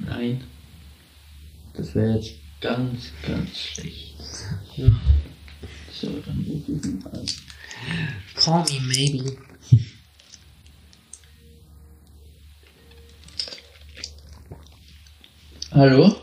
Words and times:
Nein. 0.00 0.44
Das 1.72 1.94
wäre 1.94 2.16
jetzt 2.16 2.34
ganz, 2.60 3.10
ganz 3.26 3.56
schlecht. 3.56 4.16
Ja. 4.76 4.90
So, 5.90 6.20
dann 6.20 6.44
rufe 6.46 6.72
ich 6.72 6.84
ihn 6.84 7.02
an. 7.10 7.26
Call 8.34 8.64
me 8.64 8.80
maybe. 8.86 9.38
Hallo? 15.70 16.16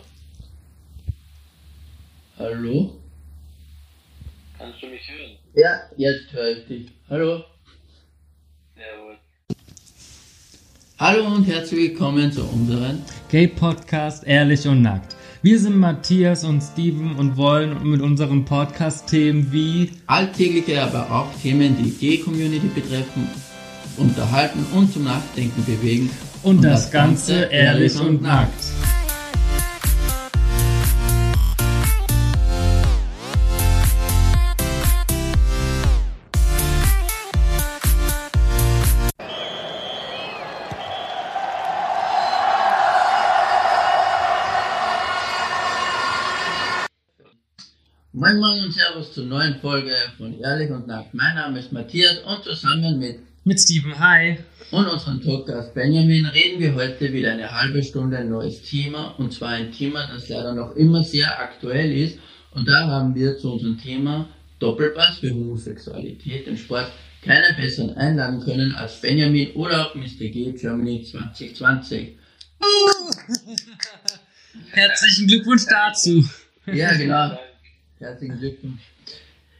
Hallo? 2.37 3.01
Kannst 4.57 4.83
du 4.83 4.87
mich 4.87 5.01
hören? 5.09 5.37
Ja, 5.55 5.89
jetzt 5.97 6.31
höre 6.31 6.57
ich 6.57 6.67
dich. 6.67 6.91
Hallo? 7.09 7.43
Hallo 10.97 11.25
und 11.25 11.43
herzlich 11.43 11.91
willkommen 11.91 12.31
zu 12.31 12.41
unseren 12.45 13.01
Gay 13.29 13.49
Podcast 13.49 14.23
Ehrlich 14.25 14.65
und 14.65 14.81
Nackt. 14.81 15.17
Wir 15.41 15.59
sind 15.59 15.77
Matthias 15.77 16.45
und 16.45 16.61
Steven 16.61 17.17
und 17.17 17.35
wollen 17.35 17.85
mit 17.85 17.99
unserem 17.99 18.45
Podcast 18.45 19.05
Themen 19.07 19.51
wie 19.51 19.91
alltägliche, 20.07 20.81
aber 20.81 21.11
auch 21.11 21.27
Themen, 21.41 21.75
die 21.83 21.89
Gay-Community 21.89 22.67
betreffen, 22.73 23.27
unterhalten 23.97 24.65
und 24.73 24.93
zum 24.93 25.03
Nachdenken 25.03 25.65
bewegen. 25.65 26.09
und, 26.43 26.63
das, 26.63 26.89
Ganze 26.89 27.43
ehrlich 27.51 27.99
und 27.99 28.21
nackt. 28.21 28.53
Moin 48.55 48.65
und 48.65 48.73
Servus 48.73 49.13
zur 49.13 49.25
neuen 49.25 49.59
Folge 49.59 49.91
von 50.17 50.39
Ehrlich 50.39 50.71
und 50.71 50.87
Nackt. 50.87 51.13
Mein 51.13 51.35
Name 51.35 51.59
ist 51.59 51.73
Matthias 51.73 52.19
und 52.19 52.41
zusammen 52.41 52.99
mit 52.99 53.19
Mit 53.43 53.59
Steven, 53.59 53.99
hi. 53.99 54.37
und 54.71 54.87
unserem 54.87 55.21
Talkgast 55.21 55.73
Benjamin 55.73 56.25
reden 56.27 56.61
wir 56.61 56.73
heute 56.73 57.11
wieder 57.11 57.33
eine 57.33 57.51
halbe 57.51 57.83
Stunde 57.83 58.17
ein 58.17 58.29
neues 58.29 58.61
Thema 58.61 59.15
und 59.17 59.33
zwar 59.33 59.49
ein 59.49 59.73
Thema, 59.73 60.07
das 60.07 60.29
leider 60.29 60.53
noch 60.53 60.73
immer 60.77 61.03
sehr 61.03 61.37
aktuell 61.37 61.91
ist 61.91 62.17
und 62.51 62.65
da 62.65 62.87
haben 62.87 63.13
wir 63.13 63.37
zu 63.37 63.51
unserem 63.51 63.77
Thema 63.77 64.29
Doppelpass 64.59 65.19
für 65.19 65.31
Homosexualität 65.31 66.47
im 66.47 66.55
Sport 66.55 66.87
keinen 67.23 67.57
besseren 67.57 67.97
einladen 67.97 68.39
können 68.39 68.73
als 68.75 69.01
Benjamin 69.01 69.51
oder 69.51 69.87
auch 69.87 69.95
Mr. 69.95 70.29
G 70.29 70.53
Germany 70.53 71.03
2020. 71.03 72.17
Herzlichen 74.71 75.27
Glückwunsch 75.27 75.65
dazu. 75.65 76.23
Ja, 76.67 76.93
genau. 76.93 77.37
Herzlichen 77.99 78.39
Glückwunsch. 78.39 78.81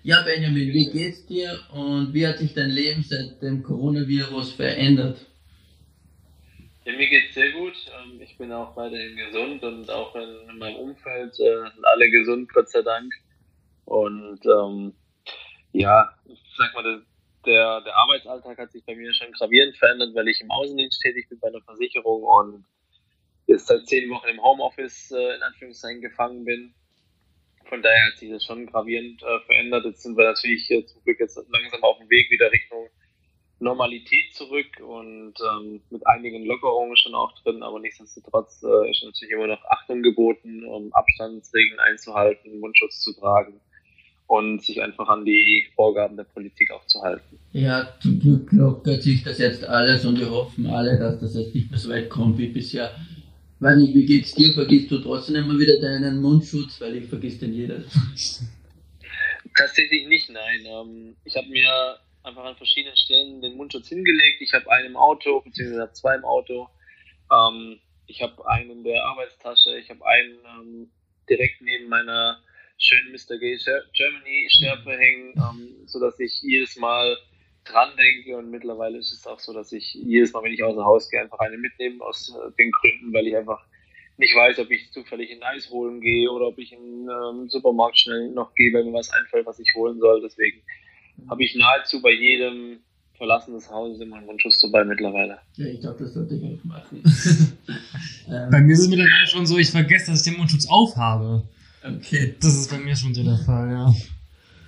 Ja, 0.04 0.22
Benjamin, 0.22 0.72
wie 0.74 0.92
geht's 0.92 1.26
dir 1.26 1.58
und 1.74 2.14
wie 2.14 2.28
hat 2.28 2.38
sich 2.38 2.54
dein 2.54 2.70
Leben 2.70 3.04
seit 3.04 3.42
dem 3.42 3.64
Coronavirus 3.64 4.54
verändert? 4.54 5.26
Ja, 6.84 6.94
mir 6.96 7.10
geht's 7.10 7.34
sehr 7.34 7.52
gut. 7.54 7.74
Ähm, 8.04 8.22
Ich 8.22 8.38
bin 8.38 8.52
auch 8.52 8.76
weiterhin 8.76 9.16
gesund 9.16 9.64
und 9.64 9.90
auch 9.90 10.16
in, 10.16 10.50
in 10.50 10.58
meinem 10.60 10.76
Umfeld 10.76 11.34
äh, 11.40 11.72
sind 11.74 11.86
alle 11.86 12.10
gesund, 12.12 12.52
Gott 12.54 12.70
sei 12.70 12.84
Dank. 12.84 13.12
Und 13.86 14.46
ähm, 14.46 14.94
ja, 15.72 16.14
ich 16.26 16.40
sag 16.58 16.74
mal, 16.74 16.84
der- 16.84 17.02
der, 17.46 17.82
der 17.82 17.96
Arbeitsalltag 17.96 18.58
hat 18.58 18.72
sich 18.72 18.84
bei 18.86 18.96
mir 18.96 19.14
schon 19.14 19.32
gravierend 19.32 19.78
verändert, 19.78 20.16
weil 20.16 20.28
ich 20.28 20.42
im 20.42 20.50
Außendienst 20.50 21.00
tätig 21.02 21.30
bin 21.30 21.40
bei 21.40 21.48
einer 21.48 21.62
Versicherung 21.62 22.24
und 22.24 22.66
jetzt 23.46 23.68
seit 23.68 23.88
zehn 23.88 24.10
Wochen 24.10 24.28
im 24.30 24.42
Homeoffice 24.44 25.12
äh, 25.12 25.36
in 25.36 25.44
Anführungszeichen 25.44 26.02
gefangen 26.02 26.44
bin. 26.44 26.74
Von 27.68 27.82
daher 27.82 28.08
hat 28.08 28.18
sich 28.18 28.30
das 28.30 28.44
schon 28.44 28.66
gravierend 28.68 29.22
äh, 29.24 29.40
verändert. 29.46 29.86
Jetzt 29.86 30.04
sind 30.04 30.18
wir 30.18 30.26
natürlich 30.26 30.70
äh, 30.72 30.86
zum 30.86 31.04
Glück 31.04 31.20
jetzt 31.20 31.36
langsam 31.50 31.84
auf 31.84 31.98
dem 31.98 32.10
Weg 32.10 32.30
wieder 32.30 32.52
Richtung 32.52 32.90
Normalität 33.60 34.34
zurück 34.34 34.68
und 34.86 35.34
ähm, 35.40 35.82
mit 35.90 36.06
einigen 36.06 36.46
Lockerungen 36.46 36.98
schon 36.98 37.16
auch 37.16 37.32
drin, 37.42 37.64
aber 37.64 37.80
nichtsdestotrotz 37.80 38.64
äh, 38.64 38.92
ist 38.92 39.04
natürlich 39.04 39.34
immer 39.34 39.48
noch 39.48 39.64
Achtung 39.70 40.02
geboten, 40.02 40.66
um 40.66 40.92
Abstandsregeln 40.94 41.80
einzuhalten, 41.80 42.60
Mundschutz 42.60 43.00
zu 43.00 43.14
tragen 43.14 43.62
und 44.28 44.62
sich 44.62 44.82
einfach 44.82 45.08
an 45.08 45.24
die 45.24 45.68
Vorgaben 45.76 46.18
der 46.18 46.26
Politik 46.26 46.72
auch 46.72 46.86
zu 46.88 47.02
halten. 47.02 47.40
Ja, 47.54 47.88
zum 48.02 48.20
Glück 48.20 48.52
lockert 48.52 49.04
sich 49.04 49.24
das 49.24 49.38
jetzt 49.38 49.64
alles 49.64 50.04
und 50.06 50.20
wir 50.20 50.30
hoffen 50.30 50.68
alle, 50.68 51.00
dass 51.00 51.20
das 51.20 51.36
jetzt 51.36 51.56
nicht 51.56 51.70
mehr 51.70 51.80
so 51.80 51.90
weit 51.90 52.10
kommt 52.10 52.38
wie 52.38 52.48
bisher. 52.48 52.92
Weiß 53.66 53.78
nicht, 53.78 53.96
wie 53.96 54.06
geht's 54.06 54.36
dir? 54.36 54.54
Vergisst 54.54 54.92
du 54.92 55.00
trotzdem 55.00 55.38
immer 55.38 55.58
wieder 55.58 55.80
deinen 55.82 56.22
Mundschutz? 56.22 56.80
Weil 56.80 56.98
ich 56.98 57.10
vergiss 57.10 57.40
den 57.40 57.52
jeder. 57.52 57.84
Tatsächlich 59.58 60.08
nicht, 60.08 60.30
nein. 60.30 60.64
Ähm, 60.68 61.16
ich 61.24 61.36
habe 61.36 61.48
mir 61.48 61.98
einfach 62.22 62.44
an 62.44 62.56
verschiedenen 62.58 62.96
Stellen 62.96 63.42
den 63.42 63.58
Mundschutz 63.58 63.90
hingelegt. 63.90 64.40
Ich 64.40 64.54
habe 64.54 64.72
einen 64.72 64.90
im 64.90 64.96
Auto, 64.96 65.42
beziehungsweise 65.42 65.92
zwei 65.94 66.14
im 66.14 66.26
Auto. 66.26 66.70
Ähm, 67.32 67.80
ich 68.06 68.22
habe 68.22 68.48
einen 68.48 68.70
in 68.70 68.84
der 68.84 69.04
Arbeitstasche. 69.04 69.80
Ich 69.80 69.90
habe 69.90 70.06
einen 70.06 70.38
ähm, 70.46 70.92
direkt 71.28 71.60
neben 71.64 71.90
meiner 71.90 72.38
schönen 72.78 73.14
Mr. 73.14 73.40
Gay 73.40 73.58
Germany 73.94 74.48
Schärpe 74.48 74.96
hängen, 74.96 75.34
sodass 75.88 76.20
ich 76.20 76.40
jedes 76.44 76.76
Mal 76.76 77.18
dran 77.66 77.90
denke. 77.98 78.38
Und 78.38 78.50
mittlerweile 78.50 78.98
ist 78.98 79.12
es 79.12 79.28
auch 79.28 79.40
so, 79.40 79.54
dass 79.54 79.72
ich 79.72 79.94
jedes 79.94 80.34
Mal, 80.34 80.44
wenn 80.44 80.54
ich 80.54 80.64
außer 80.64 80.84
Haus 80.84 81.10
gehe, 81.10 81.22
einfach 81.22 81.40
eine 81.40 81.58
mitnehme 81.58 82.04
aus 82.04 82.30
äh, 82.30 82.52
den 82.58 82.72
Gründen, 82.72 83.14
weil 83.14 83.28
ich 83.28 83.36
einfach 83.36 83.66
nicht 84.18 84.36
weiß, 84.36 84.60
ob 84.60 84.72
ich 84.72 84.92
zufällig 84.92 85.32
ein 85.32 85.44
Eis 85.44 85.70
holen 85.70 86.00
gehe 86.00 86.32
oder 86.32 86.48
ob 86.48 86.58
ich 86.58 86.72
in 86.72 87.10
ähm, 87.10 87.50
Supermarkt 87.50 87.98
schnell 87.98 88.30
noch 88.32 88.54
gehe, 88.56 88.74
weil 88.74 88.86
mir 88.86 88.94
was 88.94 89.12
einfällt, 89.12 89.46
was 89.46 89.60
ich 89.60 89.74
holen 89.76 90.00
soll. 90.00 90.22
Deswegen 90.22 90.62
habe 91.30 91.44
ich 91.44 91.56
nahezu 91.56 92.02
bei 92.02 92.12
jedem 92.12 92.80
Verlassen 93.18 93.54
des 93.54 93.70
Hauses 93.70 94.02
immer 94.02 94.18
einen 94.18 94.26
Mundschutz 94.26 94.60
dabei 94.60 94.84
mittlerweile. 94.84 95.40
Ja, 95.56 95.68
ich 95.68 95.80
glaube, 95.80 96.04
das 96.04 96.14
sollte 96.14 96.36
ich 96.36 96.44
auch 96.44 96.64
machen. 96.66 97.02
Bei 98.28 98.58
ähm, 98.58 98.66
mir 98.66 98.74
ist 98.74 98.80
es 98.80 98.90
mittlerweile 98.90 99.28
schon 99.28 99.46
so, 99.46 99.58
ich 99.58 99.70
vergesse, 99.70 100.12
dass 100.12 100.26
ich 100.26 100.32
den 100.32 100.38
Mundschutz 100.38 100.68
aufhabe. 100.68 101.44
okay. 101.84 102.36
Das 102.42 102.56
ist 102.56 102.70
bei 102.70 102.80
mir 102.80 102.96
schon 102.96 103.14
so 103.14 103.24
der 103.24 103.38
Fall, 103.38 103.72
ja. 103.72 103.94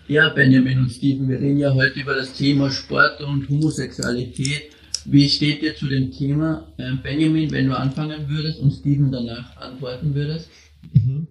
Ja, 0.09 0.29
Benjamin 0.29 0.79
und 0.79 0.89
Steven, 0.89 1.27
wir 1.27 1.37
reden 1.37 1.57
ja 1.57 1.73
heute 1.73 1.99
über 1.99 2.15
das 2.15 2.31
Thema 2.31 2.71
Sport 2.71 3.19
und 3.19 3.49
Homosexualität. 3.49 4.73
Wie 5.03 5.27
steht 5.27 5.61
ihr 5.61 5.75
zu 5.75 5.85
dem 5.89 6.13
Thema? 6.13 6.73
Ähm, 6.79 7.01
Benjamin, 7.03 7.51
wenn 7.51 7.67
du 7.67 7.77
anfangen 7.77 8.29
würdest 8.29 8.61
und 8.61 8.71
Steven 8.71 9.11
danach 9.11 9.57
antworten 9.57 10.15
würdest? 10.15 10.49
Mhm. 10.93 11.27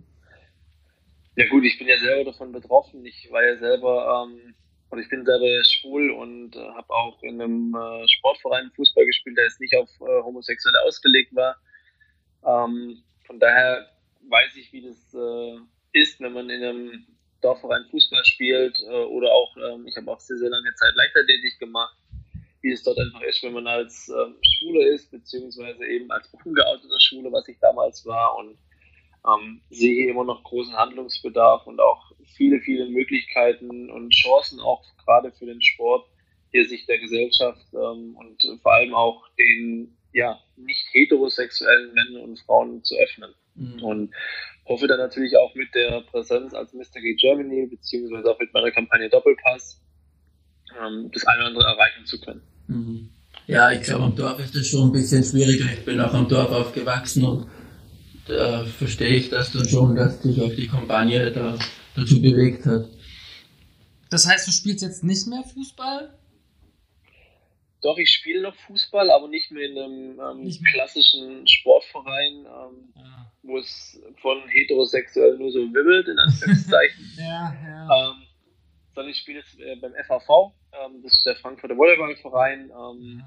Ja 1.37 1.49
gut, 1.49 1.65
ich 1.65 1.79
bin 1.79 1.89
ja 1.89 1.97
selber 1.97 2.31
davon 2.31 2.53
betroffen. 2.53 3.03
Ich 3.07 3.27
war 3.31 3.43
ja 3.43 3.57
selber, 3.57 4.29
ähm, 4.29 4.55
oder 4.91 5.01
ich 5.01 5.09
bin 5.09 5.25
selber 5.25 5.65
schwul 5.65 6.11
und 6.11 6.55
äh, 6.55 6.59
habe 6.59 6.91
auch 6.91 7.23
in 7.23 7.41
einem 7.41 7.75
äh, 7.75 8.07
Sportverein 8.07 8.71
Fußball 8.77 9.07
gespielt, 9.07 9.39
der 9.39 9.45
jetzt 9.45 9.61
nicht 9.61 9.75
auf 9.75 9.89
äh, 10.03 10.23
Homosexuelle 10.23 10.83
ausgelegt 10.87 11.35
war. 11.35 11.57
Ähm, 12.45 12.99
von 13.27 13.41
daher 13.41 13.87
weiß 14.29 14.55
ich, 14.57 14.71
wie 14.75 14.83
das 14.83 15.15
äh, 15.15 15.61
ist, 15.99 16.21
wenn 16.21 16.35
man 16.35 16.51
in 16.51 16.63
einem 16.63 17.07
Dorfverein 17.47 17.85
Fußball 17.91 18.25
spielt 18.25 18.83
äh, 18.83 19.05
oder 19.05 19.33
auch, 19.33 19.57
ähm, 19.57 19.87
ich 19.87 19.97
habe 19.97 20.11
auch 20.11 20.19
sehr, 20.19 20.37
sehr 20.37 20.51
lange 20.51 20.75
Zeit 20.75 20.95
Leichtathletik 20.97 21.59
gemacht, 21.61 21.97
wie 22.61 22.73
es 22.73 22.83
dort 22.83 22.99
einfach 22.99 23.23
ist, 23.23 23.43
wenn 23.45 23.53
man 23.53 23.67
als 23.69 24.09
ähm, 24.09 24.35
Schwule 24.43 24.89
ist, 24.89 25.11
beziehungsweise 25.13 25.87
eben 25.87 26.11
als 26.11 26.29
ungeouteter 26.45 26.99
Schwule, 26.99 27.31
was 27.31 27.47
ich 27.47 27.59
damals 27.61 28.05
war 28.05 28.37
und 28.39 28.59
ähm, 29.27 29.63
sehe 29.71 30.11
immer 30.11 30.25
noch 30.25 30.43
großen 30.43 30.77
Handlungsbedarf 30.77 31.67
und 31.67 31.81
auch 31.81 32.11
viele, 32.37 32.61
viele 32.61 32.89
Möglichkeiten 32.89 33.91
und 33.91 34.11
Chancen 34.11 34.59
auch 34.61 34.83
gerade 35.05 35.31
für 35.31 35.47
den 35.47 35.63
Sport, 35.63 36.09
hier 36.51 36.69
sich 36.69 36.87
der 36.87 36.99
Gesellschaft 36.99 37.67
ähm, 37.75 38.17
und 38.17 38.61
vor 38.63 38.73
allem 38.73 38.95
auch 38.95 39.29
den 39.39 39.97
ja, 40.13 40.41
nicht 40.57 40.87
heterosexuellen 40.93 41.93
Männern 41.93 42.23
und 42.23 42.41
Frauen 42.41 42.83
zu 42.83 42.97
öffnen. 42.97 43.35
Mhm. 43.55 43.83
Und 43.85 44.15
hoffe 44.67 44.87
dann 44.87 44.99
natürlich 44.99 45.37
auch 45.37 45.55
mit 45.55 45.75
der 45.75 46.03
Präsenz 46.03 46.55
als 46.55 46.73
Mr. 46.73 47.01
Gay 47.01 47.15
Germany, 47.15 47.67
beziehungsweise 47.67 48.31
auch 48.31 48.39
mit 48.39 48.53
meiner 48.53 48.71
Kampagne 48.71 49.09
Doppelpass, 49.09 49.81
ähm, 50.81 51.11
das 51.13 51.27
eine 51.27 51.41
oder 51.41 51.49
andere 51.49 51.65
erreichen 51.65 52.05
zu 52.05 52.21
können. 52.21 52.43
Mhm. 52.67 53.09
Ja, 53.47 53.71
ich 53.71 53.83
glaube, 53.83 54.05
am 54.05 54.17
Dorf 54.17 54.41
ist 54.41 54.57
das 54.57 54.67
schon 54.67 54.89
ein 54.89 54.93
bisschen 54.93 55.23
schwieriger. 55.23 55.67
Ich 55.73 55.85
bin 55.85 56.01
auch 56.01 56.13
am 56.13 56.29
Dorf 56.29 56.51
aufgewachsen 56.51 57.25
und 57.25 57.47
da 58.27 58.65
verstehe 58.65 59.15
ich 59.15 59.31
das 59.31 59.53
dann 59.53 59.69
schon, 59.69 59.95
dass 59.95 60.21
dich 60.21 60.41
auch 60.41 60.53
die 60.53 60.67
Kampagne 60.67 61.31
da, 61.31 61.57
dazu 61.95 62.21
bewegt 62.21 62.67
hat. 62.67 62.89
Das 64.11 64.27
heißt, 64.27 64.49
du 64.49 64.53
spielst 64.53 64.83
jetzt 64.83 65.05
nicht 65.05 65.29
mehr 65.29 65.45
Fußball? 65.45 66.13
Doch, 67.87 67.99
ich 67.99 68.11
spiele 68.11 68.43
noch 68.43 68.57
Fußball, 68.67 69.13
aber 69.13 69.29
nicht 69.29 69.53
mehr 69.53 69.63
in 69.63 69.79
einem 69.79 70.21
ähm, 70.21 70.43
mehr. 70.43 70.73
klassischen 70.73 71.47
Sportverein, 71.47 72.45
ähm, 72.45 72.93
Ja, 72.97 73.31
wo 73.45 73.59
es 73.59 74.03
von 74.21 74.49
heterosexuell 74.49 75.39
nur 75.39 75.53
so 75.53 75.61
wibbelt, 75.61 76.09
in 76.09 76.19
Anführungszeichen. 76.19 77.13
ja. 77.17 77.55
ja. 77.65 78.11
ähm, 78.11 78.27
sondern 78.93 79.13
ich 79.13 79.19
spiele 79.19 79.39
jetzt 79.39 79.61
äh, 79.61 79.77
beim 79.77 79.95
FAV, 80.05 80.53
ähm, 80.73 81.01
das 81.05 81.15
ist 81.15 81.27
der 81.27 81.37
Frankfurter 81.37 81.77
Volleyballverein. 81.77 82.73
Ähm, 82.73 83.23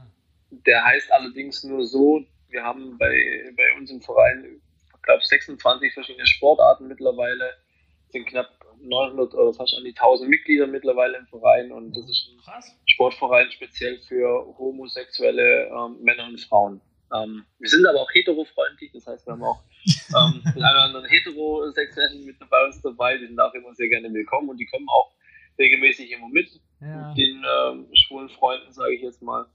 der 0.51 0.83
heißt 0.83 1.09
allerdings 1.13 1.63
nur 1.63 1.85
so, 1.85 2.25
wir 2.49 2.61
haben 2.61 2.97
bei, 2.97 3.53
bei 3.55 3.77
uns 3.77 3.91
im 3.91 4.01
Verein, 4.01 4.61
ich 4.93 5.01
glaube, 5.03 5.23
26 5.23 5.93
verschiedene 5.93 6.27
Sportarten 6.27 6.89
mittlerweile, 6.89 7.53
sind 8.09 8.25
knapp 8.25 8.58
900 8.81 9.33
oder 9.33 9.53
fast 9.53 9.75
an 9.75 9.83
die 9.83 9.95
1000 9.95 10.29
Mitglieder 10.29 10.67
mittlerweile 10.67 11.17
im 11.17 11.27
Verein 11.27 11.71
und 11.71 11.95
das 11.95 12.09
ist 12.09 12.29
ein 12.31 12.37
Krass. 12.43 12.75
Sportverein 12.85 13.51
speziell 13.51 13.99
für 13.99 14.55
homosexuelle 14.57 15.67
ähm, 15.67 15.97
Männer 16.01 16.27
und 16.27 16.39
Frauen. 16.39 16.81
Ähm, 17.13 17.45
wir 17.57 17.69
sind 17.69 17.85
aber 17.85 18.01
auch 18.01 18.13
heterofreundlich, 18.13 18.91
das 18.93 19.07
heißt, 19.07 19.25
wir 19.25 19.33
haben 19.33 19.43
auch 19.43 19.63
ähm, 19.85 20.41
den 20.55 20.63
einen 20.63 20.75
oder 20.75 20.83
anderen 20.83 21.05
Heterosexuellen 21.05 22.25
mit 22.25 22.37
bei 22.49 22.65
uns 22.65 22.81
dabei, 22.81 23.17
die 23.17 23.27
sind 23.27 23.39
auch 23.39 23.53
immer 23.53 23.73
sehr 23.73 23.89
gerne 23.89 24.13
willkommen 24.13 24.49
und 24.49 24.57
die 24.57 24.65
kommen 24.65 24.87
auch 24.89 25.11
regelmäßig 25.57 26.11
immer 26.11 26.29
mit, 26.29 26.49
ja. 26.81 27.09
mit 27.09 27.17
den 27.17 27.43
ähm, 27.43 27.87
schwulen 27.93 28.29
Freunden, 28.29 28.71
sage 28.71 28.95
ich 28.95 29.01
jetzt 29.01 29.21
mal. 29.21 29.45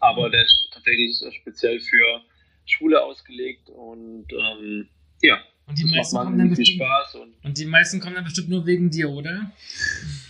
Aber 0.00 0.30
der 0.30 0.44
ist 0.44 0.68
tatsächlich 0.72 1.20
speziell 1.34 1.80
für 1.80 2.20
Schule 2.66 3.02
ausgelegt 3.02 3.68
und 3.70 4.26
ähm, 4.32 4.88
ja. 5.22 5.40
Und 5.66 5.78
die, 5.78 5.84
meisten 5.84 6.16
kommen 6.16 6.38
dann 6.38 6.50
bestimmt, 6.50 6.82
und, 7.14 7.34
und 7.42 7.58
die 7.58 7.64
meisten 7.64 8.00
kommen 8.00 8.14
dann 8.16 8.24
bestimmt 8.24 8.50
nur 8.50 8.66
wegen 8.66 8.90
dir, 8.90 9.08
oder? 9.08 9.50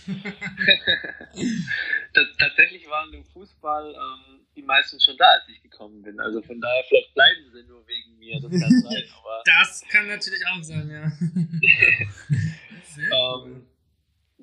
Tatsächlich 2.37 2.87
waren 2.87 3.13
im 3.13 3.25
Fußball 3.25 3.93
ähm, 3.93 4.45
die 4.55 4.61
meisten 4.61 4.99
schon 4.99 5.17
da, 5.17 5.25
als 5.25 5.49
ich 5.49 5.61
gekommen 5.61 6.01
bin. 6.01 6.17
Also 6.19 6.41
von 6.41 6.61
daher, 6.61 6.83
vielleicht 6.87 7.13
bleiben 7.13 7.51
sie 7.51 7.63
nur 7.63 7.85
wegen 7.87 8.17
mir. 8.17 8.39
Das 8.39 8.49
kann 8.49 8.71
sein. 8.81 9.03
Aber 9.19 9.43
das 9.45 9.83
kann 9.89 10.07
natürlich 10.07 10.41
auch 10.47 10.63
sein, 10.63 10.89
ja. 10.89 11.11
ähm, 13.43 13.65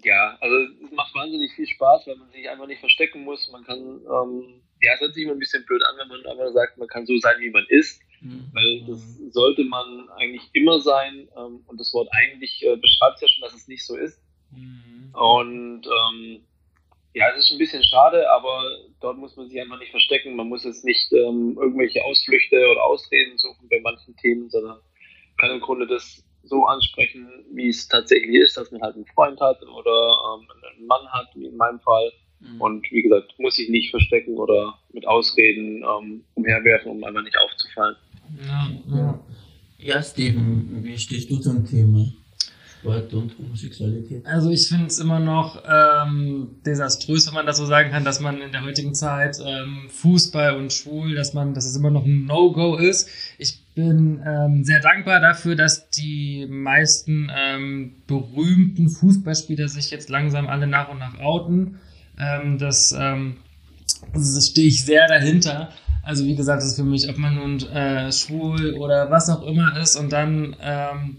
ja, 0.05 0.37
also 0.41 0.56
es 0.85 0.91
macht 0.93 1.15
wahnsinnig 1.15 1.53
viel 1.55 1.67
Spaß, 1.67 2.06
weil 2.06 2.17
man 2.17 2.31
sich 2.33 2.49
einfach 2.49 2.67
nicht 2.67 2.81
verstecken 2.81 3.25
muss. 3.25 3.50
Man 3.50 3.65
kann, 3.65 3.79
ähm, 3.79 4.62
ja, 4.81 4.95
es 4.95 5.00
hört 5.00 5.15
sich 5.15 5.25
immer 5.25 5.33
ein 5.33 5.38
bisschen 5.38 5.65
blöd 5.65 5.83
an, 5.85 5.97
wenn 5.99 6.09
man 6.09 6.27
einfach 6.27 6.53
sagt, 6.53 6.77
man 6.77 6.88
kann 6.88 7.06
so 7.06 7.17
sein, 7.19 7.41
wie 7.41 7.50
man 7.50 7.65
ist. 7.69 8.03
Mhm. 8.23 8.51
Weil 8.53 8.85
das 8.87 9.19
sollte 9.33 9.65
man 9.65 10.09
eigentlich 10.17 10.49
immer 10.53 10.81
sein. 10.81 11.29
Ähm, 11.37 11.65
und 11.67 11.81
das 11.81 11.93
Wort 11.93 12.09
eigentlich 12.13 12.63
äh, 12.65 12.77
beschreibt 12.77 13.21
ja 13.21 13.29
schon, 13.29 13.43
dass 13.43 13.55
es 13.55 13.69
nicht 13.69 13.85
so 13.85 13.97
ist. 13.97 14.21
Mhm. 14.51 15.15
Und 15.15 15.87
ähm, 15.87 16.41
ja, 17.15 17.27
es 17.31 17.45
ist 17.45 17.53
ein 17.53 17.59
bisschen 17.59 17.85
schade, 17.85 18.31
aber 18.31 18.63
dort 19.01 19.19
muss 19.19 19.37
man 19.37 19.49
sich 19.49 19.61
einfach 19.61 19.79
nicht 19.79 19.91
verstecken. 19.91 20.37
Man 20.37 20.49
muss 20.49 20.65
jetzt 20.65 20.85
nicht 20.85 21.13
ähm, 21.13 21.59
irgendwelche 21.61 22.03
Ausflüchte 22.05 22.57
oder 22.71 22.85
Ausreden 22.85 23.37
suchen 23.37 23.69
bei 23.69 23.81
manchen 23.81 24.17
Themen, 24.17 24.49
sondern 24.49 24.79
kann 25.39 25.51
im 25.51 25.61
Grunde 25.61 25.87
das 25.87 26.25
so 26.45 26.65
ansprechen, 26.67 27.45
wie 27.53 27.69
es 27.69 27.87
tatsächlich 27.89 28.37
ist, 28.37 28.57
dass 28.57 28.71
man 28.71 28.83
halt 28.83 28.97
einen 28.97 29.07
Freund 29.07 29.41
hat 29.41 29.63
oder 29.63 30.17
ähm, 30.41 30.49
einen 30.77 30.87
Mann 30.87 31.07
hat, 31.13 31.29
wie 31.35 31.47
in 31.47 31.57
meinem 31.57 31.81
Fall. 31.81 32.13
Mhm. 32.41 32.61
Und 32.61 32.91
wie 32.91 33.03
gesagt, 33.03 33.39
muss 33.39 33.57
sich 33.57 33.69
nicht 33.69 33.91
verstecken 33.91 34.37
oder 34.39 34.79
mit 34.93 35.07
Ausreden 35.07 35.85
ähm, 35.85 36.25
umherwerfen, 36.35 36.91
um 36.91 37.05
einfach 37.05 37.23
nicht 37.23 37.37
aufzufallen. 37.39 37.97
Ja, 38.46 38.70
ja. 38.96 39.20
ja, 39.79 40.02
Steven, 40.02 40.82
wie 40.82 40.99
stehst 40.99 41.31
du 41.31 41.38
zum 41.38 41.67
Thema? 41.67 42.06
Sport 42.82 43.14
und 43.14 43.38
Homosexualität? 43.38 44.26
Also 44.26 44.50
ich 44.50 44.69
finde 44.69 44.87
es 44.87 44.99
immer 44.99 45.20
noch 45.20 45.62
ähm, 45.69 46.56
desaströs, 46.67 47.29
wenn 47.29 47.34
man 47.34 47.46
das 47.46 47.58
so 47.58 47.67
sagen 47.67 47.90
kann, 47.90 48.05
dass 48.05 48.20
man 48.20 48.40
in 48.40 48.50
der 48.50 48.64
heutigen 48.64 48.94
Zeit 48.94 49.38
ähm, 49.44 49.88
Fußball 49.88 50.56
und 50.56 50.73
schwul, 50.73 51.14
dass 51.14 51.32
man, 51.32 51.55
dass 51.55 51.64
es 51.64 51.76
immer 51.76 51.90
noch 51.90 52.05
ein 52.05 52.25
No-Go 52.25 52.76
ist. 52.76 53.08
Ich 53.38 53.62
bin 53.75 54.20
ähm, 54.26 54.64
sehr 54.64 54.81
dankbar 54.81 55.20
dafür, 55.20 55.55
dass 55.55 55.90
die 55.90 56.46
meisten 56.49 57.31
ähm, 57.35 57.94
berühmten 58.06 58.88
Fußballspieler 58.88 59.69
sich 59.69 59.90
jetzt 59.90 60.11
langsam 60.11 60.49
alle 60.49 60.67
nach 60.67 60.88
und 60.88 60.99
nach 60.99 61.19
outen. 61.20 61.78
Ähm, 62.19 62.58
das, 62.58 62.93
ähm, 62.99 63.37
das 64.12 64.49
stehe 64.49 64.69
ich 64.69 64.85
sehr 64.85 65.06
dahinter. 65.06 65.70
Also 66.02 66.25
wie 66.25 66.34
gesagt, 66.34 66.62
das 66.62 66.70
ist 66.70 66.76
für 66.76 66.84
mich, 66.84 67.08
ob 67.08 67.16
man 67.16 67.37
nun 67.37 67.60
äh, 67.69 68.10
schwul 68.10 68.75
oder 68.75 69.10
was 69.10 69.31
auch 69.31 69.43
immer 69.46 69.81
ist 69.81 69.96
und 69.96 70.12
dann 70.12 70.56
ähm, 70.60 71.16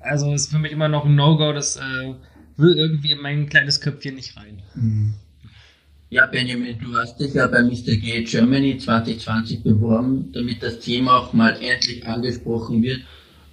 also 0.00 0.32
ist 0.32 0.50
für 0.50 0.58
mich 0.58 0.72
immer 0.72 0.88
noch 0.88 1.04
ein 1.04 1.14
No-Go, 1.14 1.52
das 1.52 1.76
äh, 1.76 2.14
will 2.56 2.76
irgendwie 2.76 3.12
in 3.12 3.20
mein 3.20 3.48
kleines 3.48 3.80
Köpfchen 3.80 4.14
nicht 4.14 4.36
rein. 4.36 4.62
Mhm. 4.74 5.14
Ja, 6.10 6.26
Benjamin, 6.26 6.76
du 6.80 6.96
hast 6.96 7.20
dich 7.20 7.34
ja 7.34 7.46
bei 7.46 7.62
Mr. 7.62 7.96
G 7.96 8.24
Germany 8.24 8.78
2020 8.78 9.62
beworben, 9.62 10.32
damit 10.32 10.60
das 10.60 10.80
Thema 10.80 11.18
auch 11.18 11.32
mal 11.32 11.56
endlich 11.60 12.04
angesprochen 12.04 12.82
wird 12.82 13.02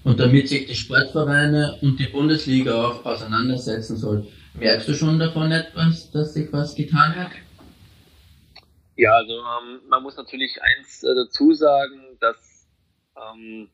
und 0.03 0.19
damit 0.19 0.50
sich 0.50 0.65
die 0.65 0.75
Sportvereine 0.75 1.77
und 1.81 2.00
die 2.00 2.07
Bundesliga 2.07 2.74
auch 2.74 3.06
auseinandersetzen 3.06 3.97
soll. 3.97 4.27
Merkst 4.59 4.88
du 4.88 4.95
schon 4.95 5.19
davon 5.19 5.51
etwas, 5.51 6.09
dass 6.09 6.33
sich 6.33 6.51
was 6.51 6.74
getan 6.74 7.13
hat? 7.15 7.29
Ja, 8.98 9.14
also 9.14 9.34
ähm, 9.34 9.82
man 9.88 10.04
muss 10.04 10.18
natürlich 10.18 10.60
eins 10.62 11.04
äh, 11.04 11.14
dazu 11.16 11.54
sagen, 11.54 12.18
dass 12.20 12.68
ähm, 13.16 13.70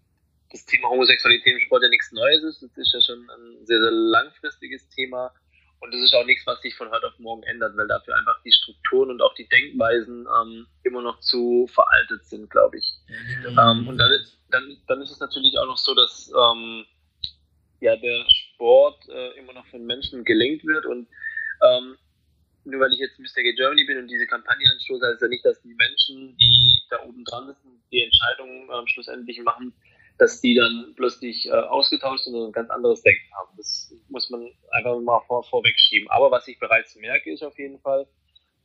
das 0.52 0.66
Thema 0.66 0.90
Homosexualität 0.90 1.54
im 1.54 1.62
Sport 1.62 1.84
ja 1.84 1.90
nichts 1.90 2.12
Neues 2.12 2.44
ist. 2.44 2.62
Das 2.62 2.78
ist 2.78 2.94
ja 2.94 3.02
schon 3.02 3.30
ein 3.30 3.66
sehr, 3.66 3.81
sehr 3.81 3.92
langfristiges 3.92 4.88
Thema. 4.90 5.31
Und 5.80 5.94
das 5.94 6.02
ist 6.02 6.14
auch 6.14 6.25
nichts, 6.25 6.46
was 6.46 6.62
sich 6.62 6.75
von 6.75 6.90
heute 6.92 7.08
auf 7.08 7.20
morgen 7.20 7.44
ändert, 7.44 7.75
weil 7.75 7.88
dafür 7.88 8.16
einfach 8.16 8.42
die 8.44 8.52
Strukturen 8.52 9.12
und 9.12 9.22
auch 9.22 9.34
die 9.36 9.48
Denkweisen 9.48 10.28
ähm, 10.42 10.68
immer 10.84 11.02
noch 11.02 11.20
zu 11.20 11.68
veraltet 11.68 12.25
sind, 12.25 12.50
glaube 12.50 12.78
ich. 12.78 12.86
Ja, 13.44 13.72
ähm, 13.72 13.88
und 13.88 13.98
dann, 13.98 14.12
dann, 14.52 14.78
dann 14.88 15.02
ist 15.02 15.12
es 15.12 15.20
natürlich 15.20 15.58
auch 15.58 15.66
noch 15.66 15.78
so, 15.78 15.96
dass 15.96 16.31
ähm, 16.31 16.86
ja, 17.80 17.96
der 17.98 18.25
Sport 18.30 19.08
äh, 19.10 19.38
immer 19.40 19.54
noch 19.54 19.66
von 19.68 19.86
Menschen 19.86 20.24
gelenkt 20.24 20.66
wird. 20.66 20.86
Und 20.86 21.08
ähm, 21.62 21.98
nur 22.65 22.80
weil 22.81 22.94
ich 22.94 23.00
jetzt 23.00 23.19
Mr. 23.19 23.42
Gay 23.42 23.54
Germany 23.54 23.83
bin 23.86 23.98
und 23.98 24.07
diese 24.07 24.27
Kampagne 24.27 24.65
anstoße, 24.71 25.06
heißt 25.06 25.21
ja 25.21 25.27
nicht, 25.27 25.45
dass 25.45 25.62
die 25.62 25.74
Menschen, 25.74 26.36
die 26.38 26.81
da 26.89 27.04
oben 27.04 27.24
dran 27.25 27.48
sitzen, 27.48 27.83
die 27.92 28.04
Entscheidungen 28.04 28.69
ähm, 28.74 28.88
schlussendlich 28.88 29.42
machen, 29.42 29.74
dass 30.18 30.42
die 30.42 30.56
dann 30.56 30.94
plötzlich 30.95 31.48
äh, 31.48 31.51
ausgetauscht 31.51 32.24
sind 32.24 32.36
und 32.36 32.48
ein 32.48 32.51
ganz 32.51 32.69
anderes 32.69 33.01
Denken 33.01 33.33
haben. 33.38 33.50
Das 33.57 33.94
muss 34.10 34.30
man 34.30 34.50
einfach 34.71 35.00
mal 35.00 35.21
vor, 35.27 35.44
vorwegschieben. 35.44 36.10
Aber 36.10 36.31
was 36.31 36.48
ich 36.48 36.60
bereits 36.60 36.95
merke, 36.95 37.31
ist 37.31 37.44
auf 37.44 37.57
jeden 37.57 37.80
Fall, 37.80 38.07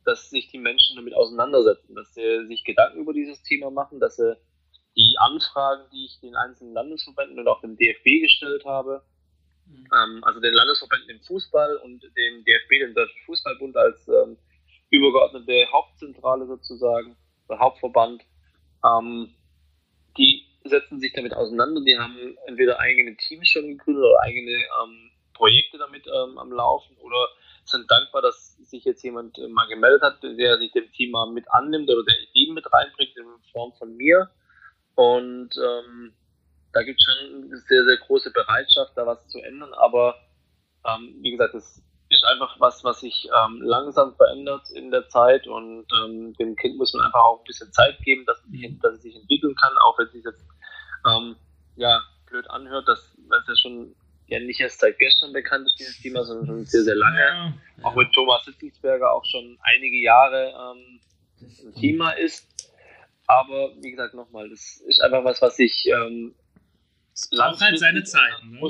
dass 0.05 0.29
sich 0.29 0.49
die 0.49 0.59
Menschen 0.59 0.95
damit 0.95 1.13
auseinandersetzen, 1.13 1.95
dass 1.95 2.13
sie 2.13 2.47
sich 2.47 2.63
Gedanken 2.63 2.99
über 2.99 3.13
dieses 3.13 3.41
Thema 3.43 3.71
machen, 3.71 3.99
dass 3.99 4.15
sie 4.15 4.37
die 4.95 5.15
Anfragen, 5.17 5.83
die 5.91 6.05
ich 6.05 6.19
den 6.19 6.35
einzelnen 6.35 6.73
Landesverbänden 6.73 7.39
und 7.39 7.47
auch 7.47 7.61
dem 7.61 7.77
DFB 7.77 8.21
gestellt 8.21 8.65
habe, 8.65 9.03
mhm. 9.69 9.87
ähm, 9.93 10.23
also 10.23 10.39
den 10.39 10.53
Landesverbänden 10.53 11.09
im 11.09 11.21
Fußball 11.21 11.77
und 11.77 12.03
dem 12.03 12.43
DFB, 12.43 12.79
dem 12.81 12.93
Deutschen 12.93 13.21
Fußballbund 13.25 13.77
als 13.77 14.07
ähm, 14.07 14.37
übergeordnete 14.89 15.67
Hauptzentrale 15.71 16.45
sozusagen, 16.47 17.15
der 17.49 17.59
Hauptverband, 17.59 18.23
ähm, 18.85 19.33
die 20.17 20.45
setzen 20.63 20.99
sich 20.99 21.13
damit 21.13 21.33
auseinander. 21.33 21.81
Die 21.81 21.97
haben 21.97 22.37
entweder 22.45 22.79
eigene 22.79 23.15
Teams 23.15 23.47
schon 23.47 23.67
gegründet 23.67 24.03
oder 24.03 24.19
eigene 24.21 24.51
ähm, 24.51 25.11
Projekte 25.33 25.77
damit 25.77 26.05
ähm, 26.07 26.37
am 26.37 26.51
Laufen 26.51 26.97
oder 26.97 27.27
sind 27.65 27.89
dankbar, 27.89 28.21
dass 28.21 28.57
sich 28.57 28.83
jetzt 28.83 29.03
jemand 29.03 29.37
äh, 29.37 29.47
mal 29.47 29.67
gemeldet 29.67 30.01
hat, 30.01 30.21
der 30.23 30.57
sich 30.57 30.71
dem 30.71 31.11
mal 31.11 31.31
mit 31.31 31.45
annimmt 31.51 31.89
oder 31.89 32.03
der 32.03 32.19
Ideen 32.29 32.53
mit 32.53 32.71
reinbringt 32.71 33.15
in 33.15 33.25
Form 33.51 33.73
von 33.73 33.95
mir. 33.95 34.29
Und 34.95 35.51
ähm, 35.57 36.13
da 36.73 36.83
gibt 36.83 36.99
es 36.99 37.05
schon 37.05 37.43
eine 37.43 37.57
sehr, 37.57 37.83
sehr 37.83 37.97
große 37.97 38.31
Bereitschaft, 38.31 38.93
da 38.95 39.05
was 39.05 39.27
zu 39.27 39.39
ändern. 39.39 39.73
Aber 39.73 40.15
ähm, 40.85 41.15
wie 41.21 41.31
gesagt, 41.31 41.55
es 41.55 41.81
ist 42.09 42.23
einfach 42.25 42.59
was, 42.59 42.83
was 42.83 42.99
sich 43.01 43.27
ähm, 43.27 43.61
langsam 43.61 44.15
verändert 44.15 44.69
in 44.73 44.91
der 44.91 45.07
Zeit 45.09 45.47
und 45.47 45.85
ähm, 46.03 46.33
dem 46.39 46.55
Kind 46.55 46.77
muss 46.77 46.93
man 46.93 47.05
einfach 47.05 47.23
auch 47.23 47.39
ein 47.39 47.45
bisschen 47.45 47.71
Zeit 47.71 47.99
geben, 48.03 48.25
dass, 48.25 48.41
dass 48.81 48.95
es 48.95 49.01
sich 49.03 49.15
entwickeln 49.15 49.55
kann, 49.55 49.77
auch 49.77 49.97
wenn 49.99 50.07
es 50.07 50.13
sich 50.13 50.23
jetzt 50.25 50.43
ähm, 51.07 51.35
ja, 51.75 52.01
blöd 52.25 52.49
anhört, 52.49 52.87
dass 52.87 53.15
das 53.29 53.47
ja 53.47 53.55
schon 53.55 53.95
ja 54.27 54.39
nicht 54.39 54.59
erst 54.59 54.79
seit 54.79 54.97
gestern 54.99 55.33
bekannt 55.33 55.65
ist, 55.65 55.79
dieses 55.79 55.99
Thema, 56.01 56.23
sondern 56.23 56.45
schon 56.45 56.65
sehr, 56.65 56.83
sehr 56.83 56.95
lange. 56.95 57.19
Ja, 57.19 57.53
Auch 57.83 57.95
mit 57.95 58.11
Thomas 58.13 58.43
Hitzelsberger 58.45 59.11
auch 59.11 59.25
schon 59.25 59.57
einige 59.61 59.97
Jahre 59.97 60.53
ähm, 60.53 60.99
ein 61.41 61.73
Thema 61.75 62.11
ist. 62.11 62.47
Aber 63.27 63.71
wie 63.81 63.91
gesagt, 63.91 64.13
nochmal, 64.13 64.49
das 64.49 64.77
ist 64.87 65.01
einfach 65.01 65.23
was, 65.23 65.41
was 65.41 65.57
ich 65.59 65.87
ähm, 65.87 66.35
es 67.13 67.29
braucht 67.29 67.61
halt 67.61 67.79
seine 67.79 68.03
Zeit, 68.03 68.43
ne? 68.43 68.61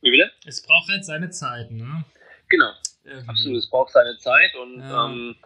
Wie 0.00 0.10
bitte? 0.10 0.30
Es 0.46 0.62
braucht 0.62 0.88
halt 0.88 1.04
seine 1.04 1.30
Zeit, 1.30 1.70
ne? 1.70 2.04
Genau. 2.48 2.70
Irgendwie. 3.04 3.28
Absolut, 3.28 3.58
es 3.58 3.70
braucht 3.70 3.92
seine 3.92 4.16
Zeit 4.18 4.54
und 4.56 4.80
ja. 4.80 5.06
ähm, 5.06 5.36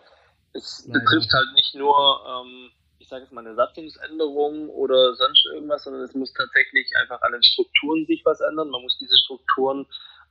es 0.53 0.85
Leider. 0.87 1.01
betrifft 1.01 1.33
halt 1.33 1.53
nicht 1.55 1.75
nur 1.75 2.25
ähm, 2.27 2.71
ich 3.09 3.11
sage 3.11 3.23
jetzt 3.23 3.33
mal, 3.33 3.41
eine 3.41 3.55
Satzungsänderung 3.55 4.69
oder 4.69 5.15
sonst 5.15 5.47
irgendwas, 5.47 5.85
sondern 5.85 6.03
es 6.03 6.15
muss 6.15 6.31
tatsächlich 6.35 6.95
einfach 7.01 7.23
an 7.23 7.33
den 7.33 7.43
Strukturen 7.43 8.05
sich 8.05 8.23
was 8.27 8.41
ändern. 8.41 8.69
Man 8.69 8.83
muss 8.83 8.99
diese 8.99 9.17
Strukturen 9.17 9.87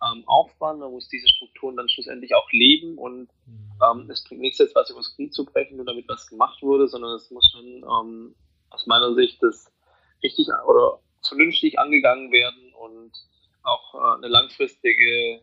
ähm, 0.05 0.23
aufbauen, 0.27 0.77
man 0.77 0.91
muss 0.91 1.07
diese 1.09 1.27
Strukturen 1.27 1.75
dann 1.75 1.89
schlussendlich 1.89 2.35
auch 2.35 2.47
leben 2.51 2.99
und 2.99 3.29
mhm. 3.47 3.71
ähm, 3.83 4.11
es 4.11 4.23
bringt 4.23 4.41
nichts 4.41 4.59
jetzt 4.59 4.75
was 4.75 4.91
übers 4.91 5.15
Knie 5.15 5.31
zu 5.31 5.43
brechen, 5.43 5.77
nur 5.77 5.87
damit 5.87 6.07
was 6.07 6.27
gemacht 6.27 6.61
wurde, 6.61 6.87
sondern 6.87 7.15
es 7.15 7.31
muss 7.31 7.49
schon 7.51 7.65
ähm, 7.65 8.35
aus 8.69 8.85
meiner 8.85 9.15
Sicht 9.15 9.41
das 9.41 9.71
richtig 10.21 10.47
oder 10.67 10.99
vernünftig 11.27 11.79
angegangen 11.79 12.31
werden 12.31 12.73
und 12.73 13.11
auch 13.63 13.95
äh, 13.95 14.17
eine 14.17 14.27
langfristige 14.27 15.41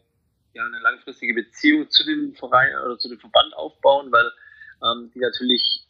ja, 0.54 0.64
eine 0.64 0.78
langfristige 0.80 1.34
Beziehung 1.34 1.90
zu 1.90 2.04
dem 2.04 2.34
Verein 2.34 2.70
oder 2.84 2.98
zu 2.98 3.08
dem 3.08 3.18
Verband 3.18 3.54
aufbauen, 3.56 4.10
weil 4.12 4.30
ähm, 4.82 5.10
die 5.14 5.18
natürlich 5.18 5.84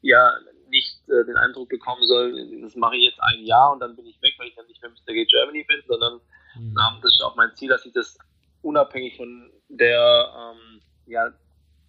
ja 0.00 0.32
nicht 0.68 1.08
äh, 1.08 1.24
den 1.24 1.36
Eindruck 1.36 1.68
bekommen 1.68 2.04
soll, 2.04 2.60
das 2.62 2.74
mache 2.76 2.96
ich 2.96 3.04
jetzt 3.04 3.20
ein 3.20 3.44
Jahr 3.44 3.72
und 3.72 3.80
dann 3.80 3.94
bin 3.94 4.06
ich 4.06 4.20
weg, 4.22 4.34
weil 4.38 4.48
ich 4.48 4.54
dann 4.54 4.66
nicht 4.66 4.80
mehr 4.82 4.90
Mr. 4.90 5.12
Gay 5.12 5.26
Germany 5.26 5.64
bin, 5.64 5.82
sondern 5.86 6.14
mhm. 6.56 6.76
ähm, 6.76 7.00
das 7.02 7.14
ist 7.14 7.22
auch 7.22 7.36
mein 7.36 7.54
Ziel, 7.54 7.68
dass 7.68 7.84
ich 7.84 7.92
das 7.92 8.18
unabhängig 8.62 9.16
von 9.16 9.50
der, 9.68 10.32
ähm, 10.36 10.80
ja, 11.06 11.30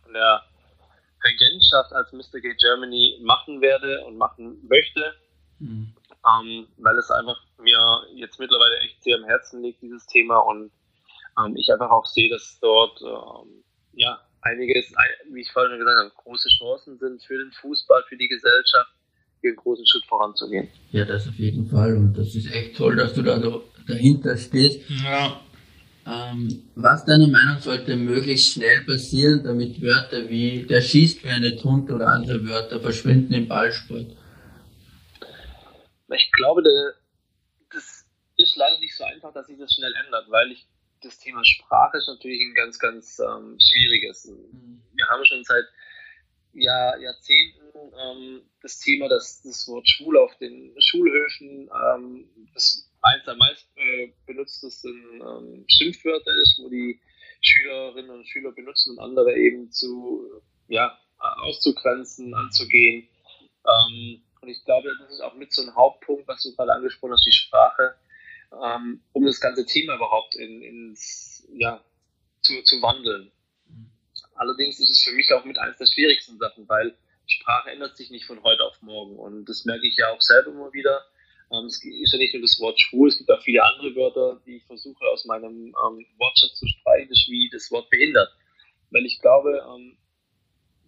von 0.04 0.14
der 0.14 0.44
Regentschaft 1.24 1.94
als 1.94 2.12
Mr. 2.12 2.40
Gay 2.40 2.56
Germany 2.56 3.20
machen 3.24 3.62
werde 3.62 4.06
und 4.06 4.18
machen 4.18 4.60
möchte, 4.68 5.14
mhm. 5.60 5.96
ähm, 6.26 6.68
weil 6.78 6.98
es 6.98 7.10
einfach 7.10 7.42
mir 7.60 8.02
jetzt 8.16 8.40
mittlerweile 8.40 8.78
echt 8.80 9.04
sehr 9.04 9.18
am 9.18 9.26
Herzen 9.26 9.62
liegt, 9.62 9.82
dieses 9.82 10.06
Thema 10.06 10.40
und 10.40 10.72
ähm, 11.40 11.56
ich 11.56 11.72
einfach 11.72 11.92
auch 11.92 12.06
sehe, 12.06 12.30
dass 12.30 12.60
dort 12.60 13.00
ähm, 13.02 13.64
ja 13.94 14.20
einiges, 14.42 14.94
wie 15.32 15.42
ich 15.42 15.52
vorhin 15.52 15.78
gesagt 15.78 15.98
habe, 15.98 16.12
große 16.24 16.50
Chancen 16.58 16.98
sind 16.98 17.24
für 17.24 17.38
den 17.38 17.52
Fußball, 17.52 18.04
für 18.08 18.18
die 18.18 18.28
Gesellschaft, 18.28 18.92
hier 19.42 19.52
einen 19.52 19.58
großen 19.58 19.86
Schritt 19.86 20.06
voranzugehen. 20.06 20.70
Ja, 20.92 21.06
das 21.06 21.28
auf 21.28 21.36
jeden 21.36 21.68
Fall 21.68 21.96
und 21.96 22.18
das 22.18 22.36
ist 22.36 22.52
echt 22.54 22.78
toll, 22.78 22.96
dass 22.96 23.14
du 23.14 23.22
da 23.22 23.40
dahinter 23.88 24.38
stehst. 24.38 24.82
Ja. 24.90 25.42
Ähm, 26.08 26.70
was 26.76 27.04
deiner 27.04 27.28
Meinung 27.28 27.60
sollte 27.60 27.98
möglichst 27.98 28.54
schnell 28.54 28.82
passieren, 28.86 29.44
damit 29.44 29.82
Wörter 29.82 30.30
wie 30.30 30.66
der 30.66 30.82
schießt 30.82 31.24
wie 31.24 31.30
eine 31.30 31.58
Tunte 31.58 31.94
oder 31.94 32.08
andere 32.08 32.48
Wörter 32.48 32.80
verschwinden 32.80 33.34
im 33.34 33.48
Ballsport? 33.50 34.16
Ich 36.16 36.32
glaube, 36.32 36.64
das 36.64 36.96
ist 38.38 38.56
leider 38.56 38.80
nicht 38.80 38.96
so 38.96 39.04
einfach, 39.04 39.34
dass 39.34 39.48
sich 39.48 39.58
das 39.58 39.74
schnell 39.74 39.94
ändert, 40.06 40.30
weil 40.30 40.52
ich 40.52 40.68
das 41.02 41.20
Thema 41.20 41.44
Sprache 41.46 41.98
ist 41.98 42.08
natürlich 42.08 42.42
ein 42.42 42.56
ganz, 42.56 42.80
ganz 42.80 43.20
ähm, 43.20 43.58
schwieriges. 43.60 44.26
Mhm. 44.26 44.82
Wir 44.94 45.08
haben 45.08 45.26
schon 45.26 45.44
seit 45.44 45.66
Jahr, 46.54 46.98
Jahrzehnten 47.00 47.62
ähm, 47.76 48.42
das 48.62 48.80
Thema, 48.80 49.08
dass 49.10 49.42
das 49.44 49.68
Wort 49.68 49.88
Schwul 49.88 50.18
auf 50.18 50.36
den 50.38 50.74
Schulhöfen 50.80 51.70
ähm, 51.70 52.30
das 52.54 52.90
eins 53.02 53.24
der 53.26 53.36
meist 53.36 53.68
äh, 53.76 54.12
benutztesten 54.26 55.22
ähm, 55.22 55.66
Schimpfwörter 55.68 56.32
ist, 56.42 56.60
wo 56.64 56.70
die 56.70 57.00
Schülerinnen 57.42 58.10
und 58.10 58.28
Schüler 58.28 58.52
benutzen, 58.52 58.98
um 58.98 59.00
andere 59.00 59.38
eben 59.38 59.72
zu, 59.72 60.42
ja, 60.68 60.98
auszugrenzen, 61.20 62.34
anzugehen. 62.34 63.08
Ähm, 63.66 64.24
und 64.42 64.50
ich 64.50 64.64
glaube, 64.66 64.90
das 65.00 65.12
ist 65.12 65.22
auch 65.22 65.36
mit 65.36 65.54
so 65.54 65.62
ein 65.62 65.76
Hauptpunkt, 65.76 66.28
was 66.28 66.42
du 66.42 66.56
gerade 66.56 66.74
angesprochen 66.74 67.14
hast, 67.14 67.26
die 67.26 67.32
Sprache 67.32 67.96
ähm, 68.52 69.02
um 69.14 69.26
das 69.26 69.40
ganze 69.40 69.66
Thema 69.66 69.96
überhaupt 69.96 70.36
in, 70.36 70.62
ins, 70.62 71.48
ja, 71.54 71.84
zu, 72.42 72.62
zu 72.64 72.82
wandeln. 72.82 73.32
Allerdings 74.36 74.80
ist 74.80 74.92
es 74.92 75.04
für 75.04 75.14
mich 75.14 75.32
auch 75.34 75.46
mit 75.46 75.58
eines 75.58 75.78
der 75.78 75.88
schwierigsten 75.88 76.38
Sachen, 76.38 76.68
weil 76.70 76.96
Sprache 77.26 77.72
ändert 77.72 77.98
sich 77.98 78.10
nicht 78.10 78.26
von 78.26 78.42
heute 78.44 78.64
auf 78.64 78.82
morgen. 78.82 79.18
Und 79.18 79.46
das 79.46 79.66
merke 79.66 79.88
ich 79.88 79.98
ja 79.98 80.12
auch 80.12 80.22
selber 80.22 80.52
immer 80.52 80.72
wieder. 80.74 81.02
Ähm, 81.52 81.66
es 81.66 81.84
ist 81.84 82.14
ja 82.14 82.20
nicht 82.20 82.34
nur 82.34 82.42
das 82.42 82.60
Wort 82.60 82.80
schwul, 82.80 83.10
es 83.10 83.18
gibt 83.18 83.32
auch 83.32 83.42
viele 83.42 83.64
andere 83.64 83.96
Wörter, 83.96 84.42
die 84.46 84.58
ich 84.58 84.66
versuche 84.66 85.06
aus 85.06 85.26
meinem 85.26 85.68
ähm, 85.68 86.06
Wortschatz 86.18 86.56
zu 86.56 86.68
streichen, 86.68 87.10
wie 87.28 87.50
das 87.52 87.72
Wort 87.72 87.90
behindert. 87.90 88.30
Weil 88.92 89.06
ich 89.06 89.20
glaube, 89.22 89.64
ähm, 89.68 89.98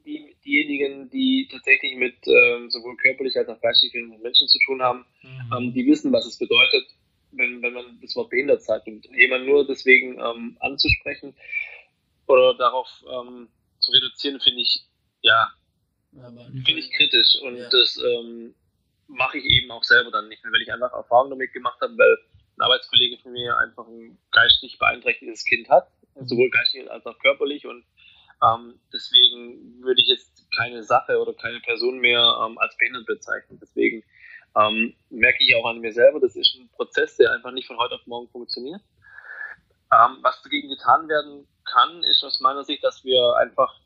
die, 0.05 0.35
diejenigen, 0.43 1.09
die 1.09 1.47
tatsächlich 1.51 1.95
mit 1.95 2.15
ähm, 2.27 2.69
sowohl 2.69 2.95
körperlich 2.97 3.37
als 3.37 3.49
auch 3.49 3.61
geistig 3.61 3.93
Menschen 3.93 4.47
zu 4.47 4.59
tun 4.65 4.81
haben, 4.81 5.05
mhm. 5.21 5.53
ähm, 5.57 5.73
die 5.73 5.85
wissen, 5.85 6.11
was 6.11 6.25
es 6.25 6.37
bedeutet, 6.37 6.87
wenn, 7.31 7.61
wenn 7.61 7.73
man 7.73 7.99
das 8.01 8.15
Wort 8.15 8.29
behindert 8.29 8.63
sagt. 8.63 8.87
Und 8.87 9.05
jemand 9.11 9.45
nur 9.45 9.65
deswegen 9.65 10.19
ähm, 10.19 10.57
anzusprechen 10.59 11.35
oder 12.27 12.55
darauf 12.55 12.87
ähm, 13.11 13.49
zu 13.79 13.91
reduzieren, 13.91 14.39
finde 14.39 14.61
ich, 14.61 14.85
ja, 15.21 15.49
finde 16.11 16.79
ich 16.79 16.91
kritisch. 16.91 17.37
Und 17.41 17.57
ja. 17.57 17.69
das 17.69 17.97
ähm, 17.97 18.53
mache 19.07 19.37
ich 19.37 19.45
eben 19.45 19.71
auch 19.71 19.83
selber 19.83 20.11
dann 20.11 20.27
nicht 20.27 20.43
mehr, 20.43 20.53
weil 20.53 20.61
ich 20.61 20.71
einfach 20.71 20.93
Erfahrungen 20.93 21.31
damit 21.31 21.53
gemacht 21.53 21.79
habe, 21.81 21.97
weil 21.97 22.17
ein 22.57 22.61
Arbeitskollege 22.61 23.17
von 23.21 23.31
mir 23.31 23.57
einfach 23.57 23.87
ein 23.87 24.17
geistig 24.31 24.77
beeinträchtigtes 24.77 25.45
Kind 25.45 25.69
hat, 25.69 25.87
mhm. 26.15 26.27
sowohl 26.27 26.49
geistig 26.49 26.89
als 26.89 27.05
auch 27.05 27.17
körperlich 27.19 27.65
und 27.65 27.85
ähm, 28.41 28.79
deswegen 28.93 29.81
würde 29.81 30.01
ich 30.01 30.07
jetzt 30.07 30.47
keine 30.55 30.83
Sache 30.83 31.19
oder 31.19 31.33
keine 31.33 31.59
Person 31.59 31.99
mehr 31.99 32.39
ähm, 32.45 32.57
als 32.57 32.75
behindert 32.77 33.05
bezeichnen. 33.05 33.59
Deswegen 33.61 34.03
ähm, 34.55 34.95
merke 35.09 35.43
ich 35.43 35.55
auch 35.55 35.65
an 35.65 35.79
mir 35.79 35.93
selber, 35.93 36.19
das 36.19 36.35
ist 36.35 36.55
ein 36.55 36.69
Prozess, 36.69 37.17
der 37.17 37.33
einfach 37.33 37.51
nicht 37.51 37.67
von 37.67 37.77
heute 37.77 37.95
auf 37.95 38.05
morgen 38.05 38.29
funktioniert. 38.29 38.81
Ähm, 39.91 40.17
was 40.21 40.41
dagegen 40.43 40.69
getan 40.69 41.07
werden 41.07 41.47
kann, 41.65 42.03
ist 42.03 42.23
aus 42.23 42.39
meiner 42.39 42.63
Sicht, 42.63 42.83
dass 42.83 43.03
wir 43.03 43.35
einfach 43.37 43.79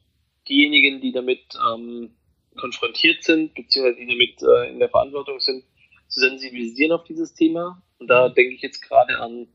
diejenigen, 0.47 1.01
die 1.01 1.11
damit 1.11 1.43
ähm, 1.71 2.15
konfrontiert 2.59 3.23
sind, 3.23 3.53
beziehungsweise 3.53 3.97
die 3.97 4.07
damit 4.07 4.41
äh, 4.41 4.69
in 4.71 4.79
der 4.79 4.89
Verantwortung 4.89 5.39
sind, 5.39 5.63
zu 6.07 6.19
sensibilisieren 6.19 6.91
auf 6.91 7.03
dieses 7.05 7.33
Thema. 7.33 7.81
Und 7.99 8.07
da 8.07 8.29
denke 8.29 8.55
ich 8.55 8.61
jetzt 8.61 8.81
gerade 8.81 9.17
an 9.19 9.47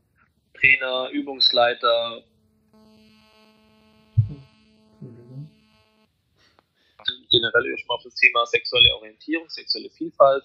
Trainer, 0.53 1.09
Übungsleiter, 1.11 2.23
generell 7.29 7.77
schon 7.77 7.87
mal 7.87 7.95
auf 7.95 8.03
das 8.03 8.15
Thema 8.15 8.45
sexuelle 8.45 8.95
Orientierung, 8.95 9.47
sexuelle 9.49 9.89
Vielfalt, 9.91 10.43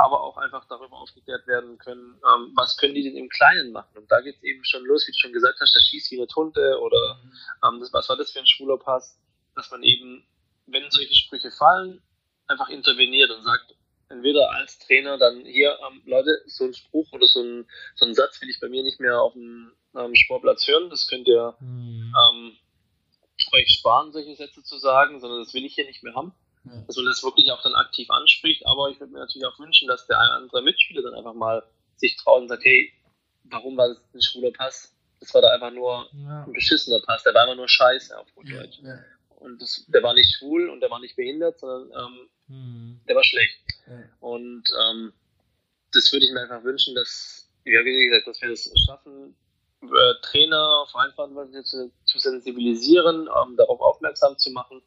aber 0.00 0.22
auch 0.22 0.38
einfach 0.38 0.64
darüber 0.66 0.96
aufgeklärt 0.96 1.46
werden 1.46 1.76
können, 1.76 2.18
ähm, 2.24 2.52
was 2.56 2.78
können 2.78 2.94
die 2.94 3.02
denn 3.02 3.18
im 3.18 3.28
Kleinen 3.28 3.70
machen. 3.70 3.98
Und 3.98 4.10
da 4.10 4.22
geht 4.22 4.36
es 4.36 4.42
eben 4.42 4.64
schon 4.64 4.82
los, 4.86 5.06
wie 5.06 5.12
du 5.12 5.18
schon 5.18 5.32
gesagt 5.34 5.60
hast, 5.60 5.76
das 5.76 5.82
schießt 5.82 6.10
wie 6.10 6.16
eine 6.16 6.26
Tunte 6.26 6.80
oder 6.80 7.20
ähm, 7.62 7.80
das, 7.80 7.92
was 7.92 8.08
war 8.08 8.16
das 8.16 8.30
für 8.30 8.38
ein 8.38 8.46
schwuler 8.46 8.78
Pass, 8.78 9.20
dass 9.54 9.70
man 9.70 9.82
eben, 9.82 10.26
wenn 10.66 10.90
solche 10.90 11.14
Sprüche 11.14 11.50
fallen, 11.50 12.00
einfach 12.46 12.70
interveniert 12.70 13.30
und 13.30 13.42
sagt, 13.42 13.74
entweder 14.08 14.50
als 14.52 14.78
Trainer 14.78 15.18
dann 15.18 15.44
hier, 15.44 15.78
ähm, 15.86 16.00
Leute, 16.06 16.30
so 16.46 16.64
ein 16.64 16.72
Spruch 16.72 17.12
oder 17.12 17.26
so 17.26 17.42
ein, 17.42 17.68
so 17.94 18.06
ein 18.06 18.14
Satz 18.14 18.40
will 18.40 18.48
ich 18.48 18.58
bei 18.58 18.70
mir 18.70 18.82
nicht 18.82 19.00
mehr 19.00 19.20
auf 19.20 19.34
dem 19.34 19.70
ähm, 19.94 20.14
Sportplatz 20.14 20.66
hören, 20.66 20.88
das 20.88 21.08
könnt 21.08 21.28
ihr 21.28 21.54
mhm. 21.60 22.14
ähm, 22.32 22.56
euch 23.52 23.68
sparen, 23.68 24.12
solche 24.12 24.34
Sätze 24.34 24.62
zu 24.62 24.78
sagen, 24.78 25.20
sondern 25.20 25.40
das 25.40 25.52
will 25.52 25.66
ich 25.66 25.74
hier 25.74 25.84
nicht 25.84 26.02
mehr 26.02 26.14
haben 26.14 26.32
dass 26.64 26.96
man 26.96 27.06
das 27.06 27.22
wirklich 27.22 27.50
auch 27.50 27.62
dann 27.62 27.74
aktiv 27.74 28.10
anspricht. 28.10 28.66
Aber 28.66 28.90
ich 28.90 29.00
würde 29.00 29.12
mir 29.12 29.20
natürlich 29.20 29.46
auch 29.46 29.58
wünschen, 29.58 29.88
dass 29.88 30.06
der 30.06 30.18
ein 30.18 30.30
andere 30.30 30.62
Mitspieler 30.62 31.02
dann 31.02 31.14
einfach 31.14 31.34
mal 31.34 31.62
sich 31.96 32.16
traut 32.16 32.42
und 32.42 32.48
sagt, 32.48 32.64
hey, 32.64 32.92
warum 33.44 33.76
war 33.76 33.88
das 33.88 33.98
ein 34.14 34.22
schwuler 34.22 34.52
Pass? 34.52 34.94
Das 35.20 35.34
war 35.34 35.42
da 35.42 35.52
einfach 35.52 35.70
nur 35.70 36.08
ja. 36.12 36.44
ein 36.44 36.52
beschissener 36.52 37.00
Pass, 37.00 37.22
der 37.22 37.34
war 37.34 37.42
einfach 37.42 37.56
nur 37.56 37.68
scheiße 37.68 38.18
auf 38.18 38.32
gut 38.34 38.50
Deutsch. 38.50 38.78
Ja. 38.82 38.98
Und 39.36 39.60
das, 39.60 39.84
der 39.88 40.02
war 40.02 40.14
nicht 40.14 40.36
schwul 40.36 40.68
und 40.68 40.80
der 40.80 40.90
war 40.90 41.00
nicht 41.00 41.16
behindert, 41.16 41.58
sondern 41.58 41.90
ähm, 41.98 42.28
mhm. 42.48 43.00
der 43.08 43.16
war 43.16 43.24
schlecht. 43.24 43.58
Und 44.20 44.64
ähm, 44.82 45.12
das 45.92 46.12
würde 46.12 46.26
ich 46.26 46.32
mir 46.32 46.42
einfach 46.42 46.62
wünschen, 46.62 46.94
dass, 46.94 47.50
ja, 47.64 47.84
wie 47.84 48.06
gesagt, 48.06 48.26
dass 48.26 48.40
wir 48.40 48.50
das 48.50 48.70
schaffen, 48.86 49.34
äh, 49.82 50.14
Trainer, 50.22 50.86
Verantwortliche 50.90 51.64
zu, 51.64 51.90
zu 52.04 52.18
sensibilisieren, 52.18 53.28
ähm, 53.28 53.56
darauf 53.56 53.80
aufmerksam 53.80 54.38
zu 54.38 54.50
machen 54.50 54.82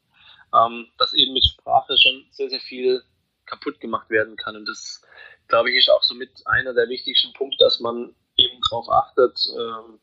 ähm, 0.54 0.88
dass 0.98 1.14
eben 1.14 1.34
mit 1.34 1.46
Sprache 1.46 1.96
schon 1.98 2.26
sehr, 2.32 2.50
sehr 2.50 2.60
viel 2.60 3.02
kaputt 3.46 3.80
gemacht 3.80 4.10
werden 4.10 4.36
kann. 4.36 4.56
Und 4.56 4.68
das, 4.68 5.02
glaube 5.48 5.72
ich, 5.72 5.78
ist 5.78 5.90
auch 5.90 6.04
so 6.04 6.16
mit 6.16 6.30
einer 6.46 6.74
der 6.74 6.90
wichtigsten 6.90 7.34
Punkte, 7.34 7.58
dass 7.60 7.80
man 7.80 8.14
eben 8.38 8.60
darauf 8.70 8.90
achtet, 8.90 9.38
ähm, 9.58 10.00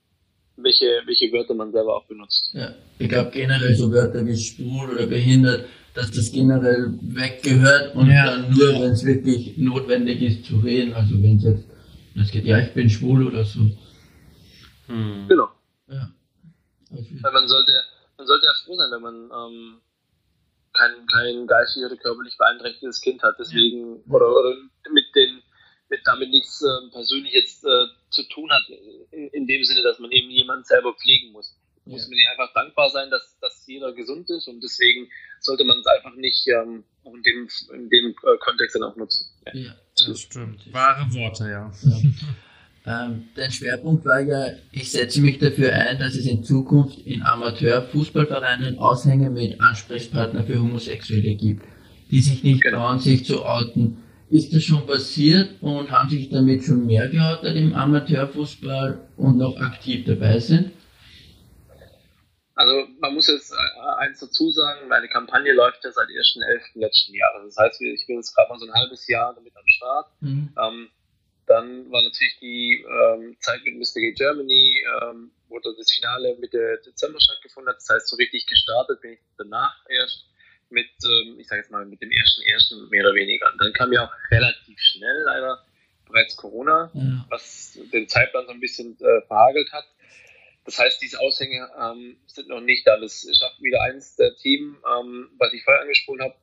welche, 0.57 1.03
welche 1.07 1.33
Wörter 1.33 1.55
man 1.55 1.73
selber 1.73 1.97
auch 1.97 2.05
benutzt. 2.07 2.51
Ja, 2.53 2.75
ich 2.99 3.09
glaube 3.09 3.31
generell 3.31 3.75
so 3.75 3.91
Wörter 3.91 4.27
wie 4.27 4.37
schwul 4.37 4.91
oder 4.91 5.07
behindert, 5.07 5.67
dass 5.95 6.11
das 6.11 6.31
generell 6.31 6.93
weggehört 7.01 7.95
und 7.95 8.11
ja. 8.11 8.27
dann 8.27 8.51
nur, 8.51 8.75
wenn 8.75 8.93
es 8.93 9.05
wirklich 9.05 9.57
notwendig 9.57 10.23
ist 10.23 10.45
zu 10.45 10.59
reden, 10.59 10.93
also 10.93 11.21
wenn 11.23 11.39
es 11.39 11.45
jetzt, 11.45 11.65
es 12.15 12.31
geht, 12.31 12.45
ja, 12.45 12.59
ich 12.59 12.73
bin 12.75 12.91
schwul 12.91 13.27
oder 13.27 13.45
so. 13.45 13.61
Hm. 14.87 15.27
Genau. 15.29 15.49
Ja. 15.89 16.11
Weil 16.91 17.33
man 17.33 17.49
sollte, 17.49 17.73
man 18.19 18.27
sollte 18.27 18.47
ja 18.47 18.53
froh 18.65 18.77
sein, 18.77 18.91
wenn 18.93 19.03
man 19.03 19.15
ähm, 19.15 19.81
kein, 20.73 21.07
kein 21.07 21.47
geistig 21.47 21.85
oder 21.85 21.97
körperlich 21.97 22.37
beeinträchtigtes 22.37 23.01
Kind 23.01 23.23
hat. 23.23 23.37
Deswegen, 23.39 23.97
ja. 23.97 24.15
oder, 24.15 24.31
oder 24.31 24.57
mit 24.93 25.05
den 25.15 25.43
mit 25.91 26.01
damit 26.05 26.31
nichts 26.31 26.63
äh, 26.63 26.91
persönlich 26.93 27.33
jetzt 27.33 27.65
äh, 27.65 27.87
zu 28.11 28.23
tun 28.29 28.49
hat, 28.51 28.63
in, 29.11 29.29
in, 29.29 29.47
dem 29.47 29.65
Sinne, 29.65 29.83
dass 29.83 29.99
man 29.99 30.11
eben 30.13 30.31
jemanden 30.31 30.65
selber 30.65 30.95
pflegen 30.95 31.33
muss. 31.33 31.57
Ja. 31.85 31.93
Muss 31.93 32.09
man 32.09 32.17
ja 32.17 32.31
einfach 32.31 32.55
dankbar 32.55 32.91
sein, 32.91 33.11
dass, 33.11 33.37
dass 33.41 33.67
jeder 33.67 33.93
gesund 33.93 34.31
ist 34.31 34.47
und 34.47 34.63
deswegen 34.63 35.11
sollte 35.41 35.65
man 35.65 35.79
es 35.81 35.87
einfach 35.87 36.15
nicht 36.15 36.47
ähm, 36.49 36.85
in 37.05 37.23
dem, 37.23 37.49
in 37.75 37.91
dem 37.91 38.11
äh, 38.11 38.39
Kontext 38.39 38.77
dann 38.77 38.85
auch 38.85 38.97
nutzen. 38.97 39.31
Ja, 39.47 39.53
ja 39.55 39.77
das 40.07 40.21
stimmt. 40.21 40.73
Wahre 40.73 41.13
Worte, 41.15 41.45
ja. 41.45 41.73
ja. 41.83 41.97
Ähm, 42.87 43.29
dein 43.35 43.51
Schwerpunkt 43.51 44.07
war 44.07 44.21
ja, 44.21 44.47
ich 44.73 44.91
setze 44.91 45.21
mich 45.21 45.39
dafür 45.39 45.73
ein, 45.73 45.99
dass 45.99 46.15
es 46.15 46.27
in 46.27 46.43
Zukunft 46.43 46.99
in 47.01 47.23
Amateurfußballvereinen 47.23 48.79
Aushänge 48.79 49.29
mit 49.29 49.61
Ansprechpartner 49.61 50.45
für 50.45 50.59
Homosexuelle 50.59 51.35
gibt, 51.35 51.65
die 52.11 52.21
sich 52.21 52.43
nicht 52.43 52.63
genau. 52.63 52.79
trauen, 52.79 52.99
sich 52.99 53.27
zu 53.27 53.45
outen. 53.45 53.99
Ist 54.31 54.55
das 54.55 54.63
schon 54.63 54.87
passiert 54.87 55.61
und 55.61 55.91
haben 55.91 56.09
sich 56.09 56.31
damit 56.31 56.65
schon 56.65 56.87
mehr 56.87 57.09
geoutet 57.09 57.57
im 57.57 57.75
Amateurfußball 57.75 59.01
und 59.17 59.37
noch 59.37 59.61
aktiv 59.61 60.07
dabei 60.07 60.39
sind? 60.39 60.71
Also 62.55 62.87
man 63.01 63.15
muss 63.15 63.27
jetzt 63.29 63.53
äh, 63.53 63.57
eins 63.99 64.21
dazu 64.21 64.51
sagen, 64.51 64.89
meine 64.89 65.09
Kampagne 65.09 65.53
läuft 65.53 65.83
ja 65.83 65.91
seit 65.93 66.09
1.11. 66.09 66.79
letzten 66.79 67.15
Jahres. 67.15 67.55
Das 67.55 67.57
heißt, 67.57 67.81
ich 67.81 68.07
bin 68.07 68.17
jetzt 68.17 68.35
gerade 68.35 68.51
mal 68.51 68.59
so 68.59 68.67
ein 68.67 68.75
halbes 68.75 69.07
Jahr 69.09 69.35
damit 69.35 69.57
am 69.57 69.67
Start. 69.67 70.07
Mhm. 70.21 70.53
Ähm, 70.63 70.89
dann 71.51 71.91
war 71.91 72.01
natürlich 72.03 72.39
die 72.41 72.87
ähm, 72.87 73.37
Zeit 73.41 73.65
mit 73.65 73.75
Mr. 73.75 74.01
Gay 74.01 74.13
Germany, 74.13 74.85
ähm, 75.03 75.33
wo 75.49 75.59
das 75.59 75.91
Finale 75.93 76.37
Mitte 76.39 76.81
Dezember 76.87 77.21
stattgefunden 77.21 77.73
hat. 77.73 77.79
Das 77.79 77.89
heißt, 77.89 78.09
so 78.09 78.17
richtig 78.17 78.47
gestartet 78.47 79.01
bin 79.01 79.15
ich 79.15 79.19
danach 79.37 79.75
erst 79.89 80.27
mit, 80.71 80.87
ähm, 81.05 81.41
ich 81.41 81.49
sage 81.49 81.63
jetzt 81.63 81.73
mal, 81.73 81.85
mit 81.85 82.01
dem 82.01 82.13
ersten 82.13 82.43
ersten 82.43 82.89
mehr 82.91 83.05
oder 83.05 83.15
weniger. 83.17 83.51
Und 83.53 83.61
dann 83.61 83.73
kam 83.73 83.93
ja 83.93 84.05
auch 84.05 84.13
relativ 84.31 84.79
schnell 84.79 85.23
leider 85.25 85.65
bereits 86.07 86.37
Corona, 86.37 86.89
ja. 86.95 87.27
was 87.31 87.77
den 87.93 88.09
Zeitplan 88.09 88.47
so 88.47 88.53
ein 88.53 88.61
bisschen 88.61 88.97
äh, 89.01 89.27
verhagelt 89.27 89.73
hat. 89.73 89.87
Das 90.65 90.79
heißt, 90.79 91.03
diese 91.03 91.19
Aushänge 91.19 91.69
ähm, 91.81 92.17
sind 92.27 92.47
noch 92.47 92.61
nicht 92.61 92.87
da. 92.87 92.97
Das 92.97 93.27
schafft 93.37 93.61
wieder 93.61 93.83
eins 93.83 94.15
der 94.15 94.37
Themen, 94.37 94.77
ähm, 94.97 95.31
was 95.37 95.53
ich 95.53 95.65
vorher 95.65 95.83
angesprochen 95.83 96.23
habe. 96.23 96.35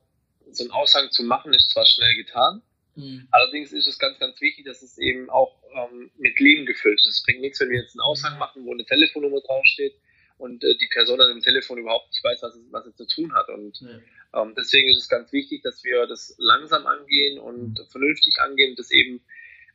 So 0.50 0.64
einen 0.64 0.70
Aushang 0.72 1.10
zu 1.10 1.22
machen, 1.22 1.54
ist 1.54 1.70
zwar 1.70 1.86
schnell 1.86 2.14
getan, 2.14 2.62
mhm. 2.98 3.28
allerdings 3.30 3.72
ist 3.72 3.86
es 3.86 3.98
ganz, 3.98 4.18
ganz 4.18 4.40
wichtig, 4.40 4.64
dass 4.66 4.82
es 4.82 4.98
eben 4.98 5.30
auch 5.30 5.62
ähm, 5.74 6.10
mit 6.18 6.38
Leben 6.40 6.66
gefüllt 6.66 6.98
ist. 6.98 7.06
Es 7.06 7.22
bringt 7.22 7.40
nichts, 7.40 7.60
wenn 7.60 7.70
wir 7.70 7.80
jetzt 7.80 7.94
einen 7.94 8.00
Aushang 8.00 8.34
mhm. 8.34 8.38
machen, 8.38 8.64
wo 8.64 8.72
eine 8.72 8.84
Telefonnummer 8.84 9.40
draufsteht 9.40 9.94
und 10.38 10.62
äh, 10.64 10.76
die 10.80 10.88
Person 10.92 11.20
an 11.20 11.30
dem 11.30 11.40
Telefon 11.40 11.78
überhaupt 11.78 12.08
nicht 12.08 12.24
weiß, 12.24 12.42
was 12.42 12.54
es, 12.54 12.62
was 12.70 12.86
es 12.86 12.96
zu 12.96 13.06
tun 13.06 13.34
hat. 13.34 13.48
Und 13.48 13.80
ja. 13.80 14.42
ähm, 14.42 14.54
deswegen 14.56 14.88
ist 14.88 14.98
es 14.98 15.08
ganz 15.08 15.32
wichtig, 15.32 15.62
dass 15.62 15.82
wir 15.84 16.06
das 16.06 16.34
langsam 16.38 16.86
angehen 16.86 17.38
und 17.38 17.78
mhm. 17.78 17.86
vernünftig 17.90 18.36
angehen, 18.40 18.74
dass 18.76 18.90
eben 18.90 19.20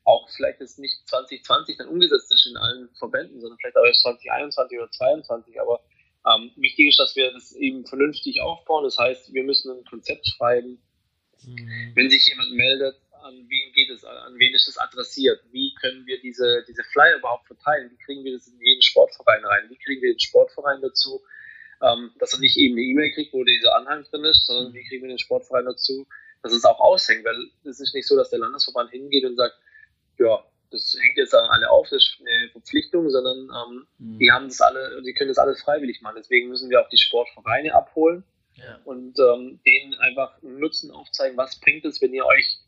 auch 0.05 0.29
vielleicht 0.35 0.59
ist 0.59 0.79
nicht 0.79 1.07
2020 1.07 1.77
dann 1.77 1.87
umgesetzt 1.87 2.31
ist 2.31 2.45
in 2.45 2.57
allen 2.57 2.89
Verbänden, 2.95 3.39
sondern 3.39 3.57
vielleicht 3.59 3.77
auch 3.77 3.85
erst 3.85 4.01
2021 4.01 4.77
oder 4.77 4.91
2022. 4.91 5.61
Aber 5.61 5.83
ähm, 6.25 6.51
wichtig 6.55 6.89
ist, 6.89 6.99
dass 6.99 7.15
wir 7.15 7.31
das 7.31 7.53
eben 7.53 7.85
vernünftig 7.85 8.41
aufbauen. 8.41 8.83
Das 8.83 8.97
heißt, 8.97 9.33
wir 9.33 9.43
müssen 9.43 9.71
ein 9.71 9.85
Konzept 9.85 10.27
schreiben. 10.27 10.81
Mhm. 11.45 11.91
Wenn 11.95 12.09
sich 12.09 12.25
jemand 12.27 12.51
meldet, 12.51 12.95
an 13.23 13.49
wen 13.49 13.73
geht 13.73 13.89
es, 13.89 14.03
an 14.03 14.37
wen 14.37 14.53
ist 14.53 14.67
es 14.67 14.77
adressiert? 14.77 15.41
Wie 15.51 15.73
können 15.81 16.05
wir 16.05 16.19
diese, 16.19 16.63
diese 16.67 16.83
Flyer 16.83 17.17
überhaupt 17.17 17.47
verteilen? 17.47 17.91
Wie 17.91 18.03
kriegen 18.03 18.23
wir 18.23 18.33
das 18.33 18.47
in 18.47 18.59
jeden 18.61 18.81
Sportverein 18.81 19.43
rein? 19.45 19.69
Wie 19.69 19.77
kriegen 19.77 20.01
wir 20.01 20.13
den 20.13 20.19
Sportverein 20.19 20.81
dazu, 20.81 21.21
ähm, 21.81 22.11
dass 22.19 22.33
er 22.33 22.39
nicht 22.39 22.57
eben 22.57 22.75
eine 22.75 22.83
E-Mail 22.83 23.11
kriegt, 23.13 23.33
wo 23.33 23.43
dieser 23.43 23.75
Anhang 23.75 24.03
drin 24.03 24.23
ist, 24.25 24.45
sondern 24.45 24.73
wie 24.73 24.83
kriegen 24.87 25.03
wir 25.03 25.09
den 25.09 25.19
Sportverein 25.19 25.65
dazu, 25.65 26.07
dass 26.41 26.53
es 26.53 26.65
auch 26.65 26.79
aushängt? 26.79 27.25
Weil 27.25 27.49
es 27.63 27.79
ist 27.79 27.95
nicht 27.95 28.07
so, 28.07 28.15
dass 28.15 28.29
der 28.29 28.39
Landesverband 28.39 28.91
hingeht 28.91 29.25
und 29.25 29.35
sagt, 29.35 29.55
ja, 30.19 30.43
das 30.71 30.95
hängt 30.99 31.17
jetzt 31.17 31.35
an 31.35 31.49
alle 31.49 31.69
auf, 31.69 31.87
das 31.89 32.03
ist 32.03 32.17
eine 32.19 32.49
Verpflichtung, 32.49 33.09
sondern 33.09 33.37
ähm, 33.37 33.87
mhm. 33.99 34.19
die 34.19 34.31
haben 34.31 34.47
das 34.47 34.59
alle, 34.59 35.01
die 35.03 35.13
können 35.13 35.29
das 35.29 35.37
alles 35.37 35.61
freiwillig 35.61 36.01
machen. 36.01 36.15
Deswegen 36.17 36.49
müssen 36.49 36.69
wir 36.69 36.81
auch 36.81 36.89
die 36.89 36.97
Sportvereine 36.97 37.73
abholen 37.73 38.23
ja. 38.55 38.79
und 38.83 39.17
ähm, 39.19 39.59
denen 39.65 39.93
einfach 39.95 40.41
einen 40.41 40.59
Nutzen 40.59 40.91
aufzeigen, 40.91 41.37
was 41.37 41.59
bringt 41.59 41.85
es, 41.85 42.01
wenn 42.01 42.13
ihr 42.13 42.25
euch 42.25 42.59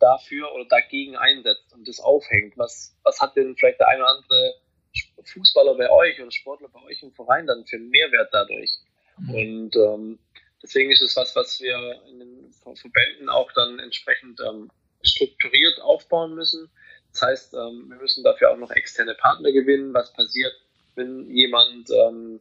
dafür 0.00 0.52
oder 0.52 0.64
dagegen 0.66 1.16
einsetzt 1.16 1.72
und 1.72 1.86
das 1.86 2.00
aufhängt. 2.00 2.56
Was, 2.56 2.96
was 3.02 3.20
hat 3.20 3.36
denn 3.36 3.56
vielleicht 3.56 3.80
der 3.80 3.88
eine 3.88 4.02
oder 4.02 4.16
andere 4.16 4.54
Fußballer 5.24 5.74
bei 5.76 5.90
euch 5.90 6.20
oder 6.20 6.30
Sportler 6.30 6.68
bei 6.68 6.82
euch 6.82 7.02
im 7.02 7.12
Verein 7.12 7.46
dann 7.46 7.64
für 7.66 7.76
einen 7.76 7.90
Mehrwert 7.90 8.30
dadurch? 8.32 8.70
Mhm. 9.18 9.34
Und 9.34 9.76
ähm, 9.76 10.18
deswegen 10.62 10.90
ist 10.90 11.02
es 11.02 11.16
was, 11.16 11.36
was 11.36 11.60
wir 11.60 12.02
in 12.08 12.18
den 12.18 12.52
Verbänden 12.52 13.28
auch 13.28 13.52
dann 13.52 13.78
entsprechend 13.78 14.40
ähm, 14.40 14.70
strukturiert 15.02 15.80
aufbauen 15.80 16.34
müssen 16.34 16.70
das 17.12 17.22
heißt, 17.22 17.54
ähm, 17.54 17.86
wir 17.88 17.96
müssen 17.96 18.24
dafür 18.24 18.50
auch 18.50 18.56
noch 18.56 18.70
externe 18.70 19.14
Partner 19.14 19.52
gewinnen. 19.52 19.92
Was 19.94 20.12
passiert, 20.12 20.52
wenn 20.94 21.30
jemand, 21.30 21.90
ähm, 21.90 22.40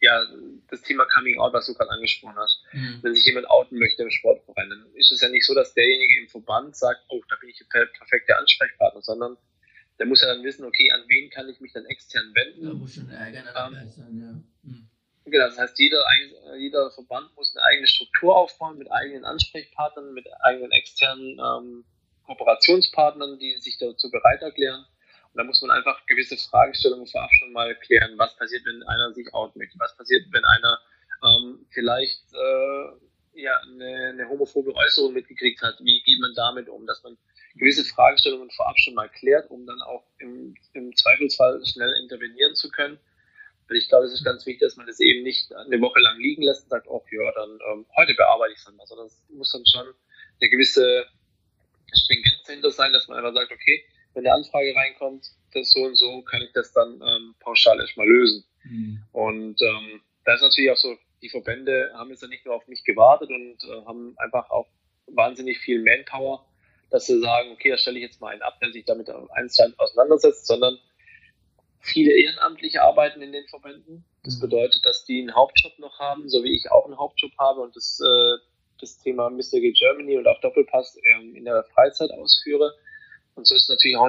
ja, 0.00 0.26
das 0.70 0.82
Thema 0.82 1.04
Coming 1.06 1.38
Out, 1.38 1.52
was 1.52 1.66
du 1.66 1.74
gerade 1.74 1.90
angesprochen 1.90 2.36
hast, 2.36 2.62
mhm. 2.72 2.98
wenn 3.02 3.14
sich 3.14 3.24
jemand 3.26 3.48
outen 3.50 3.78
möchte 3.78 4.02
im 4.02 4.10
Sportverein, 4.10 4.70
dann 4.70 4.86
ist 4.94 5.10
es 5.12 5.20
ja 5.20 5.28
nicht 5.28 5.44
so, 5.44 5.54
dass 5.54 5.74
derjenige 5.74 6.20
im 6.20 6.28
Verband 6.28 6.76
sagt, 6.76 7.00
oh, 7.08 7.20
da 7.28 7.36
bin 7.40 7.50
ich 7.50 7.58
der 7.72 7.86
perfekte 7.86 8.36
Ansprechpartner, 8.36 9.02
sondern 9.02 9.36
der 9.98 10.06
muss 10.06 10.22
ja 10.22 10.28
dann 10.28 10.44
wissen, 10.44 10.64
okay, 10.64 10.90
an 10.92 11.02
wen 11.08 11.30
kann 11.30 11.48
ich 11.48 11.60
mich 11.60 11.72
dann 11.72 11.84
extern 11.86 12.32
wenden. 12.34 12.66
Da 12.66 12.74
muss 12.74 12.94
schon 12.94 13.10
Ärger 13.10 13.40
ähm, 13.40 13.90
sein, 13.90 14.20
ja. 14.20 14.70
Mhm. 14.70 14.88
Genau, 15.24 15.46
das 15.46 15.58
heißt, 15.58 15.78
jeder, 15.78 16.02
jeder 16.58 16.90
Verband 16.90 17.34
muss 17.36 17.54
eine 17.54 17.64
eigene 17.66 17.86
Struktur 17.86 18.36
aufbauen 18.36 18.78
mit 18.78 18.90
eigenen 18.90 19.24
Ansprechpartnern, 19.24 20.14
mit 20.14 20.26
eigenen 20.40 20.70
externen 20.72 21.38
ähm, 21.38 21.84
Kooperationspartnern, 22.24 23.38
die 23.38 23.56
sich 23.58 23.78
dazu 23.78 24.10
bereit 24.10 24.42
erklären. 24.42 24.86
Da 25.38 25.44
muss 25.44 25.62
man 25.62 25.70
einfach 25.70 26.04
gewisse 26.06 26.36
Fragestellungen 26.36 27.06
vorab 27.06 27.30
schon 27.38 27.52
mal 27.52 27.72
klären. 27.76 28.18
Was 28.18 28.34
passiert, 28.36 28.66
wenn 28.66 28.82
einer 28.82 29.14
sich 29.14 29.32
out 29.32 29.54
möchte? 29.54 29.78
Was 29.78 29.96
passiert, 29.96 30.26
wenn 30.32 30.44
einer 30.44 30.80
ähm, 31.22 31.64
vielleicht 31.70 32.24
äh, 32.34 33.40
ja, 33.40 33.56
eine, 33.62 34.08
eine 34.14 34.28
homophobe 34.28 34.74
Äußerung 34.74 35.12
mitgekriegt 35.12 35.62
hat? 35.62 35.78
Wie 35.78 36.02
geht 36.02 36.18
man 36.18 36.34
damit 36.34 36.68
um? 36.68 36.84
Dass 36.88 37.04
man 37.04 37.16
gewisse 37.54 37.84
Fragestellungen 37.84 38.50
vorab 38.50 38.76
schon 38.80 38.94
mal 38.94 39.08
klärt, 39.10 39.48
um 39.48 39.64
dann 39.64 39.80
auch 39.82 40.02
im, 40.18 40.56
im 40.72 40.92
Zweifelsfall 40.96 41.64
schnell 41.64 41.92
intervenieren 42.02 42.56
zu 42.56 42.68
können. 42.68 42.98
Weil 43.68 43.76
ich 43.76 43.88
glaube, 43.88 44.06
es 44.06 44.14
ist 44.14 44.24
ganz 44.24 44.44
wichtig, 44.44 44.62
dass 44.62 44.74
man 44.74 44.88
das 44.88 44.98
eben 44.98 45.22
nicht 45.22 45.54
eine 45.54 45.80
Woche 45.80 46.00
lang 46.00 46.18
liegen 46.18 46.42
lässt 46.42 46.64
und 46.64 46.70
sagt, 46.70 46.88
oh 46.88 47.04
ja, 47.12 47.32
dann 47.36 47.60
ähm, 47.70 47.86
heute 47.96 48.12
bearbeite 48.14 48.54
ich 48.54 48.58
es 48.58 48.64
dann 48.64 48.74
mal, 48.74 48.86
sondern 48.88 49.06
es 49.06 49.22
muss 49.28 49.52
dann 49.52 49.64
schon 49.66 49.86
eine 50.40 50.50
gewisse 50.50 51.06
Stringenz 51.94 52.42
dahinter 52.44 52.72
sein, 52.72 52.92
dass 52.92 53.06
man 53.06 53.18
einfach 53.18 53.34
sagt, 53.34 53.52
okay, 53.52 53.84
wenn 54.18 54.26
eine 54.26 54.34
Anfrage 54.34 54.74
reinkommt, 54.74 55.30
das 55.54 55.70
so 55.70 55.84
und 55.84 55.94
so, 55.94 56.22
kann 56.22 56.42
ich 56.42 56.52
das 56.52 56.72
dann 56.72 57.00
ähm, 57.00 57.34
pauschal 57.40 57.80
erstmal 57.80 58.08
lösen. 58.08 58.44
Mhm. 58.64 59.02
Und 59.12 59.62
ähm, 59.62 60.00
da 60.24 60.34
ist 60.34 60.42
natürlich 60.42 60.70
auch 60.70 60.76
so, 60.76 60.96
die 61.22 61.28
Verbände 61.28 61.92
haben 61.94 62.10
jetzt 62.10 62.22
ja 62.22 62.28
nicht 62.28 62.44
nur 62.44 62.54
auf 62.56 62.66
mich 62.66 62.84
gewartet 62.84 63.30
und 63.30 63.56
äh, 63.64 63.84
haben 63.86 64.14
einfach 64.18 64.50
auch 64.50 64.66
wahnsinnig 65.06 65.58
viel 65.58 65.82
Manpower, 65.82 66.44
dass 66.90 67.06
sie 67.06 67.20
sagen, 67.20 67.52
okay, 67.52 67.70
da 67.70 67.78
stelle 67.78 67.98
ich 67.98 68.04
jetzt 68.04 68.20
mal 68.20 68.32
einen 68.32 68.42
ab, 68.42 68.58
der 68.60 68.72
sich 68.72 68.84
damit 68.84 69.08
eins 69.08 69.58
auseinandersetzt, 69.78 70.46
sondern 70.46 70.78
viele 71.80 72.12
Ehrenamtliche 72.12 72.82
arbeiten 72.82 73.22
in 73.22 73.32
den 73.32 73.46
Verbänden. 73.46 74.04
Das 74.24 74.36
mhm. 74.36 74.40
bedeutet, 74.40 74.84
dass 74.84 75.04
die 75.04 75.20
einen 75.20 75.34
Hauptjob 75.34 75.78
noch 75.78 75.98
haben, 76.00 76.28
so 76.28 76.42
wie 76.42 76.56
ich 76.56 76.70
auch 76.72 76.84
einen 76.84 76.98
Hauptjob 76.98 77.32
habe 77.38 77.60
und 77.60 77.76
das 77.76 78.00
äh, 78.00 78.44
das 78.80 78.98
Thema 78.98 79.30
Mr. 79.30 79.60
G 79.60 79.72
Germany 79.72 80.16
und 80.16 80.26
auch 80.26 80.40
Doppelpass 80.40 80.98
ähm, 81.04 81.34
in 81.34 81.44
der 81.44 81.64
Freizeit 81.74 82.10
ausführe. 82.12 82.72
Und 83.38 83.46
so 83.46 83.54
ist 83.54 83.62
es 83.62 83.68
natürlich 83.68 83.96
auch 83.96 84.08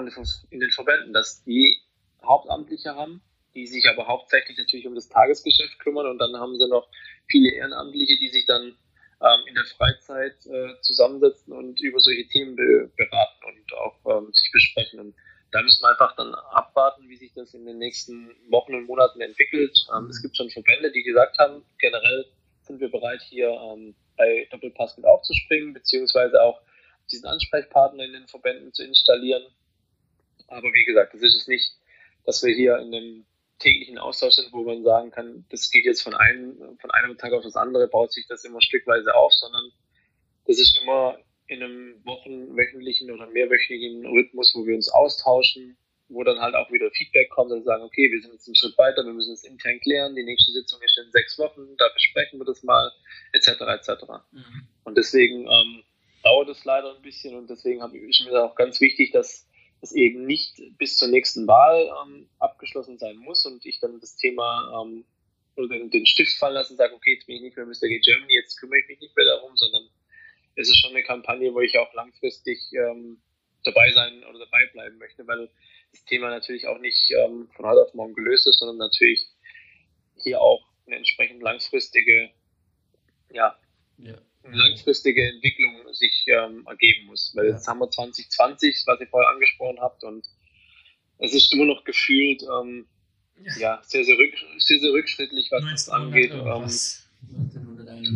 in 0.50 0.60
den 0.60 0.72
Verbänden, 0.72 1.14
dass 1.14 1.44
die 1.44 1.80
Hauptamtliche 2.24 2.96
haben, 2.96 3.22
die 3.54 3.68
sich 3.68 3.88
aber 3.88 4.08
hauptsächlich 4.08 4.58
natürlich 4.58 4.88
um 4.88 4.96
das 4.96 5.08
Tagesgeschäft 5.08 5.78
kümmern 5.80 6.08
und 6.08 6.18
dann 6.18 6.36
haben 6.36 6.58
sie 6.58 6.68
noch 6.68 6.90
viele 7.28 7.52
Ehrenamtliche, 7.52 8.18
die 8.20 8.30
sich 8.30 8.48
dann 8.48 8.76
ähm, 9.22 9.48
in 9.48 9.54
der 9.54 9.66
Freizeit 9.66 10.34
äh, 10.48 10.82
zusammensetzen 10.82 11.54
und 11.54 11.80
über 11.80 12.00
solche 12.00 12.28
Themen 12.28 12.56
be 12.56 12.92
beraten 12.98 13.40
und 13.46 13.74
auch 13.78 14.18
ähm, 14.18 14.34
sich 14.34 14.52
besprechen. 14.52 15.00
Und 15.00 15.16
da 15.52 15.62
müssen 15.62 15.84
wir 15.84 15.90
einfach 15.90 16.16
dann 16.16 16.34
abwarten, 16.34 17.08
wie 17.08 17.18
sich 17.18 17.32
das 17.36 17.54
in 17.54 17.68
den 17.68 17.78
nächsten 17.78 18.36
Wochen 18.50 18.74
und 18.74 18.88
Monaten 18.88 19.22
entwickelt. 19.22 19.78
Ähm, 19.96 20.06
es 20.06 20.24
gibt 20.24 20.38
schon 20.38 20.50
Verbände, 20.50 20.92
die 20.92 21.04
gesagt 21.04 21.38
haben, 21.38 21.64
generell 21.78 22.26
sind 22.64 22.80
wir 22.80 22.90
bereit, 22.90 23.22
hier 23.30 23.50
ähm, 23.50 23.94
bei 24.18 24.48
Doppelpass 24.50 24.98
mit 24.98 25.06
aufzuspringen, 25.06 25.74
beziehungsweise 25.74 26.42
auch 26.42 26.60
diesen 27.12 27.28
Ansprechpartner 27.28 28.04
in 28.04 28.14
den 28.14 28.28
Verbänden 28.28 28.74
zu 28.74 28.84
installieren. 28.84 29.44
Aber 30.48 30.74
wie 30.74 30.86
gesagt, 30.86 31.14
das 31.14 31.22
ist 31.22 31.36
es 31.36 31.48
nicht, 31.48 31.72
dass 32.26 32.44
wir 32.44 32.54
hier 32.54 32.78
in 32.78 32.94
einem 32.94 33.26
täglichen 33.60 33.98
Austausch 33.98 34.36
sind, 34.36 34.52
wo 34.52 34.64
man 34.64 34.84
sagen 34.84 35.12
kann, 35.12 35.46
das 35.50 35.70
geht 35.70 35.86
jetzt 35.86 36.02
von 36.02 36.14
einem, 36.14 36.78
von 36.80 36.92
einem 36.92 37.18
Tag 37.18 37.34
auf 37.34 37.44
das 37.44 37.56
andere, 37.56 37.88
baut 37.88 38.12
sich 38.12 38.26
das 38.28 38.46
immer 38.46 38.62
stückweise 38.62 39.14
auf, 39.16 39.34
sondern 39.34 39.72
das 40.48 40.60
ist 40.60 40.80
immer 40.82 41.20
in 41.48 41.64
einem 41.64 42.06
wochen-, 42.06 42.56
wöchentlichen 42.56 43.12
oder 43.12 43.28
mehrwöchentlichen 43.28 44.06
Rhythmus, 44.06 44.54
wo 44.56 44.66
wir 44.66 44.76
uns 44.76 44.90
austauschen, 44.90 45.78
wo 46.08 46.24
dann 46.24 46.40
halt 46.40 46.56
auch 46.56 46.72
wieder 46.72 46.90
Feedback 46.92 47.30
kommt 47.30 47.52
und 47.52 47.64
sagen, 47.64 47.84
okay, 47.84 48.12
wir 48.12 48.22
sind 48.22 48.34
jetzt 48.34 48.48
einen 48.48 48.56
Schritt 48.56 48.78
weiter, 48.78 49.06
wir 49.06 49.14
müssen 49.14 49.34
es 49.34 49.44
intern 49.44 49.80
klären, 49.82 50.16
die 50.16 50.24
nächste 50.24 50.52
Sitzung 50.52 50.82
ist 50.82 50.98
in 50.98 51.12
sechs 51.12 51.38
Wochen, 51.38 51.76
da 51.78 51.88
besprechen 51.94 52.40
wir 52.40 52.46
das 52.46 52.64
mal, 52.64 52.92
etc. 53.34 53.48
etc. 53.48 53.90
Mhm. 54.32 54.68
Und 54.86 54.98
deswegen 54.98 55.42
ähm, 55.42 55.84
dauert 56.24 56.50
es 56.50 56.66
leider 56.66 56.96
ein 56.96 57.02
bisschen 57.02 57.36
und 57.36 57.50
deswegen 57.50 57.82
ich 57.94 58.26
mir 58.26 58.44
auch 58.44 58.56
ganz 58.56 58.80
wichtig, 58.82 59.12
dass 59.12 59.48
es 59.82 59.94
eben 59.94 60.26
nicht 60.26 60.62
bis 60.78 60.98
zur 60.98 61.08
nächsten 61.08 61.48
Wahl 61.48 61.90
ähm, 62.04 62.30
abgeschlossen 62.40 62.98
sein 62.98 63.16
muss 63.18 63.46
und 63.46 63.66
ich 63.66 63.80
dann 63.80 64.00
das 64.00 64.18
Thema 64.18 64.84
ähm, 64.84 65.06
oder 65.56 65.70
den, 65.70 65.90
den 65.90 66.06
Stift 66.06 66.38
fallen 66.38 66.56
lasse 66.56 66.74
und 66.74 66.78
sage, 66.78 66.94
okay, 66.94 67.14
jetzt 67.14 67.28
bin 67.28 67.38
ich 67.38 67.42
nicht 67.42 67.58
mehr 67.58 67.66
Mr. 67.66 67.88
G 67.88 68.00
Germany, 68.00 68.34
jetzt 68.34 68.58
kümmere 68.60 68.80
ich 68.80 68.88
mich 68.88 69.00
nicht 69.00 69.16
mehr 69.16 69.26
darum, 69.26 69.56
sondern 69.56 69.90
es 70.56 70.70
ist 70.70 70.78
schon 70.78 70.92
eine 70.92 71.04
Kampagne, 71.04 71.54
wo 71.54 71.62
ich 71.62 71.78
auch 71.78 71.94
langfristig 71.94 72.60
ähm, 72.74 73.22
dabei 73.64 73.92
sein 73.92 74.24
oder 74.26 74.40
dabei 74.40 74.66
bleiben 74.74 74.98
möchte, 74.98 75.26
weil 75.28 75.50
das 75.92 76.04
Thema 76.06 76.30
natürlich 76.30 76.68
auch 76.68 76.80
nicht 76.80 77.12
ähm, 77.12 77.50
von 77.56 77.66
heute 77.66 77.84
auf 77.84 77.94
morgen 77.94 78.14
gelöst 78.14 78.48
ist, 78.48 78.60
sondern 78.60 78.78
natürlich 78.78 79.28
hier 80.22 80.42
auch 80.42 80.66
eine 80.86 80.98
entsprechend 80.98 81.42
langfristige, 81.42 82.30
ja, 83.32 83.58
ja. 83.98 84.18
Langfristige 84.44 85.28
Entwicklung 85.28 85.94
sich 85.94 86.26
ähm, 86.28 86.66
ergeben 86.68 87.08
muss. 87.08 87.34
Weil 87.36 87.48
ja. 87.48 87.52
jetzt 87.54 87.68
haben 87.68 87.80
wir 87.80 87.90
2020, 87.90 88.84
was 88.86 89.00
ihr 89.00 89.08
vorher 89.08 89.30
angesprochen 89.30 89.80
habt, 89.80 90.04
und 90.04 90.26
es 91.18 91.34
ist 91.34 91.54
immer 91.54 91.66
noch 91.66 91.84
gefühlt 91.84 92.44
ähm, 92.44 92.88
ja, 93.58 93.82
sehr, 93.84 94.04
sehr, 94.04 94.18
rück, 94.18 94.34
sehr, 94.58 94.80
sehr 94.80 94.92
rückschrittlich, 94.92 95.50
was 95.52 95.64
das 95.72 95.90
angeht. 95.90 96.32
Ähm, 96.32 96.44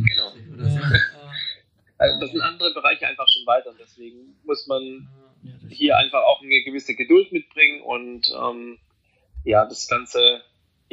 genau. 0.07 0.33
Oder 0.53 0.69
so. 0.69 0.79
Also 1.97 2.19
das 2.19 2.31
sind 2.31 2.41
andere 2.41 2.73
Bereiche 2.73 3.07
einfach 3.07 3.27
schon 3.29 3.45
weiter 3.45 3.69
und 3.69 3.79
deswegen 3.79 4.35
muss 4.43 4.67
man 4.67 5.07
hier 5.69 5.97
einfach 5.97 6.21
auch 6.23 6.41
eine 6.41 6.63
gewisse 6.63 6.95
Geduld 6.95 7.31
mitbringen 7.31 7.81
und 7.81 8.29
ähm, 8.37 8.79
ja, 9.43 9.65
das 9.65 9.87
Ganze 9.87 10.41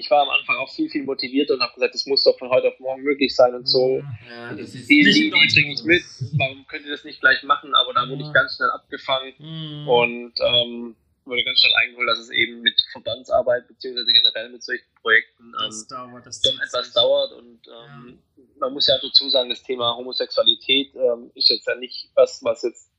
ich 0.00 0.10
war 0.10 0.22
am 0.22 0.30
Anfang 0.30 0.56
auch 0.56 0.72
viel, 0.72 0.88
viel 0.88 1.04
motivierter 1.04 1.54
und 1.54 1.60
habe 1.60 1.74
gesagt, 1.74 1.94
das 1.94 2.06
muss 2.06 2.24
doch 2.24 2.38
von 2.38 2.48
heute 2.48 2.68
auf 2.68 2.80
morgen 2.80 3.02
möglich 3.02 3.34
sein 3.36 3.54
und 3.54 3.68
so. 3.68 4.02
Ja, 4.28 4.52
die 4.54 4.64
die, 4.64 5.12
die 5.12 5.30
bringe 5.30 5.72
ich 5.72 5.84
mit, 5.84 6.02
warum 6.38 6.66
könnt 6.66 6.86
ihr 6.86 6.92
das 6.92 7.04
nicht 7.04 7.20
gleich 7.20 7.42
machen? 7.42 7.74
Aber 7.74 7.92
da 7.92 8.08
wurde 8.08 8.22
ich 8.22 8.32
ganz 8.32 8.56
schnell 8.56 8.70
abgefangen 8.70 9.34
mhm. 9.38 9.88
und 9.88 10.32
ähm, 10.40 10.96
wurde 11.24 11.44
ganz 11.44 11.60
schnell 11.60 11.74
eingeholt, 11.74 12.08
dass 12.08 12.18
es 12.18 12.30
eben 12.30 12.62
mit 12.62 12.80
Verbandsarbeit 12.92 13.68
beziehungsweise 13.68 14.12
generell 14.12 14.48
mit 14.48 14.62
solchen 14.62 14.86
Projekten 15.02 15.52
ähm, 15.62 15.86
dauert, 15.88 16.26
das 16.26 16.40
doch 16.40 16.60
etwas 16.60 16.86
sich. 16.86 16.94
dauert 16.94 17.32
und 17.32 17.60
ähm, 17.68 18.18
ja. 18.36 18.42
man 18.58 18.72
muss 18.72 18.88
ja 18.88 18.96
dazu 19.00 19.28
sagen, 19.28 19.50
das 19.50 19.62
Thema 19.62 19.96
Homosexualität 19.96 20.94
ähm, 20.94 21.30
ist 21.34 21.50
jetzt 21.50 21.66
ja 21.66 21.74
nicht 21.76 22.10
was, 22.14 22.42
was 22.42 22.62
jetzt 22.62 22.89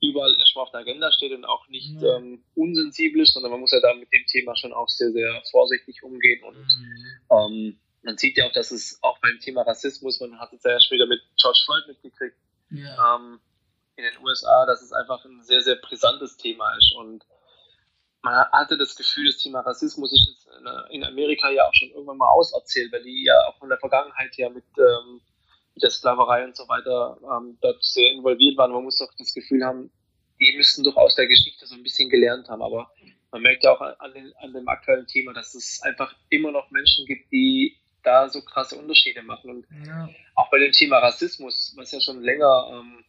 überall 0.00 0.34
erstmal 0.38 0.64
auf 0.64 0.70
der 0.70 0.80
Agenda 0.80 1.10
steht 1.12 1.32
und 1.32 1.44
auch 1.44 1.68
nicht 1.68 1.94
mhm. 1.94 2.04
ähm, 2.04 2.44
unsensibel 2.54 3.22
ist, 3.22 3.34
sondern 3.34 3.52
man 3.52 3.60
muss 3.60 3.72
ja 3.72 3.80
da 3.80 3.94
mit 3.94 4.12
dem 4.12 4.24
Thema 4.26 4.56
schon 4.56 4.72
auch 4.72 4.88
sehr, 4.88 5.10
sehr 5.12 5.42
vorsichtig 5.50 6.02
umgehen. 6.02 6.42
Und 6.44 6.56
mhm. 6.56 7.16
ähm, 7.30 7.78
man 8.02 8.18
sieht 8.18 8.36
ja 8.36 8.46
auch, 8.46 8.52
dass 8.52 8.70
es 8.70 8.98
auch 9.02 9.18
beim 9.20 9.38
Thema 9.40 9.62
Rassismus, 9.62 10.20
man 10.20 10.38
hat 10.38 10.52
es 10.52 10.62
ja 10.62 10.72
erst 10.72 10.90
wieder 10.90 11.06
mit 11.06 11.20
George 11.40 11.60
Floyd 11.64 11.88
mitgekriegt, 11.88 12.36
ja. 12.70 13.16
ähm, 13.16 13.40
in 13.96 14.04
den 14.04 14.24
USA, 14.24 14.66
dass 14.66 14.82
es 14.82 14.92
einfach 14.92 15.24
ein 15.24 15.42
sehr, 15.42 15.62
sehr 15.62 15.76
brisantes 15.76 16.36
Thema 16.36 16.76
ist. 16.76 16.94
Und 16.96 17.24
man 18.22 18.44
hatte 18.52 18.76
das 18.76 18.96
Gefühl, 18.96 19.26
das 19.26 19.38
Thema 19.38 19.60
Rassismus 19.60 20.12
ist 20.12 20.28
jetzt 20.28 20.46
in 20.90 21.04
Amerika 21.04 21.50
ja 21.50 21.66
auch 21.66 21.74
schon 21.74 21.90
irgendwann 21.90 22.18
mal 22.18 22.28
auserzählt, 22.28 22.92
weil 22.92 23.02
die 23.02 23.24
ja 23.24 23.34
auch 23.48 23.58
von 23.58 23.68
der 23.68 23.78
Vergangenheit 23.78 24.36
her 24.36 24.50
mit 24.50 24.64
ähm, 24.78 25.20
mit 25.76 25.82
der 25.82 25.90
Sklaverei 25.90 26.44
und 26.44 26.56
so 26.56 26.66
weiter 26.68 27.18
ähm, 27.22 27.58
dort 27.60 27.84
sehr 27.84 28.10
involviert 28.12 28.56
waren. 28.56 28.72
Man 28.72 28.84
muss 28.84 28.96
doch 28.96 29.12
das 29.18 29.34
Gefühl 29.34 29.62
haben, 29.62 29.90
die 30.40 30.54
müssten 30.56 30.82
doch 30.84 30.96
aus 30.96 31.14
der 31.14 31.26
Geschichte 31.26 31.66
so 31.66 31.74
ein 31.74 31.82
bisschen 31.82 32.08
gelernt 32.08 32.48
haben. 32.48 32.62
Aber 32.62 32.90
man 33.30 33.42
merkt 33.42 33.62
ja 33.62 33.72
auch 33.72 33.80
an, 33.80 34.14
den, 34.14 34.32
an 34.40 34.54
dem 34.54 34.66
aktuellen 34.68 35.06
Thema, 35.06 35.34
dass 35.34 35.54
es 35.54 35.82
einfach 35.82 36.14
immer 36.30 36.50
noch 36.50 36.70
Menschen 36.70 37.04
gibt, 37.06 37.30
die 37.30 37.76
da 38.02 38.28
so 38.28 38.40
krasse 38.40 38.76
Unterschiede 38.76 39.22
machen. 39.22 39.50
Und 39.50 39.66
ja. 39.86 40.08
auch 40.34 40.50
bei 40.50 40.58
dem 40.58 40.72
Thema 40.72 40.98
Rassismus, 40.98 41.74
was 41.76 41.92
ja 41.92 42.00
schon 42.00 42.22
länger 42.22 42.70
ähm, 42.72 43.04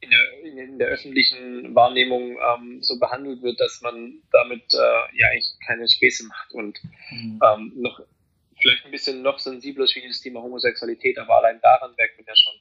in, 0.00 0.10
der, 0.10 0.42
in, 0.44 0.58
in, 0.58 0.78
der, 0.78 0.88
öffentlichen 0.88 1.74
Wahrnehmung 1.74 2.36
ähm, 2.38 2.82
so 2.82 2.98
behandelt 3.00 3.42
wird, 3.42 3.58
dass 3.58 3.80
man 3.80 4.22
damit 4.30 4.72
äh, 4.72 5.18
ja 5.18 5.28
eigentlich 5.32 5.52
keine 5.66 5.88
Späße 5.88 6.26
macht 6.26 6.52
und 6.52 6.78
mhm. 7.10 7.40
ähm, 7.42 7.72
noch 7.76 8.00
vielleicht 8.66 8.84
ein 8.84 8.90
bisschen 8.90 9.22
noch 9.22 9.38
sensibler 9.38 9.84
ist 9.84 9.94
wie 9.94 10.06
das 10.06 10.20
Thema 10.20 10.42
Homosexualität, 10.42 11.18
aber 11.18 11.36
allein 11.38 11.60
daran 11.62 11.92
merkt 11.96 12.18
man 12.18 12.26
ja 12.26 12.34
schon, 12.36 12.54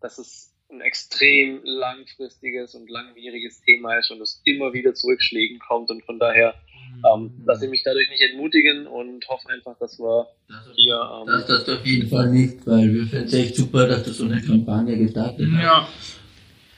dass 0.00 0.18
es 0.18 0.50
ein 0.70 0.80
extrem 0.80 1.60
langfristiges 1.62 2.74
und 2.74 2.88
langwieriges 2.88 3.60
Thema 3.60 3.98
ist 3.98 4.10
und 4.10 4.20
es 4.22 4.40
immer 4.44 4.72
wieder 4.72 4.94
zu 4.94 5.08
Rückschlägen 5.08 5.58
kommt 5.58 5.90
und 5.90 6.02
von 6.04 6.18
daher 6.18 6.54
mhm. 6.96 7.02
ähm, 7.14 7.42
lasse 7.44 7.66
ich 7.66 7.70
mich 7.70 7.82
dadurch 7.84 8.08
nicht 8.08 8.22
entmutigen 8.22 8.86
und 8.86 9.28
hoffe 9.28 9.50
einfach, 9.50 9.78
dass 9.78 9.98
wir 9.98 10.26
das 10.48 10.66
hier. 10.74 10.94
Ähm, 10.94 11.26
das, 11.26 11.46
das 11.46 11.68
auf 11.68 11.84
jeden 11.84 12.08
Fall 12.08 12.30
nicht, 12.30 12.66
weil 12.66 12.92
wir 12.92 13.06
finden 13.06 13.26
es 13.26 13.34
echt 13.34 13.56
super, 13.56 13.86
dass 13.86 14.02
du 14.04 14.12
so 14.12 14.24
eine 14.24 14.40
Kampagne 14.40 14.96
gestartet 14.96 15.46
hast. 15.52 15.62
Ja. 15.62 15.88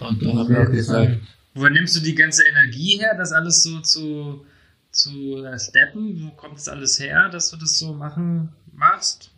Und 0.01 0.23
da 0.23 0.33
haben 0.35 0.49
wir 0.49 0.63
auch 0.63 0.71
gesagt. 0.71 1.19
Woher 1.55 1.71
nimmst 1.71 1.97
du 1.97 2.01
die 2.01 2.15
ganze 2.15 2.43
Energie 2.47 2.99
her, 2.99 3.15
das 3.17 3.33
alles 3.33 3.63
so 3.63 3.81
zu 3.81 4.45
zu 4.97 5.45
äh, 5.45 5.59
steppen? 5.59 6.23
Wo 6.23 6.37
kommt 6.37 6.57
das 6.57 6.69
alles 6.69 6.99
her, 6.99 7.29
dass 7.29 7.51
du 7.51 7.57
das 7.57 7.79
so 7.79 7.93
machen 7.93 8.55
machst? 8.73 9.31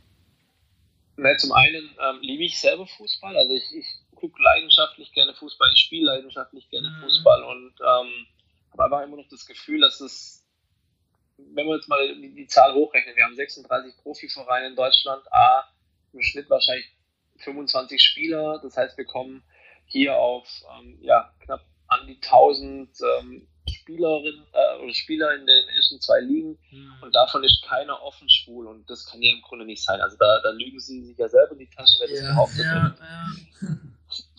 Na, 1.17 1.37
zum 1.37 1.53
einen 1.53 1.91
ähm, 2.01 2.21
liebe 2.21 2.45
ich 2.45 2.61
selber 2.61 2.87
Fußball, 2.87 3.37
also 3.37 3.53
ich, 3.55 3.75
ich 3.75 3.87
gucke 4.15 4.41
leidenschaftlich 4.41 5.13
gerne 5.13 5.35
Fußball, 5.35 5.71
ich 5.75 5.81
spiele 5.81 6.07
leidenschaftlich 6.07 6.71
gerne 6.71 6.91
mhm. 6.91 7.03
Fußball 7.03 7.43
und 7.43 7.75
ähm, 7.81 8.27
habe 8.73 8.85
einfach 8.85 9.03
immer 9.03 9.17
noch 9.17 9.29
das 9.29 9.45
Gefühl, 9.45 9.81
dass 9.81 10.01
es, 10.01 10.47
wenn 11.37 11.67
wir 11.67 11.75
jetzt 11.75 11.89
mal 11.89 12.15
die, 12.15 12.35
die 12.35 12.47
Zahl 12.47 12.73
hochrechnen, 12.73 13.17
wir 13.17 13.25
haben 13.25 13.35
36 13.35 13.97
Profivereine 13.97 14.69
in 14.69 14.77
Deutschland, 14.77 15.23
A, 15.33 15.65
im 16.13 16.23
Schnitt 16.23 16.49
wahrscheinlich 16.51 16.87
25 17.39 18.01
Spieler, 18.01 18.61
das 18.63 18.77
heißt, 18.77 18.97
wir 18.97 19.05
kommen 19.05 19.43
hier 19.87 20.17
auf 20.17 20.49
ähm, 20.79 20.99
ja, 21.01 21.33
knapp 21.41 21.65
an 21.89 22.07
die 22.07 22.21
1000 22.23 22.91
ähm, 23.21 23.49
Spielerin 23.89 24.43
äh, 24.53 24.83
oder 24.83 24.93
Spieler 24.93 25.35
in 25.35 25.47
den 25.47 25.69
ersten 25.69 26.01
zwei 26.01 26.21
Ligen 26.21 26.59
mhm. 26.71 26.93
und 27.01 27.15
davon 27.15 27.43
ist 27.43 27.65
keiner 27.67 28.01
offen 28.03 28.29
schwul 28.29 28.67
und 28.67 28.89
das 28.91 29.07
kann 29.07 29.23
ja 29.23 29.33
im 29.33 29.41
Grunde 29.41 29.65
nicht 29.65 29.83
sein. 29.83 30.01
Also 30.01 30.17
da, 30.19 30.41
da 30.43 30.51
lügen 30.51 30.79
sie 30.79 31.03
sich 31.05 31.17
ja 31.17 31.29
selber 31.29 31.53
in 31.53 31.61
die 31.61 31.71
Tasche, 31.71 31.99
wenn 32.01 32.15
ja, 32.15 32.21
das 32.21 32.31
behauptet 32.31 32.65
ja, 32.65 32.83
wird. 32.83 32.99
Ja. 33.01 33.77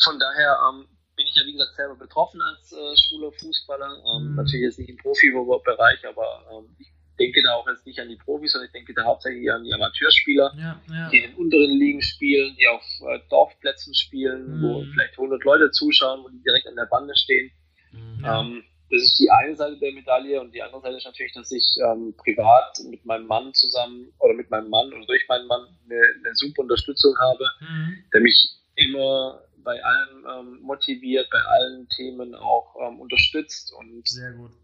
Von 0.04 0.20
daher 0.20 0.58
ähm, 0.70 0.88
bin 1.16 1.26
ich 1.26 1.36
ja 1.36 1.44
wie 1.46 1.54
gesagt 1.54 1.76
selber 1.76 1.96
betroffen 1.96 2.42
als 2.42 2.72
äh, 2.72 2.98
schwuler 2.98 3.32
Fußballer. 3.32 4.04
Ähm, 4.16 4.30
mhm. 4.30 4.36
Natürlich 4.36 4.66
jetzt 4.66 4.80
nicht 4.80 4.90
im 4.90 4.98
Profibereich, 4.98 6.06
aber 6.08 6.46
ähm, 6.52 6.76
ich 6.78 6.88
denke 7.18 7.42
da 7.44 7.56
auch 7.56 7.68
jetzt 7.68 7.86
nicht 7.88 8.00
an 8.00 8.08
die 8.08 8.18
Profis, 8.18 8.52
sondern 8.52 8.68
ich 8.68 8.72
denke 8.72 8.94
da 8.94 9.04
hauptsächlich 9.04 9.52
an 9.52 9.64
die 9.64 9.74
Amateurspieler, 9.74 10.54
ja, 10.58 10.82
ja. 10.90 11.10
die 11.10 11.18
in 11.18 11.32
den 11.32 11.36
unteren 11.38 11.72
Ligen 11.72 12.02
spielen, 12.02 12.56
die 12.56 12.68
auf 12.68 12.84
äh, 13.10 13.20
Dorfplätzen 13.30 13.96
spielen, 13.96 14.60
mhm. 14.60 14.62
wo 14.62 14.84
vielleicht 14.94 15.14
100 15.14 15.44
Leute 15.44 15.72
zuschauen, 15.72 16.24
wo 16.24 16.30
die 16.30 16.42
direkt 16.44 16.68
an 16.68 16.76
der 16.76 16.86
Bande 16.86 17.16
stehen. 17.18 17.52
Mhm. 17.92 18.26
Ähm, 18.26 18.64
das 18.92 19.02
ist 19.04 19.20
die 19.20 19.30
eine 19.30 19.56
Seite 19.56 19.78
der 19.78 19.94
Medaille 19.94 20.42
und 20.42 20.54
die 20.54 20.62
andere 20.62 20.82
Seite 20.82 20.98
ist 20.98 21.06
natürlich, 21.06 21.34
dass 21.34 21.52
ich 21.52 21.78
ähm, 21.86 22.14
privat 22.18 22.80
mit 22.90 23.06
meinem 23.06 23.28
Mann 23.28 23.54
zusammen 23.54 24.12
oder 24.20 24.34
mit 24.34 24.50
meinem 24.50 24.70
Mann 24.70 24.92
oder 24.94 25.06
durch 25.06 25.28
meinen 25.28 25.48
Mann 25.48 25.68
eine, 25.86 26.02
eine 26.18 26.36
super 26.36 26.64
Unterstützung 26.64 27.16
habe, 27.20 27.46
mhm. 27.60 28.04
der 28.14 28.22
mich 28.22 28.56
immer 28.76 29.42
bei 29.64 29.84
allem 29.84 30.26
ähm, 30.26 30.62
motiviert, 30.62 31.30
bei 31.30 31.40
allen 31.40 31.88
Themen 31.90 32.34
auch 32.34 32.76
ähm, 32.82 33.00
unterstützt 33.00 33.74
und 33.74 34.04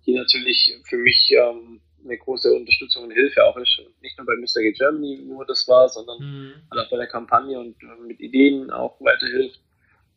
hier 0.01 0.19
natürlich 0.19 0.79
für 0.85 0.97
mich 0.97 1.31
ähm, 1.31 1.81
eine 2.03 2.17
große 2.17 2.51
Unterstützung 2.53 3.05
und 3.05 3.11
Hilfe 3.11 3.43
auch 3.43 3.57
ist. 3.57 3.81
Nicht 4.01 4.17
nur 4.17 4.25
bei 4.25 4.35
Mr. 4.35 4.61
G 4.61 4.71
Germany, 4.71 5.23
wo 5.27 5.43
das 5.43 5.67
war, 5.67 5.89
sondern 5.89 6.19
mhm. 6.19 6.53
auch 6.69 6.89
bei 6.89 6.97
der 6.97 7.07
Kampagne 7.07 7.59
und 7.59 7.75
äh, 7.83 8.07
mit 8.07 8.19
Ideen 8.19 8.71
auch 8.71 8.99
weiterhilft. 9.01 9.59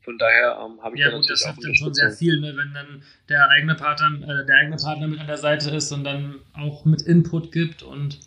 Von 0.08 0.16
daher 0.16 0.58
ähm, 0.64 0.82
habe 0.82 0.96
ich 0.96 1.02
ja, 1.02 1.10
da 1.10 1.16
gut, 1.18 1.28
das 1.28 1.44
hilft 1.44 1.62
dann 1.62 1.74
schon 1.74 1.92
sehr 1.92 2.10
viel, 2.10 2.40
ne? 2.40 2.56
wenn 2.56 2.72
dann 2.72 3.02
der 3.28 3.50
eigene 3.50 3.74
Partner, 3.74 4.40
äh, 4.40 4.46
der 4.46 4.56
eigene 4.56 4.76
Partner 4.78 5.06
mit 5.06 5.20
an 5.20 5.26
der 5.26 5.36
Seite 5.36 5.68
ist 5.68 5.92
und 5.92 6.02
dann 6.02 6.40
auch 6.54 6.86
mit 6.86 7.02
Input 7.02 7.52
gibt 7.52 7.82
und 7.82 8.18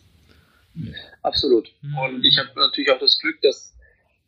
Absolut. 1.24 1.74
Mhm. 1.82 1.98
Und 1.98 2.24
ich 2.24 2.38
habe 2.38 2.50
natürlich 2.56 2.92
auch 2.92 3.00
das 3.00 3.18
Glück, 3.18 3.42
dass 3.42 3.76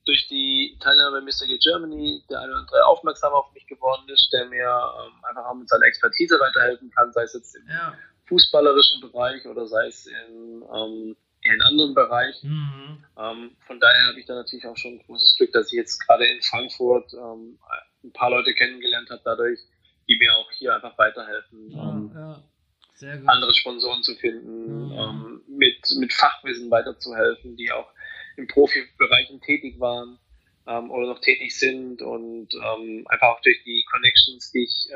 durch 0.04 0.28
die 0.30 0.80
Teilnahme 0.80 1.20
bei 1.20 1.26
Mr. 1.26 1.46
G 1.46 1.60
Germany 1.60 2.24
der 2.28 2.39
eine 2.39 2.54
oder 2.54 2.62
andere 2.62 2.86
aufmerksam 2.88 3.34
auf 3.34 3.54
mich 3.54 3.68
geworden 3.68 4.10
ist, 4.10 4.34
der 4.34 4.48
mir 4.48 4.66
ähm, 4.66 5.13
einfach 5.30 5.46
auch 5.46 5.54
mit 5.54 5.70
seiner 5.70 5.86
Expertise 5.86 6.39
weiterhelfen 6.39 6.89
kann, 6.89 7.13
sei 7.13 7.22
es 7.22 7.36
jetzt 7.36 7.56
im 7.56 7.68
ja. 7.68 7.94
fußballerischen 8.26 9.00
Bereich 9.00 9.46
oder 9.46 9.68
sei 9.68 9.86
es 9.86 10.08
in 10.08 10.63
ähm, 10.74 11.16
in 11.52 11.62
anderen 11.62 11.94
Bereichen. 11.94 12.50
Mhm. 12.50 13.06
Ähm, 13.18 13.52
von 13.68 13.80
daher 13.80 14.08
habe 14.08 14.20
ich 14.20 14.26
da 14.26 14.36
natürlich 14.36 14.66
auch 14.66 14.78
schon 14.78 15.00
großes 15.00 15.38
Glück, 15.38 15.52
dass 15.52 15.68
ich 15.68 15.78
jetzt 15.78 16.00
gerade 16.00 16.26
in 16.26 16.42
Frankfurt 16.42 17.14
ähm, 17.14 17.60
ein 18.04 18.14
paar 18.14 18.30
Leute 18.30 18.54
kennengelernt 18.54 19.10
habe, 19.10 19.22
dadurch, 19.24 19.60
die 20.08 20.18
mir 20.18 20.34
auch 20.36 20.50
hier 20.52 20.76
einfach 20.76 20.98
weiterhelfen, 20.98 21.70
ja, 21.70 21.90
ähm, 21.90 22.12
ja. 22.16 23.20
andere 23.26 23.54
Sponsoren 23.54 24.04
zu 24.04 24.16
finden, 24.16 24.88
mhm. 24.88 24.92
Ähm, 24.92 25.42
mit, 25.48 25.80
mit 25.98 26.14
Fachwissen 26.14 26.72
weiterzuhelfen, 26.72 27.56
die 27.58 27.72
auch 27.72 27.90
im 28.38 28.48
Profibereichen 28.48 29.42
tätig 29.42 29.80
waren 29.80 30.18
ähm, 30.66 30.90
oder 30.92 31.08
noch 31.08 31.20
tätig 31.20 31.58
sind 31.58 32.02
und 32.02 32.54
ähm, 32.54 33.06
einfach 33.10 33.28
auch 33.28 33.42
durch 33.42 33.62
die 33.64 33.86
Connections, 33.92 34.52
die 34.52 34.64
ich 34.64 34.90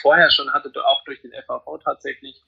vorher 0.00 0.30
schon 0.30 0.52
hatte, 0.52 0.70
auch 0.84 1.02
durch 1.04 1.20
den 1.22 1.32
FAV 1.46 1.78
tatsächlich, 1.82 2.42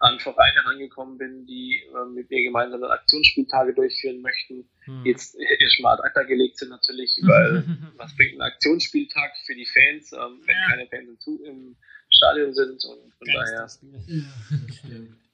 an 0.00 0.18
Vereine 0.18 0.62
herangekommen 0.62 1.18
bin, 1.18 1.46
die 1.46 1.82
äh, 1.94 2.08
mit 2.14 2.30
mir 2.30 2.42
gemeinsam 2.42 2.82
Aktionsspieltage 2.84 3.74
durchführen 3.74 4.20
möchten, 4.20 4.68
hm. 4.84 5.04
jetzt 5.04 5.36
erstmal 5.60 5.94
ad 5.94 6.02
acta 6.02 6.22
gelegt 6.22 6.58
sind 6.58 6.70
natürlich, 6.70 7.18
weil 7.22 7.64
was 7.96 8.14
bringt 8.16 8.34
ein 8.34 8.42
Aktionsspieltag 8.42 9.32
für 9.46 9.54
die 9.54 9.66
Fans, 9.66 10.12
ähm, 10.12 10.40
wenn 10.44 10.56
ja. 10.56 10.68
keine 10.70 10.86
Fans 10.88 11.26
im, 11.26 11.44
im 11.44 11.76
Stadion 12.10 12.54
sind 12.54 12.84
und 12.84 13.14
von 13.14 13.26
Geist 13.26 13.82
daher 13.82 14.08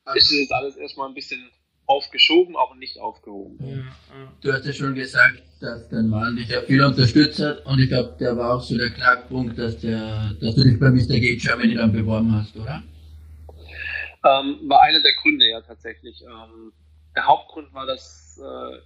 ja, 0.04 0.14
ist 0.14 0.30
es 0.30 0.38
jetzt 0.38 0.52
alles 0.52 0.76
erstmal 0.76 1.08
ein 1.08 1.14
bisschen 1.14 1.50
aufgeschoben, 1.86 2.56
aber 2.56 2.76
nicht 2.76 3.00
aufgehoben. 3.00 3.58
Ja, 3.60 4.32
du 4.40 4.52
hast 4.52 4.64
ja 4.64 4.72
schon 4.72 4.94
gesagt, 4.94 5.42
dass 5.60 5.88
dein 5.88 6.08
Mann 6.08 6.36
dich 6.36 6.48
ja 6.48 6.62
viel 6.62 6.82
unterstützt 6.82 7.40
hat 7.40 7.66
und 7.66 7.80
ich 7.80 7.88
glaube, 7.88 8.16
der 8.20 8.36
war 8.36 8.54
auch 8.54 8.62
so 8.62 8.78
der 8.78 8.90
Knackpunkt, 8.90 9.58
dass, 9.58 9.78
der, 9.80 10.32
dass 10.40 10.54
du 10.54 10.62
dich 10.62 10.78
bei 10.78 10.90
Mr. 10.90 11.18
G 11.18 11.36
Germany 11.36 11.74
dann 11.74 11.92
beworben 11.92 12.32
hast, 12.32 12.56
oder? 12.56 12.82
Ähm, 14.24 14.68
war 14.68 14.82
einer 14.82 15.02
der 15.02 15.14
Gründe 15.22 15.48
ja 15.48 15.60
tatsächlich. 15.60 16.22
Ähm, 16.22 16.72
der 17.16 17.26
Hauptgrund 17.26 17.72
war, 17.72 17.86
dass 17.86 18.40
äh, 18.42 18.78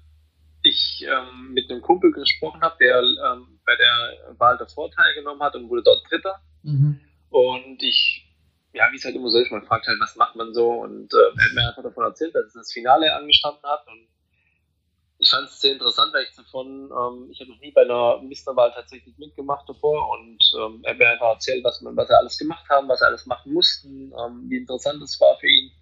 ich 0.63 1.05
ähm, 1.07 1.53
mit 1.53 1.71
einem 1.71 1.83
Kumpel 1.83 2.13
gesprochen 2.13 2.61
habe, 2.63 2.77
der 2.81 3.01
ähm, 3.01 3.61
bei 3.67 3.77
der 3.77 4.39
Wahl 4.39 4.57
davor 4.59 4.91
teilgenommen 4.91 5.43
hat 5.43 5.55
und 5.57 5.69
wurde 5.69 5.83
dort 5.83 6.09
Dritter. 6.11 6.41
Mhm. 6.63 7.01
Und 7.31 7.83
ich 7.83 8.25
ja, 8.75 8.91
wie 8.91 8.97
es 8.97 9.05
halt 9.05 9.15
immer 9.15 9.31
so 9.31 9.39
ist, 9.39 9.53
man 9.53 9.65
fragt 9.65 9.87
halt, 9.87 10.01
was 10.01 10.17
macht 10.17 10.35
man 10.35 10.53
so 10.53 10.69
und 10.83 11.15
äh, 11.15 11.17
er 11.17 11.45
hat 11.45 11.55
mir 11.55 11.69
einfach 11.69 11.83
davon 11.83 12.05
erzählt, 12.05 12.35
dass 12.35 12.47
es 12.47 12.55
das 12.55 12.73
Finale 12.73 13.15
angestanden 13.15 13.63
hat 13.63 13.87
und 13.87 14.09
ich 15.25 15.31
fand 15.31 15.49
es 15.49 15.59
sehr 15.59 15.73
interessant, 15.73 16.13
weil 16.13 16.25
ich 16.25 16.37
davon, 16.37 16.91
ähm, 16.91 17.31
ich 17.31 17.41
habe 17.41 17.51
noch 17.51 17.61
nie 17.61 17.73
bei 17.73 17.81
einer 17.81 18.21
Ministerwahl 18.21 18.71
tatsächlich 18.73 19.17
mitgemacht 19.17 19.67
davor 19.67 20.11
und 20.11 20.39
ähm, 20.59 20.81
er 20.85 20.91
hat 20.91 20.99
mir 20.99 21.09
einfach 21.09 21.31
erzählt, 21.31 21.65
was, 21.65 21.81
man, 21.81 21.97
was 21.97 22.11
er 22.11 22.19
alles 22.19 22.37
gemacht 22.37 22.69
haben, 22.69 22.89
was 22.89 23.01
er 23.01 23.09
alles 23.09 23.25
machen 23.25 23.55
mussten, 23.55 24.13
ähm, 24.13 24.45
wie 24.49 24.59
interessant 24.59 25.03
es 25.03 25.19
war 25.21 25.37
für 25.39 25.49
ihn. 25.49 25.73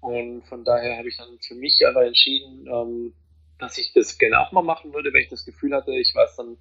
Und 0.00 0.46
von 0.46 0.64
daher 0.64 0.98
habe 0.98 1.08
ich 1.08 1.16
dann 1.16 1.36
für 1.40 1.56
mich 1.56 1.84
aber 1.84 2.06
entschieden, 2.06 2.64
ähm, 2.68 3.14
dass 3.58 3.76
ich 3.76 3.92
das 3.92 4.18
gerne 4.18 4.40
auch 4.40 4.52
mal 4.52 4.62
machen 4.62 4.94
würde, 4.94 5.12
weil 5.12 5.22
ich 5.22 5.30
das 5.30 5.44
Gefühl 5.44 5.74
hatte, 5.74 5.92
ich 5.92 6.14
war 6.14 6.26
es 6.26 6.36
dann 6.36 6.56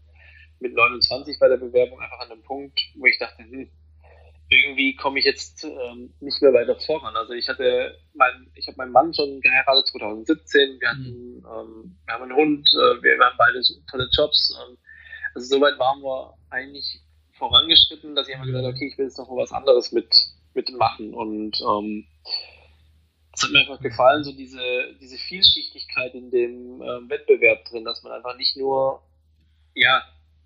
mit 0.59 0.73
29 0.73 1.37
bei 1.37 1.47
der 1.47 1.57
Bewerbung 1.57 1.99
einfach 1.99 2.21
an 2.21 2.31
einem 2.31 2.41
Punkt, 2.41 2.79
wo 2.95 3.05
ich 3.05 3.19
dachte, 3.19 3.43
hm, 3.43 3.69
irgendwie 4.49 4.95
komme 4.95 5.19
ich 5.19 5.25
jetzt 5.25 5.63
ähm, 5.63 6.13
nicht 6.19 6.41
mehr 6.41 6.53
weiter 6.53 6.75
voran. 6.75 7.15
Also 7.15 7.33
ich 7.33 7.47
hatte 7.49 7.97
mein, 8.13 8.51
ich 8.53 8.67
habe 8.67 8.77
meinen 8.77 8.91
Mann 8.91 9.13
schon 9.13 9.41
geheiratet 9.41 9.87
2017, 9.87 10.79
wir 10.79 10.89
hatten, 10.89 11.37
mhm. 11.37 11.45
ähm, 11.45 11.97
wir 12.05 12.13
haben 12.13 12.23
einen 12.23 12.35
Hund, 12.35 12.69
äh, 12.73 13.03
wir, 13.03 13.17
wir, 13.17 13.25
haben 13.25 13.37
beide 13.37 13.61
so 13.63 13.73
tolle 13.89 14.07
Jobs. 14.11 14.55
Ähm, 14.61 14.77
also 15.33 15.55
soweit 15.55 15.79
waren 15.79 16.01
wir 16.01 16.37
eigentlich 16.51 17.01
vorangeschritten, 17.37 18.15
dass 18.15 18.27
ich 18.27 18.35
immer 18.35 18.45
gesagt 18.45 18.65
habe, 18.65 18.75
okay, 18.75 18.87
ich 18.87 18.97
will 18.97 19.05
jetzt 19.05 19.17
noch 19.17 19.29
mal 19.29 19.43
was 19.43 19.51
anderes 19.51 19.91
mit, 19.91 20.15
mit 20.53 20.69
machen. 20.77 21.13
Und 21.13 21.59
ähm, 21.61 22.05
es 23.33 23.43
hat 23.43 23.51
mir 23.51 23.59
einfach 23.59 23.81
gefallen, 23.81 24.23
so 24.23 24.31
diese, 24.31 24.61
diese 25.01 25.17
Vielschichtigkeit 25.17 26.13
in 26.13 26.29
dem 26.29 26.81
ähm, 26.81 27.09
Wettbewerb 27.09 27.65
drin, 27.65 27.83
dass 27.83 28.03
man 28.03 28.13
einfach 28.13 28.37
nicht 28.37 28.55
nur, 28.55 29.01
ja, 29.73 30.03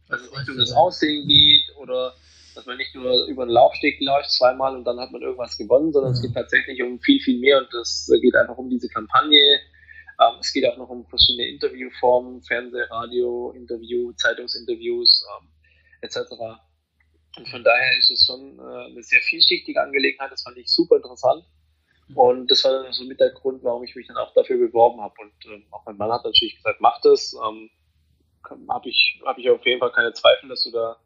es 0.09 0.21
nicht 0.31 0.49
um 0.49 0.57
das 0.57 0.71
Aussehen 0.71 1.27
geht 1.27 1.75
oder 1.77 2.15
dass 2.55 2.65
man 2.65 2.77
nicht 2.77 2.93
nur 2.95 3.25
über 3.25 3.45
den 3.45 3.51
Laufsteg 3.51 3.99
läuft 4.01 4.31
zweimal 4.31 4.75
und 4.75 4.83
dann 4.85 4.99
hat 4.99 5.11
man 5.11 5.21
irgendwas 5.21 5.57
gewonnen, 5.57 5.91
sondern 5.91 6.11
mhm. 6.11 6.15
es 6.15 6.21
geht 6.21 6.33
tatsächlich 6.33 6.81
um 6.81 6.99
viel, 6.99 7.19
viel 7.21 7.39
mehr 7.39 7.59
und 7.59 7.73
es 7.73 8.09
geht 8.21 8.35
einfach 8.35 8.57
um 8.57 8.69
diese 8.69 8.89
Kampagne. 8.89 9.59
Ähm, 10.19 10.37
es 10.39 10.51
geht 10.51 10.65
auch 10.65 10.77
noch 10.77 10.89
um 10.89 11.05
verschiedene 11.07 11.47
Interviewformen, 11.47 12.41
Fernseh, 12.43 12.83
Radio, 12.89 13.51
Interview, 13.51 14.11
Zeitungsinterviews 14.13 15.25
ähm, 15.39 15.47
etc. 16.01 16.17
Und 17.37 17.47
von 17.47 17.63
daher 17.63 17.97
ist 17.97 18.11
es 18.11 18.25
schon 18.25 18.59
äh, 18.59 18.91
eine 18.91 19.03
sehr 19.03 19.21
vielschichtige 19.21 19.81
Angelegenheit. 19.81 20.31
Das 20.31 20.43
fand 20.43 20.57
ich 20.57 20.67
super 20.67 20.97
interessant. 20.97 21.45
Mhm. 22.09 22.17
Und 22.17 22.51
das 22.51 22.63
war 22.65 22.83
dann 22.83 22.91
so 22.91 23.05
mit 23.05 23.19
der 23.19 23.31
Grund, 23.31 23.63
warum 23.63 23.83
ich 23.83 23.95
mich 23.95 24.07
dann 24.07 24.17
auch 24.17 24.33
dafür 24.33 24.57
beworben 24.57 24.99
habe. 25.01 25.13
Und 25.19 25.33
ähm, 25.45 25.65
auch 25.71 25.85
mein 25.85 25.97
Mann 25.97 26.11
hat 26.11 26.25
natürlich 26.25 26.55
gesagt, 26.55 26.81
mach 26.81 26.99
das. 27.01 27.33
Ähm, 27.33 27.69
habe 28.69 28.89
ich, 28.89 29.21
hab 29.25 29.37
ich 29.37 29.49
auf 29.49 29.65
jeden 29.65 29.79
Fall 29.79 29.91
keine 29.91 30.13
Zweifel, 30.13 30.49
dass 30.49 30.63
du 30.63 30.71
da 30.71 30.97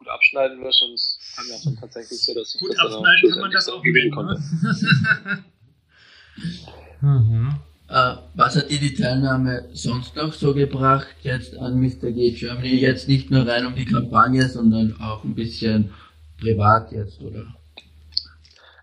gut 0.00 0.08
abschneiden 0.08 0.62
wirst. 0.64 0.82
Und 0.82 0.94
es 0.94 1.18
kam 1.36 1.46
ja 1.48 1.56
dann 1.64 1.76
tatsächlich 1.76 2.24
so, 2.24 2.34
dass 2.34 2.54
ich 2.54 2.60
gut 2.60 2.72
das 2.72 2.78
abschneiden 2.78 3.30
kann 3.30 3.40
man 3.40 3.50
das 3.52 3.68
auch 3.68 3.82
gewinnen 3.82 4.10
konnte. 4.10 4.42
mhm. 7.00 7.54
äh, 7.88 8.14
was 8.34 8.56
hat 8.56 8.70
dir 8.70 8.80
die 8.80 8.94
Teilnahme 8.94 9.68
sonst 9.72 10.16
noch 10.16 10.32
so 10.32 10.54
gebracht, 10.54 11.14
jetzt 11.22 11.56
an 11.56 11.80
Mr. 11.80 12.10
G 12.10 12.32
Germany? 12.32 12.74
Jetzt 12.74 13.08
nicht 13.08 13.30
nur 13.30 13.46
rein 13.46 13.66
um 13.66 13.74
die 13.74 13.84
Kampagne, 13.84 14.48
sondern 14.48 15.00
auch 15.00 15.22
ein 15.22 15.34
bisschen 15.34 15.92
privat 16.40 16.90
jetzt, 16.92 17.20
oder? 17.20 17.54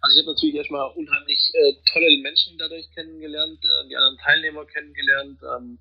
Also 0.01 0.19
ich 0.19 0.25
habe 0.25 0.35
natürlich 0.35 0.55
erstmal 0.55 0.89
unheimlich 0.95 1.51
äh, 1.53 1.73
tolle 1.91 2.21
Menschen 2.21 2.57
dadurch 2.57 2.89
kennengelernt, 2.93 3.59
äh, 3.63 3.89
die 3.89 3.97
anderen 3.97 4.17
Teilnehmer 4.19 4.65
kennengelernt. 4.65 5.39
Ähm, 5.57 5.79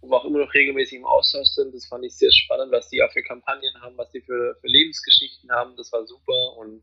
wo 0.00 0.10
wir 0.10 0.16
auch 0.16 0.24
immer 0.24 0.38
noch 0.40 0.54
regelmäßig 0.54 0.98
im 0.98 1.04
Austausch 1.04 1.48
sind. 1.48 1.74
Das 1.74 1.86
fand 1.86 2.04
ich 2.04 2.16
sehr 2.16 2.32
spannend, 2.32 2.72
was 2.72 2.88
die 2.88 3.02
auch 3.02 3.12
für 3.12 3.22
Kampagnen 3.22 3.74
haben, 3.80 3.96
was 3.96 4.10
die 4.10 4.20
für, 4.20 4.56
für 4.60 4.66
Lebensgeschichten 4.66 5.50
haben. 5.50 5.76
Das 5.76 5.92
war 5.92 6.06
super 6.06 6.56
und 6.58 6.82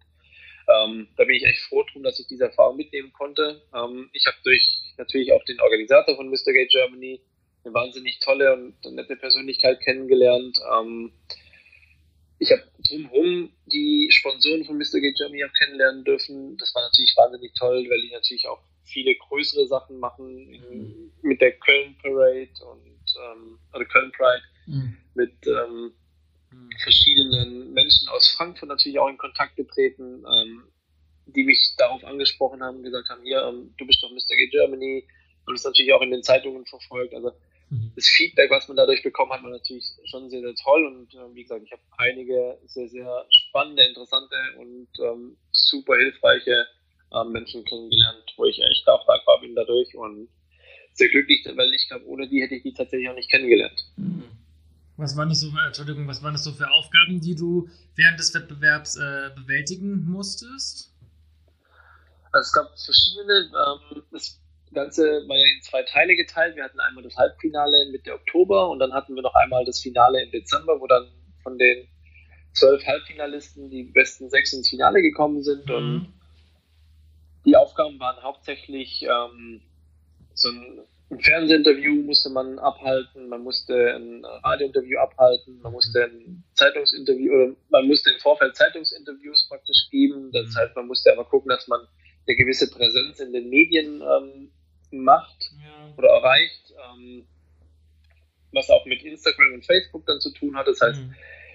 ähm, 0.67 1.07
da 1.15 1.23
bin 1.25 1.35
ich 1.35 1.45
echt 1.45 1.61
froh 1.61 1.83
drum, 1.83 2.03
dass 2.03 2.19
ich 2.19 2.27
diese 2.27 2.45
Erfahrung 2.45 2.77
mitnehmen 2.77 3.13
konnte. 3.13 3.61
Ähm, 3.73 4.09
ich 4.13 4.25
habe 4.25 4.37
durch 4.43 4.81
natürlich 4.97 5.31
auch 5.31 5.43
den 5.45 5.59
Organisator 5.61 6.15
von 6.15 6.29
Mr. 6.29 6.53
Gate 6.53 6.71
Germany 6.71 7.21
eine 7.63 7.73
wahnsinnig 7.73 8.19
tolle 8.19 8.53
und 8.53 8.95
nette 8.95 9.15
Persönlichkeit 9.15 9.79
kennengelernt. 9.81 10.59
Ähm, 10.73 11.11
ich 12.39 12.51
habe 12.51 12.63
drumherum 12.87 13.51
die 13.65 14.09
Sponsoren 14.11 14.65
von 14.65 14.77
Mr. 14.77 14.99
Gate 14.99 15.17
Germany 15.17 15.45
auch 15.45 15.53
kennenlernen 15.53 16.03
dürfen. 16.03 16.57
Das 16.57 16.73
war 16.75 16.83
natürlich 16.83 17.13
wahnsinnig 17.15 17.53
toll, 17.53 17.85
weil 17.89 18.01
die 18.01 18.11
natürlich 18.11 18.47
auch 18.47 18.61
viele 18.83 19.15
größere 19.15 19.67
Sachen 19.67 19.99
machen 19.99 20.53
in, 20.53 21.11
mit 21.21 21.41
der 21.41 21.53
Köln 21.53 21.95
Parade 22.01 22.49
und 22.71 22.94
ähm, 23.17 23.59
oder 23.73 23.85
Köln 23.85 24.11
Pride 24.11 24.43
mhm. 24.67 24.97
mit 25.13 25.33
ähm, 25.47 25.93
verschiedenen 26.81 27.73
Menschen 27.73 28.07
aus 28.09 28.29
Frankfurt 28.29 28.69
natürlich 28.69 28.99
auch 28.99 29.09
in 29.09 29.17
Kontakt 29.17 29.55
getreten, 29.55 30.23
ähm, 30.25 30.63
die 31.27 31.43
mich 31.43 31.75
darauf 31.77 32.03
angesprochen 32.03 32.63
haben, 32.63 32.83
gesagt 32.83 33.09
haben, 33.09 33.23
hier, 33.23 33.41
ähm, 33.41 33.73
du 33.77 33.85
bist 33.85 34.03
doch 34.03 34.11
Mr. 34.11 34.35
G 34.35 34.47
Germany 34.47 35.07
und 35.45 35.55
es 35.55 35.63
natürlich 35.63 35.93
auch 35.93 36.01
in 36.01 36.11
den 36.11 36.23
Zeitungen 36.23 36.65
verfolgt. 36.65 37.13
Also 37.13 37.31
mhm. 37.69 37.91
das 37.95 38.07
Feedback, 38.07 38.51
was 38.51 38.67
man 38.67 38.77
dadurch 38.77 39.03
bekommen 39.03 39.31
hat, 39.31 39.43
war 39.43 39.49
natürlich 39.49 39.85
schon 40.05 40.29
sehr, 40.29 40.41
sehr 40.41 40.55
toll 40.55 40.85
und 40.85 41.13
äh, 41.13 41.35
wie 41.35 41.43
gesagt, 41.43 41.63
ich 41.65 41.71
habe 41.71 41.81
einige 41.97 42.59
sehr, 42.65 42.89
sehr 42.89 43.25
spannende, 43.29 43.83
interessante 43.83 44.35
und 44.59 44.87
ähm, 44.99 45.37
super 45.51 45.95
hilfreiche 45.95 46.67
äh, 47.11 47.23
Menschen 47.25 47.65
kennengelernt, 47.65 48.33
wo 48.37 48.45
ich 48.45 48.61
echt 48.61 48.87
auch 48.87 49.05
dankbar 49.05 49.41
bin 49.41 49.55
dadurch 49.55 49.95
und 49.95 50.29
sehr 50.95 51.09
glücklich, 51.09 51.45
weil 51.55 51.73
ich 51.73 51.87
glaube, 51.87 52.05
ohne 52.07 52.27
die 52.27 52.41
hätte 52.41 52.55
ich 52.55 52.63
die 52.63 52.73
tatsächlich 52.73 53.09
auch 53.09 53.15
nicht 53.15 53.29
kennengelernt. 53.29 53.85
Mhm. 53.97 54.23
Was 54.97 55.17
waren 55.17 55.27
das 55.27 55.41
so, 55.41 55.51
Entschuldigung, 55.65 56.07
was 56.07 56.23
waren 56.23 56.33
das 56.33 56.45
so 56.45 56.53
für 56.53 56.71
Aufgaben, 56.71 57.19
die 57.19 57.35
du 57.35 57.69
während 57.95 58.17
des 58.17 58.33
Wettbewerbs 58.33 58.95
äh, 58.95 59.29
bewältigen 59.35 60.05
musstest? 60.05 60.93
Also 62.31 62.47
es 62.47 62.53
gab 62.53 62.67
verschiedene, 62.79 63.51
ähm, 63.51 64.03
das 64.11 64.41
Ganze 64.73 65.03
war 65.27 65.35
ja 65.35 65.45
in 65.55 65.61
zwei 65.63 65.83
Teile 65.83 66.15
geteilt. 66.15 66.55
Wir 66.55 66.63
hatten 66.63 66.79
einmal 66.79 67.03
das 67.03 67.15
Halbfinale 67.17 67.91
Mitte 67.91 68.13
Oktober 68.13 68.69
und 68.69 68.79
dann 68.79 68.93
hatten 68.93 69.15
wir 69.15 69.21
noch 69.21 69.35
einmal 69.35 69.65
das 69.65 69.81
Finale 69.81 70.23
im 70.23 70.31
Dezember, 70.31 70.79
wo 70.79 70.87
dann 70.87 71.09
von 71.43 71.57
den 71.57 71.87
zwölf 72.53 72.85
Halbfinalisten 72.85 73.69
die 73.69 73.83
besten 73.83 74.29
sechs 74.29 74.53
ins 74.53 74.69
Finale 74.69 75.01
gekommen 75.01 75.43
sind. 75.43 75.67
Mhm. 75.67 75.75
Und 75.75 76.13
die 77.45 77.57
Aufgaben 77.57 77.99
waren 77.99 78.23
hauptsächlich 78.23 79.03
ähm, 79.03 79.61
so 80.35 80.49
ein, 80.49 80.81
ein 81.11 81.19
Fernsehinterview 81.19 82.03
musste 82.03 82.29
man 82.29 82.59
abhalten, 82.59 83.29
man 83.29 83.41
musste 83.41 83.95
ein 83.95 84.23
Radiointerview 84.25 84.99
abhalten, 84.99 85.59
man 85.61 85.71
musste 85.71 86.03
ein 86.03 86.43
Zeitungsinterview 86.53 87.31
oder 87.33 87.55
man 87.69 87.87
musste 87.87 88.11
im 88.11 88.19
Vorfeld 88.19 88.55
Zeitungsinterviews 88.55 89.47
praktisch 89.47 89.87
geben. 89.89 90.31
Das 90.31 90.49
mhm. 90.49 90.57
heißt, 90.57 90.75
man 90.75 90.87
musste 90.87 91.11
aber 91.11 91.25
gucken, 91.25 91.49
dass 91.49 91.67
man 91.67 91.79
eine 92.27 92.35
gewisse 92.35 92.69
Präsenz 92.69 93.19
in 93.19 93.33
den 93.33 93.49
Medien 93.49 94.01
ähm, 94.01 94.51
macht 94.91 95.51
ja. 95.63 95.93
oder 95.97 96.09
erreicht, 96.09 96.73
ähm, 96.91 97.27
was 98.51 98.69
auch 98.69 98.85
mit 98.85 99.03
Instagram 99.03 99.53
und 99.53 99.65
Facebook 99.65 100.05
dann 100.05 100.19
zu 100.19 100.31
tun 100.31 100.55
hat. 100.55 100.67
Das 100.67 100.81
heißt, 100.81 100.99
mhm. 100.99 101.13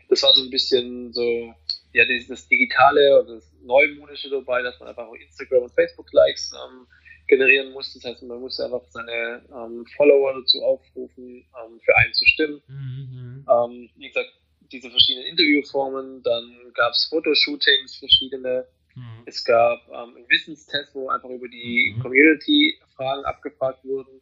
das 0.08 0.22
war 0.22 0.32
so 0.32 0.42
ein 0.42 0.50
bisschen 0.50 1.12
so, 1.12 1.54
ja, 1.92 2.04
das 2.28 2.48
Digitale 2.48 3.20
oder 3.20 3.34
das 3.34 3.52
Neumodische 3.62 4.30
dabei, 4.30 4.62
dass 4.62 4.78
man 4.78 4.88
einfach 4.88 5.10
Instagram 5.12 5.64
und 5.64 5.74
Facebook-Likes 5.74 6.52
ähm, 6.52 6.86
generieren 7.30 7.72
muss. 7.72 7.94
Das 7.94 8.04
heißt, 8.04 8.22
man 8.24 8.40
muss 8.40 8.60
einfach 8.60 8.82
seine 8.90 9.42
ähm, 9.54 9.86
Follower 9.96 10.34
dazu 10.34 10.62
aufrufen, 10.62 11.46
ähm, 11.56 11.80
für 11.82 11.96
einen 11.96 12.12
zu 12.12 12.26
stimmen. 12.26 12.62
Mhm. 12.68 13.46
Ähm, 13.48 13.90
wie 13.96 14.08
gesagt, 14.08 14.28
diese 14.70 14.90
verschiedenen 14.90 15.26
Interviewformen, 15.28 16.22
dann 16.22 16.72
gab 16.74 16.92
es 16.92 17.06
Fotoshootings, 17.08 17.96
verschiedene. 17.96 18.66
Mhm. 18.94 19.22
Es 19.26 19.44
gab 19.44 19.80
ähm, 19.88 20.16
einen 20.16 20.28
Wissenstest, 20.28 20.94
wo 20.94 21.08
einfach 21.08 21.30
über 21.30 21.48
die 21.48 21.94
mhm. 21.96 22.02
Community-Fragen 22.02 23.24
abgefragt 23.24 23.84
wurden. 23.84 24.20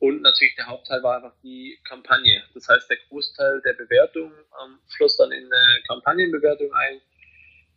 Und 0.00 0.22
natürlich 0.22 0.54
der 0.54 0.66
Hauptteil 0.66 1.02
war 1.02 1.16
einfach 1.16 1.34
die 1.42 1.78
Kampagne. 1.84 2.44
Das 2.54 2.68
heißt, 2.68 2.88
der 2.88 2.98
Großteil 3.08 3.60
der 3.62 3.72
Bewertung 3.72 4.30
ähm, 4.30 4.78
floss 4.96 5.16
dann 5.16 5.32
in 5.32 5.44
eine 5.44 5.82
Kampagnenbewertung 5.88 6.72
ein 6.72 7.00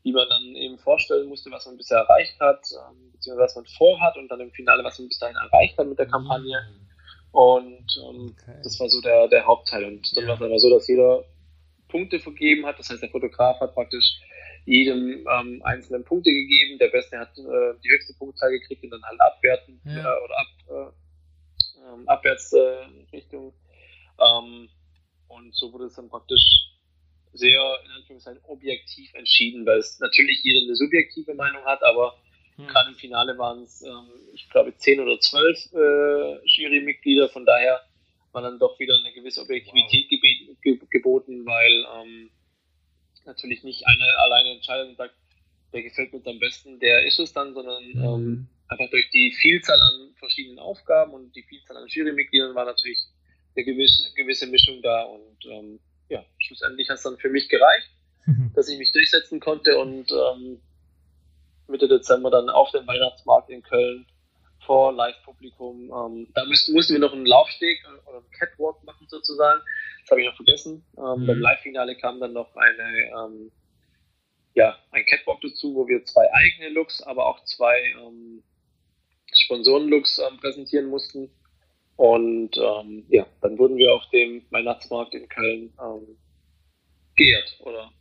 die 0.04 0.12
man 0.12 0.28
dann 0.30 0.56
eben 0.56 0.78
vorstellen 0.78 1.28
musste, 1.28 1.52
was 1.52 1.66
man 1.66 1.78
bisher 1.78 2.00
erreicht 2.00 2.40
hat, 2.40 2.66
ähm, 2.72 3.12
beziehungsweise 3.12 3.46
was 3.46 3.56
man 3.56 3.66
vorhat 3.66 4.18
und 4.18 4.30
dann 4.30 4.40
im 4.40 4.52
Finale, 4.52 4.84
was 4.84 4.98
man 5.00 5.08
bis 5.08 5.20
dahin 5.20 5.36
erreicht 5.36 5.78
hat 5.78 5.88
mit 5.88 6.00
der 6.00 6.08
Kampagne. 6.08 6.58
Und 7.32 7.88
ähm, 8.04 8.36
okay. 8.38 8.60
das 8.64 8.80
war 8.80 8.90
so 8.90 9.00
der, 9.02 9.28
der 9.28 9.46
Hauptteil. 9.46 9.86
Und 9.86 10.16
dann 10.16 10.24
ja. 10.24 10.30
war 10.30 10.36
es 10.36 10.42
aber 10.42 10.60
so, 10.60 10.70
dass 10.70 10.88
jeder 10.88 11.24
Punkte 11.88 12.20
vergeben 12.20 12.66
hat. 12.66 12.80
Das 12.80 12.90
heißt, 12.90 13.02
der 13.02 13.10
Fotograf 13.10 13.60
hat 13.60 13.74
praktisch 13.74 14.20
jedem 14.66 15.26
ähm, 15.28 15.62
einzelnen 15.64 16.04
Punkte 16.04 16.32
gegeben. 16.32 16.80
Der 16.80 16.90
Beste 16.90 17.20
hat 17.20 17.38
äh, 17.38 17.74
die 17.84 17.90
höchste 17.90 18.14
Punktzahl 18.14 18.52
gekriegt 18.52 18.84
und 18.84 18.92
dann 18.92 19.04
halt 19.04 19.22
abwerten 19.22 19.82
ja. 19.86 20.00
äh, 20.00 20.24
oder 20.24 20.38
ab, 20.38 20.48
äh, 20.70 21.94
ähm, 21.94 22.08
abwärts 22.08 22.54
äh, 22.54 22.86
Richtung. 23.14 23.54
Ähm, 24.20 24.70
und 25.28 25.56
so 25.56 25.72
wurde 25.72 25.86
es 25.86 25.96
dann 25.96 26.10
praktisch 26.10 26.71
sehr, 27.34 27.62
in 27.86 27.92
Anführungszeichen, 27.92 28.42
objektiv 28.48 29.14
entschieden, 29.14 29.66
weil 29.66 29.80
es 29.80 30.00
natürlich 30.00 30.44
jeder 30.44 30.62
eine 30.66 30.76
subjektive 30.76 31.34
Meinung 31.34 31.64
hat, 31.66 31.84
aber 31.84 32.16
hm. 32.56 32.68
gerade 32.68 32.90
im 32.90 32.96
Finale 32.96 33.38
waren 33.38 33.64
es, 33.64 33.82
ähm, 33.82 34.10
ich 34.34 34.50
glaube, 34.50 34.76
zehn 34.78 35.00
oder 35.00 35.20
zwölf 35.20 35.58
äh, 35.74 36.46
Jurymitglieder, 36.46 37.30
von 37.30 37.46
daher 37.46 37.82
war 38.32 38.42
dann 38.42 38.60
doch 38.60 38.80
wieder 38.80 38.96
eine 38.98 39.14
gewisse 39.14 39.42
Objektivität 39.42 40.08
wow. 40.10 40.90
geboten, 40.90 41.46
weil 41.46 41.86
ähm, 41.96 42.30
natürlich 43.26 43.64
nicht 43.64 43.86
eine 43.86 44.06
alleine 44.20 44.52
entscheidet 44.52 44.90
und 44.90 44.98
sagt, 44.98 45.16
der 45.74 45.84
gefällt 45.84 46.12
mir 46.12 46.22
am 46.26 46.40
besten, 46.40 46.80
der 46.80 47.06
ist 47.06 47.20
es 47.20 47.34
dann, 47.34 47.54
sondern 47.54 47.84
ähm, 47.84 48.48
einfach 48.68 48.90
durch 48.90 49.10
die 49.10 49.32
Vielzahl 49.40 49.80
an 49.82 50.14
verschiedenen 50.18 50.60
Aufgaben 50.60 51.14
und 51.14 51.36
die 51.36 51.44
Vielzahl 51.44 51.78
an 51.78 51.88
Jurymitgliedern 51.88 52.56
war 52.56 52.66
natürlich 52.66 53.00
eine 53.56 53.66
gewisse, 53.66 54.14
gewisse 54.14 54.48
Mischung 54.48 54.82
da 54.82 55.04
und 55.04 55.46
ähm, 55.46 55.80
ja, 56.12 56.26
schlussendlich 56.40 56.90
hat 56.90 56.98
es 56.98 57.04
dann 57.04 57.18
für 57.18 57.30
mich 57.30 57.48
gereicht, 57.48 57.90
dass 58.56 58.68
ich 58.68 58.78
mich 58.78 58.92
durchsetzen 58.92 59.40
konnte 59.40 59.80
und 59.80 60.12
ähm, 60.12 60.62
Mitte 61.68 61.88
Dezember 61.88 62.30
dann 62.30 62.50
auf 62.50 62.70
dem 62.72 62.86
Weihnachtsmarkt 62.86 63.50
in 63.50 63.64
Köln 63.64 64.06
vor 64.66 64.92
Live-Publikum. 64.94 65.90
Ähm, 65.90 66.28
da 66.36 66.46
müssten, 66.46 66.74
mussten 66.74 66.94
wir 66.94 67.00
noch 67.00 67.14
einen 67.14 67.26
Laufsteg 67.26 67.80
oder 68.06 68.18
einen 68.18 68.32
Catwalk 68.32 68.84
machen 68.84 69.08
sozusagen. 69.08 69.62
Das 70.02 70.12
habe 70.12 70.22
ich 70.22 70.28
noch 70.28 70.36
vergessen. 70.36 70.86
Ähm, 70.98 71.22
mhm. 71.22 71.28
Beim 71.28 71.40
Live-Finale 71.40 71.96
kam 71.96 72.20
dann 72.20 72.34
noch 72.34 72.54
eine, 72.56 73.10
ähm, 73.18 73.52
ja, 74.54 74.78
ein 74.92 75.06
Catwalk 75.06 75.42
dazu, 75.42 75.74
wo 75.74 75.88
wir 75.88 76.04
zwei 76.04 76.28
eigene 76.34 76.70
Looks, 76.70 77.02
aber 77.02 77.26
auch 77.26 77.44
zwei 77.46 77.80
ähm, 77.98 78.44
Sponsoren-Looks 79.34 80.20
ähm, 80.20 80.38
präsentieren 80.38 80.88
mussten. 80.88 81.32
Und 82.02 82.58
ähm, 82.58 83.06
ja, 83.10 83.28
dann 83.44 83.60
wurden 83.60 83.78
wir 83.78 83.94
auf 83.94 84.02
dem 84.12 84.42
Weihnachtsmarkt 84.50 85.14
in 85.14 85.30
Köln 85.30 85.72
ähm, 85.80 86.18
geehrt 87.16 87.58
oder 87.60 87.92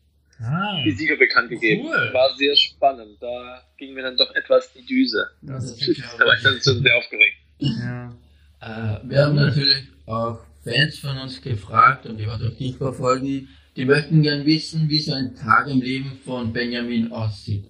ah, 0.40 0.82
die 0.82 0.92
Sieger 0.92 1.18
bekannt 1.18 1.50
gegeben. 1.50 1.86
Cool. 1.86 2.10
War 2.14 2.34
sehr 2.38 2.56
spannend. 2.56 3.18
Da 3.20 3.62
ging 3.76 3.92
mir 3.92 4.02
dann 4.02 4.16
doch 4.16 4.34
etwas 4.34 4.72
die 4.72 4.86
Düse. 4.86 5.28
Das 5.42 5.76
da 6.18 6.24
war 6.24 6.34
ich 6.34 6.42
dann 6.42 6.58
schon 6.62 6.82
sehr 6.82 6.96
aufgeregt. 6.96 7.36
Ja. 7.58 8.16
Äh, 8.62 9.00
wir 9.02 9.26
haben 9.26 9.36
natürlich 9.36 9.84
auch 10.06 10.38
Fans 10.64 10.98
von 10.98 11.18
uns 11.18 11.42
gefragt 11.42 12.06
und 12.06 12.16
die 12.16 12.26
was 12.26 12.40
auch 12.40 12.56
dich 12.56 12.78
verfolgen. 12.78 13.50
Die 13.76 13.84
möchten 13.84 14.22
gern 14.22 14.46
wissen, 14.46 14.88
wie 14.88 15.00
so 15.00 15.12
ein 15.12 15.36
Tag 15.36 15.68
im 15.68 15.82
Leben 15.82 16.18
von 16.24 16.54
Benjamin 16.54 17.12
aussieht. 17.12 17.66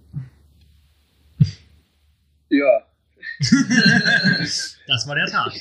Ja. 2.51 2.87
das 3.41 5.09
war 5.09 5.17
der 5.17 5.27
Tag. 5.27 5.55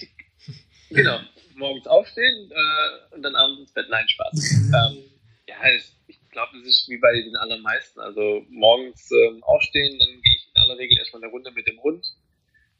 Genau. 0.90 1.20
Morgens 1.56 1.88
aufstehen 1.88 2.52
äh, 2.52 3.16
und 3.16 3.22
dann 3.22 3.36
abends 3.36 3.62
ins 3.62 3.74
Bett. 3.74 3.88
Nein, 3.90 4.08
Spaß. 4.08 4.72
ähm, 4.74 5.04
ja, 5.48 5.56
es, 5.76 5.96
ich 6.08 6.20
glaube, 6.30 6.58
das 6.58 6.68
ist 6.68 6.90
wie 6.90 6.98
bei 6.98 7.14
den 7.14 7.36
allermeisten. 7.36 8.00
Also 8.00 8.46
morgens 8.50 9.10
ähm, 9.12 9.44
aufstehen, 9.44 9.98
dann 10.00 10.10
gehe 10.10 10.36
ich 10.36 10.50
in 10.54 10.62
aller 10.62 10.78
Regel 10.78 10.98
erstmal 10.98 11.24
eine 11.24 11.32
Runde 11.32 11.52
mit 11.52 11.68
dem 11.68 11.82
Hund. 11.82 12.06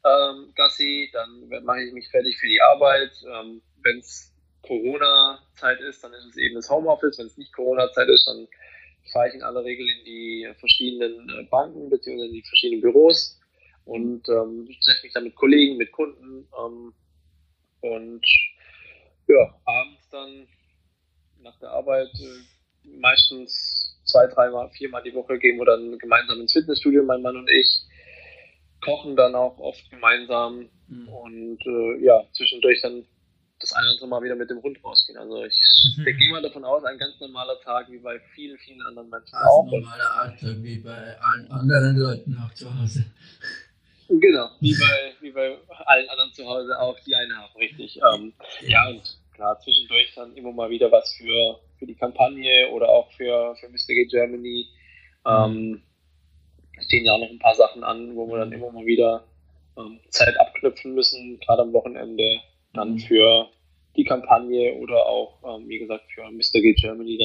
Ähm, 0.04 0.52
Gassi, 0.54 1.10
dann 1.12 1.48
mache 1.64 1.82
ich 1.82 1.92
mich 1.92 2.08
fertig 2.08 2.38
für 2.38 2.48
die 2.48 2.60
Arbeit. 2.60 3.12
Ähm, 3.26 3.60
Wenn 3.82 3.98
es 3.98 4.32
Corona-Zeit 4.62 5.80
ist, 5.80 6.02
dann 6.02 6.12
ist 6.14 6.24
es 6.24 6.36
eben 6.36 6.54
das 6.54 6.70
Homeoffice. 6.70 7.18
Wenn 7.18 7.26
es 7.26 7.36
nicht 7.36 7.52
Corona-Zeit 7.52 8.08
ist, 8.08 8.26
dann 8.26 8.48
fahre 9.12 9.28
ich 9.28 9.34
in 9.34 9.42
aller 9.42 9.64
Regel 9.64 9.86
in 9.88 10.04
die 10.04 10.48
verschiedenen 10.58 11.28
äh, 11.28 11.42
Banken 11.44 11.90
bzw. 11.90 12.26
in 12.26 12.32
die 12.32 12.42
verschiedenen 12.42 12.80
Büros 12.80 13.38
und 13.84 14.28
ähm, 14.28 14.68
treffe 14.84 15.02
mich 15.04 15.12
dann 15.12 15.24
mit 15.24 15.34
Kollegen, 15.34 15.76
mit 15.76 15.90
Kunden 15.92 16.48
ähm, 16.58 16.94
und 17.80 18.26
ja, 19.26 19.54
abends 19.64 20.08
dann 20.10 20.46
nach 21.42 21.58
der 21.58 21.70
Arbeit 21.70 22.10
äh, 22.20 22.88
meistens 22.98 24.00
zwei, 24.04 24.26
dreimal, 24.26 24.70
viermal 24.70 25.02
die 25.02 25.14
Woche 25.14 25.38
gehen 25.38 25.58
wir 25.58 25.66
dann 25.66 25.98
gemeinsam 25.98 26.40
ins 26.40 26.52
Fitnessstudio, 26.52 27.02
mein 27.02 27.22
Mann 27.22 27.36
und 27.36 27.48
ich. 27.50 27.86
Kochen 28.82 29.14
dann 29.14 29.34
auch 29.34 29.58
oft 29.58 29.90
gemeinsam 29.90 30.68
mhm. 30.88 31.08
und 31.08 31.58
äh, 31.66 32.04
ja, 32.04 32.24
zwischendurch 32.32 32.80
dann 32.80 33.04
das 33.60 33.74
eine 33.74 33.84
oder 33.84 33.92
andere 33.92 34.08
Mal 34.08 34.22
wieder 34.22 34.36
mit 34.36 34.48
dem 34.48 34.62
Hund 34.62 34.82
rausgehen. 34.82 35.18
Also 35.18 35.44
ich 35.44 35.96
mhm. 35.98 36.04
gehe 36.18 36.30
mal 36.30 36.42
davon 36.42 36.64
aus, 36.64 36.82
ein 36.84 36.98
ganz 36.98 37.20
normaler 37.20 37.60
Tag 37.60 37.90
wie 37.90 37.98
bei 37.98 38.18
vielen, 38.34 38.56
vielen 38.58 38.80
anderen 38.82 39.10
Menschen 39.10 39.34
also 39.34 39.48
auch. 39.48 39.64
Ein 39.64 39.80
normaler 39.80 40.16
Alltag 40.16 40.56
wie 40.62 40.78
bei 40.78 41.20
allen 41.20 41.50
anderen 41.50 41.96
Leuten 41.96 42.38
auch 42.38 42.54
zu 42.54 42.74
Hause. 42.74 43.04
Genau, 44.10 44.50
wie 44.60 44.74
bei, 44.74 45.12
wie 45.20 45.30
bei 45.30 45.56
allen 45.86 46.08
anderen 46.08 46.32
zu 46.32 46.44
Hause 46.44 46.78
auch, 46.78 46.98
die 47.06 47.14
eine 47.14 47.34
haben, 47.36 47.56
richtig. 47.56 47.98
Ähm, 48.12 48.32
ja, 48.66 48.88
und 48.88 49.02
klar, 49.34 49.58
zwischendurch 49.60 50.12
dann 50.16 50.36
immer 50.36 50.52
mal 50.52 50.68
wieder 50.68 50.90
was 50.90 51.14
für 51.14 51.60
für 51.80 51.86
die 51.86 51.94
Kampagne 51.94 52.68
oder 52.70 52.88
auch 52.88 53.10
für, 53.12 53.56
für 53.56 53.68
Mr. 53.68 53.88
Gay 53.88 54.06
Germany. 54.06 54.68
Ähm, 55.26 55.82
stehen 56.78 57.04
ja 57.04 57.14
auch 57.14 57.18
noch 57.18 57.30
ein 57.30 57.38
paar 57.38 57.54
Sachen 57.54 57.82
an, 57.82 58.14
wo 58.14 58.28
wir 58.28 58.38
dann 58.38 58.52
immer 58.52 58.70
mal 58.70 58.86
wieder 58.86 59.24
ähm, 59.76 59.98
Zeit 60.10 60.38
abknüpfen 60.38 60.94
müssen, 60.94 61.40
gerade 61.40 61.62
am 61.62 61.72
Wochenende 61.72 62.40
dann 62.74 62.92
mhm. 62.92 62.98
für 62.98 63.48
die 63.96 64.04
Kampagne 64.04 64.74
oder 64.74 65.04
auch, 65.06 65.38
ähm, 65.42 65.68
wie 65.68 65.78
gesagt, 65.78 66.04
für 66.12 66.22
Mr. 66.30 66.60
Gay 66.60 66.74
Germany 66.74 67.18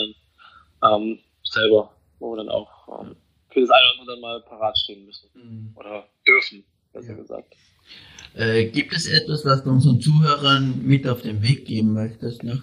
dann 0.82 0.92
ähm, 0.92 1.20
selber, 1.44 1.94
wo 2.20 2.32
wir 2.32 2.38
dann 2.38 2.50
auch 2.50 3.02
ähm, 3.02 3.16
für 3.50 3.62
das 3.62 3.70
eine 3.70 3.86
oder 3.92 4.00
andere 4.02 4.20
mal 4.20 4.42
parat 4.42 4.78
stehen 4.78 5.06
müssen 5.06 5.30
mhm. 5.34 5.74
oder 5.76 6.08
dürfen, 6.28 6.66
besser 6.96 7.12
ja. 7.12 7.18
gesagt. 7.18 7.54
Äh, 8.36 8.66
gibt 8.66 8.94
es 8.94 9.08
etwas, 9.08 9.46
was 9.46 9.64
du 9.64 9.70
unseren 9.70 10.02
Zuhörern 10.02 10.86
mit 10.86 11.08
auf 11.08 11.22
den 11.22 11.42
Weg 11.42 11.66
geben 11.66 11.94
möchtest 11.94 12.44
noch? 12.44 12.62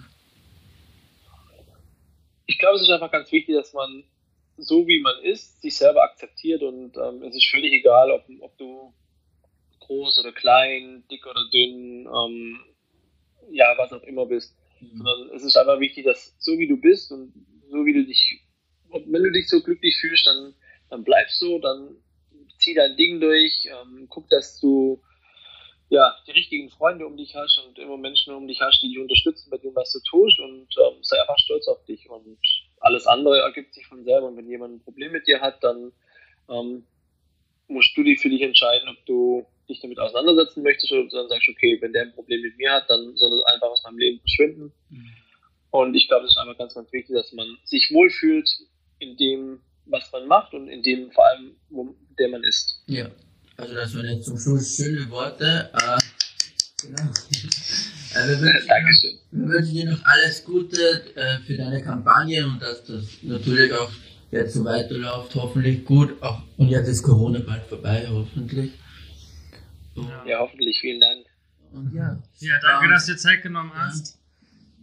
ich 2.45 2.59
glaube, 2.59 2.75
es 2.75 2.83
ist 2.83 2.89
einfach 2.89 3.11
ganz 3.11 3.31
wichtig, 3.31 3.55
dass 3.55 3.73
man 3.73 4.03
so 4.57 4.87
wie 4.87 4.99
man 4.99 5.23
ist, 5.23 5.61
sich 5.61 5.75
selber 5.75 6.03
akzeptiert 6.03 6.61
und 6.61 6.95
ähm, 6.97 7.23
es 7.23 7.35
ist 7.35 7.49
völlig 7.49 7.73
egal, 7.73 8.11
ob, 8.11 8.23
ob 8.41 8.57
du 8.57 8.93
groß 9.79 10.19
oder 10.19 10.31
klein, 10.31 11.03
dick 11.09 11.25
oder 11.25 11.41
dünn, 11.51 12.07
ähm, 12.07 12.59
ja, 13.51 13.73
was 13.77 13.91
auch 13.91 14.03
immer 14.03 14.25
bist. 14.25 14.55
Mhm. 14.79 14.97
Sondern 14.97 15.29
es 15.35 15.43
ist 15.43 15.57
einfach 15.57 15.79
wichtig, 15.79 16.05
dass 16.05 16.35
so 16.37 16.57
wie 16.59 16.67
du 16.67 16.77
bist 16.77 17.11
und 17.11 17.33
so 17.69 17.85
wie 17.85 17.93
du 17.93 18.05
dich, 18.05 18.41
wenn 18.91 19.23
du 19.23 19.31
dich 19.31 19.49
so 19.49 19.61
glücklich 19.61 19.97
fühlst, 19.99 20.27
dann, 20.27 20.53
dann 20.89 21.03
bleibst 21.03 21.39
so, 21.39 21.57
dann 21.59 21.95
zieh 22.63 22.73
dein 22.73 22.95
Ding 22.95 23.19
durch, 23.19 23.65
ähm, 23.65 24.07
guck, 24.09 24.29
dass 24.29 24.59
du 24.59 25.01
ja, 25.89 26.15
die 26.25 26.31
richtigen 26.31 26.69
Freunde 26.71 27.05
um 27.05 27.17
dich 27.17 27.35
hast 27.35 27.59
und 27.59 27.77
immer 27.77 27.97
Menschen 27.97 28.33
um 28.33 28.47
dich 28.47 28.59
hast, 28.61 28.81
die 28.81 28.87
dich 28.87 28.99
unterstützen 28.99 29.49
bei 29.51 29.57
dem, 29.57 29.75
was 29.75 29.91
du 29.91 29.99
tust 30.09 30.39
und 30.39 30.67
ähm, 30.79 30.97
sei 31.03 31.21
einfach 31.21 31.37
stolz 31.37 31.67
auf 31.67 31.83
dich 31.85 32.09
und 32.09 32.37
alles 32.79 33.05
andere 33.05 33.41
ergibt 33.41 33.73
sich 33.73 33.85
von 33.85 34.03
selber 34.03 34.27
und 34.27 34.37
wenn 34.37 34.49
jemand 34.49 34.75
ein 34.75 34.83
Problem 34.83 35.11
mit 35.11 35.27
dir 35.27 35.39
hat, 35.39 35.63
dann 35.63 35.91
ähm, 36.49 36.85
musst 37.67 37.95
du 37.95 38.03
dich 38.03 38.19
für 38.19 38.29
dich 38.29 38.41
entscheiden, 38.41 38.89
ob 38.89 39.05
du 39.05 39.45
dich 39.69 39.81
damit 39.81 39.99
auseinandersetzen 39.99 40.63
möchtest 40.63 40.91
oder 40.91 41.07
dann 41.09 41.29
sagst, 41.29 41.47
okay, 41.49 41.77
wenn 41.81 41.93
der 41.93 42.03
ein 42.03 42.13
Problem 42.13 42.41
mit 42.41 42.57
mir 42.57 42.71
hat, 42.71 42.89
dann 42.89 43.15
soll 43.15 43.31
es 43.33 43.45
einfach 43.45 43.69
aus 43.69 43.83
meinem 43.83 43.97
Leben 43.97 44.19
verschwinden. 44.19 44.73
Mhm. 44.89 45.09
Und 45.71 45.95
ich 45.95 46.07
glaube, 46.07 46.25
es 46.25 46.31
ist 46.31 46.37
einfach 46.37 46.57
ganz, 46.57 46.73
ganz 46.73 46.91
wichtig, 46.91 47.15
dass 47.15 47.31
man 47.33 47.57
sich 47.63 47.91
wohlfühlt 47.91 48.49
in 48.99 49.15
dem, 49.17 49.61
was 49.85 50.11
man 50.11 50.27
macht 50.27 50.53
und 50.53 50.67
in 50.67 50.81
dem 50.81 51.11
vor 51.11 51.25
allem, 51.25 51.55
wo 51.69 51.95
der 52.17 52.29
man 52.29 52.43
ist. 52.43 52.81
Ja. 52.87 53.09
Also 53.57 53.75
das 53.75 53.95
waren 53.95 54.05
jetzt 54.05 54.25
zum 54.25 54.37
Schluss 54.37 54.75
schöne 54.75 55.09
Worte. 55.09 55.69
Äh, 55.73 56.85
genau. 56.85 57.03
Äh, 58.15 58.27
wir, 58.27 58.41
wünschen 58.41 58.67
Dankeschön. 58.67 59.17
Noch, 59.31 59.47
wir 59.47 59.55
wünschen 59.55 59.73
dir 59.73 59.89
noch 59.89 60.05
alles 60.05 60.45
Gute 60.45 61.15
äh, 61.15 61.39
für 61.39 61.57
deine 61.57 61.81
Kampagne 61.81 62.45
und 62.45 62.61
dass 62.61 62.85
das 62.85 63.05
natürlich 63.23 63.73
auch 63.73 63.91
jetzt 64.29 64.53
so 64.53 64.63
weiterläuft, 64.65 65.33
hoffentlich 65.33 65.83
gut. 65.83 66.21
Auch, 66.21 66.43
und 66.57 66.69
jetzt 66.69 66.87
ist 66.87 67.01
Corona 67.01 67.39
bald 67.39 67.63
vorbei, 67.65 68.05
hoffentlich. 68.07 68.73
Und, 69.95 70.11
ja, 70.27 70.39
hoffentlich, 70.39 70.79
vielen 70.79 71.01
Dank. 71.01 71.25
Und 71.71 71.91
ja, 71.93 72.21
ja 72.37 72.59
danke, 72.61 72.89
dass 72.89 73.07
du 73.07 73.13
dir 73.13 73.17
Zeit 73.17 73.41
genommen 73.41 73.71
hast. 73.73 74.19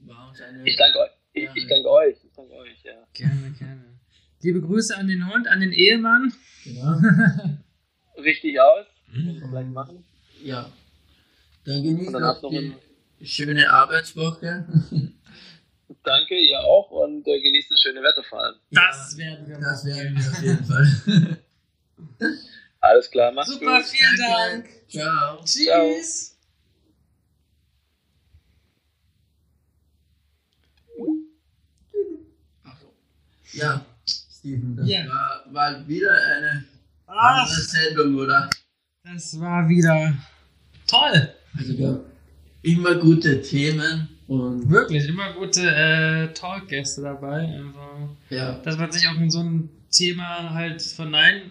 Ja, 0.08 0.32
ich 0.64 0.76
danke 0.76 0.98
euch. 0.98 1.10
Ich, 1.32 1.48
ich, 1.54 1.66
danke 1.68 1.88
euch. 1.88 2.16
Ich 2.24 2.32
danke 2.34 2.52
euch, 2.54 2.82
ja. 2.82 3.06
Gerne, 3.12 3.54
gerne. 3.56 3.89
Liebe 4.42 4.60
Grüße 4.62 4.96
an 4.96 5.06
den 5.08 5.30
Hund, 5.32 5.48
an 5.48 5.60
den 5.60 5.72
Ehemann. 5.72 6.32
Genau. 6.64 6.98
richtig 8.22 8.60
aus. 8.60 8.86
Mhm. 9.12 9.50
Gleich 9.50 9.66
machen. 9.66 10.04
Ja. 10.42 10.70
Dann 11.64 11.82
genießt 11.82 12.12
noch 12.12 12.40
die 12.50 12.74
schöne 13.22 13.70
Arbeitswoche. 13.70 14.66
Danke, 16.02 16.34
ihr 16.34 16.60
auch 16.60 16.90
und 16.90 17.26
äh, 17.28 17.42
genießt 17.42 17.70
das 17.70 17.80
schöne 17.80 18.02
Wetter 18.02 18.24
vor 18.24 18.42
allem. 18.42 18.56
Das 18.70 19.16
werden 19.18 19.46
wir. 19.46 19.58
Das 19.58 19.84
werden 19.84 20.16
wir 20.16 20.30
auf 20.30 20.42
jeden 20.42 20.64
Fall. 20.64 21.38
Alles 22.80 23.10
klar, 23.10 23.32
mach's 23.32 23.50
Super, 23.50 23.76
gut. 23.76 23.86
vielen 23.86 24.16
Dank. 24.16 24.68
Ciao. 24.88 25.44
Tschüss. 25.44 25.66
Ciao. 25.66 26.36
Ja, 33.52 33.84
Steven, 34.40 34.74
das 34.74 34.88
ja. 34.88 35.06
War, 35.06 35.44
war 35.50 35.86
wieder 35.88 36.12
eine 36.12 36.64
Ach, 37.06 37.46
Sendung, 37.46 38.16
oder? 38.16 38.48
Das 39.04 39.38
war 39.38 39.68
wieder 39.68 40.14
toll. 40.86 41.28
Also 41.56 41.76
wir 41.76 42.04
immer 42.62 42.94
gute 42.94 43.42
Themen 43.42 44.08
und. 44.26 44.70
Wirklich, 44.70 45.06
immer 45.08 45.34
gute 45.34 45.62
äh, 45.62 46.32
Talkgäste 46.32 47.02
dabei. 47.02 47.48
Also, 47.48 48.16
ja. 48.30 48.54
Dass 48.64 48.78
man 48.78 48.90
sich 48.90 49.06
auch 49.08 49.16
in 49.16 49.30
so 49.30 49.40
ein 49.40 49.68
Thema 49.90 50.54
halt 50.54 50.80
vernein, 50.80 51.42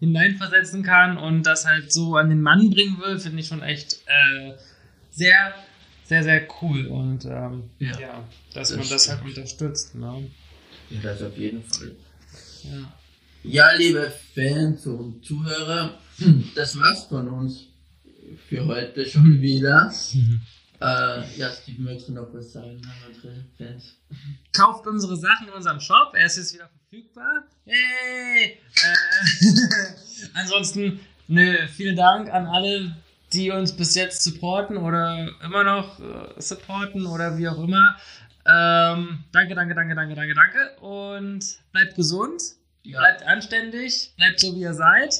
hineinversetzen 0.00 0.82
kann 0.82 1.18
und 1.18 1.42
das 1.42 1.66
halt 1.66 1.92
so 1.92 2.16
an 2.16 2.30
den 2.30 2.40
Mann 2.40 2.70
bringen 2.70 2.98
will, 3.00 3.18
finde 3.18 3.40
ich 3.40 3.48
schon 3.48 3.62
echt 3.62 4.00
äh, 4.06 4.52
sehr, 5.10 5.54
sehr, 6.04 6.22
sehr 6.22 6.48
cool. 6.62 6.86
Und 6.86 7.26
ähm, 7.26 7.64
ja. 7.80 8.00
ja. 8.00 8.24
dass 8.54 8.70
das 8.70 8.78
man 8.78 8.88
das 8.88 9.10
halt 9.10 9.22
unterstützt. 9.24 9.94
Ne? 9.94 10.30
Ja, 10.90 11.00
das 11.02 11.22
auf 11.22 11.36
jeden 11.36 11.62
Fall. 11.62 11.94
Ja. 12.62 12.92
Ja, 13.44 13.72
liebe 13.72 14.12
Fans 14.34 14.86
und 14.86 15.24
Zuhörer, 15.24 15.98
das 16.54 16.78
war's 16.78 17.04
von 17.04 17.28
uns 17.28 17.68
für 18.48 18.66
heute 18.66 19.06
schon 19.06 19.40
wieder. 19.40 19.92
Mhm. 20.12 20.40
Äh, 20.80 21.36
ja, 21.36 21.50
Steve, 21.50 21.82
möchtest 21.82 22.10
du 22.10 22.12
noch 22.12 22.32
was 22.32 22.52
sagen 22.52 22.80
an 22.84 23.12
unsere 23.12 23.44
Fans? 23.56 23.96
Kauft 24.52 24.86
unsere 24.86 25.16
Sachen 25.16 25.48
in 25.48 25.52
unserem 25.52 25.80
Shop. 25.80 26.12
Er 26.14 26.26
ist 26.26 26.36
jetzt 26.36 26.54
wieder 26.54 26.68
verfügbar. 26.68 27.42
Hey! 27.64 28.60
Äh, 28.76 29.48
ansonsten, 30.34 31.00
nö, 31.26 31.66
vielen 31.66 31.96
Dank 31.96 32.32
an 32.32 32.46
alle, 32.46 32.96
die 33.32 33.50
uns 33.50 33.72
bis 33.72 33.96
jetzt 33.96 34.22
supporten 34.22 34.76
oder 34.76 35.28
immer 35.42 35.64
noch 35.64 35.98
äh, 35.98 36.40
supporten 36.40 37.06
oder 37.06 37.36
wie 37.38 37.48
auch 37.48 37.58
immer. 37.58 37.96
Ähm, 38.46 39.24
danke, 39.32 39.54
danke, 39.54 39.74
danke, 39.74 39.94
danke, 39.94 40.14
danke, 40.14 40.34
danke. 40.34 40.80
Und 40.80 41.44
bleibt 41.72 41.94
gesund, 41.96 42.40
Ja. 42.82 43.00
bleibt 43.00 43.22
anständig, 43.26 44.12
bleibt 44.16 44.40
so 44.40 44.54
wie 44.54 44.60
ihr 44.60 44.74
seid. 44.74 45.14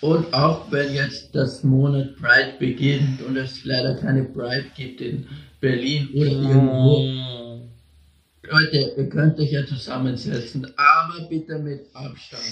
Und 0.00 0.32
auch 0.32 0.70
wenn 0.72 0.94
jetzt 0.94 1.34
das 1.34 1.62
Monat 1.62 2.16
Pride 2.16 2.54
beginnt 2.58 3.20
und 3.22 3.36
es 3.36 3.64
leider 3.64 3.94
keine 3.96 4.24
Pride 4.24 4.64
gibt 4.74 5.00
in 5.02 5.26
Berlin 5.60 6.08
oder 6.14 6.30
irgendwo, 6.30 7.68
Leute, 8.42 8.94
ihr 8.96 9.08
könnt 9.10 9.38
euch 9.38 9.52
ja 9.52 9.66
zusammensetzen, 9.66 10.66
aber 10.76 11.28
bitte 11.28 11.58
mit 11.58 11.82
Abstand. 11.94 12.42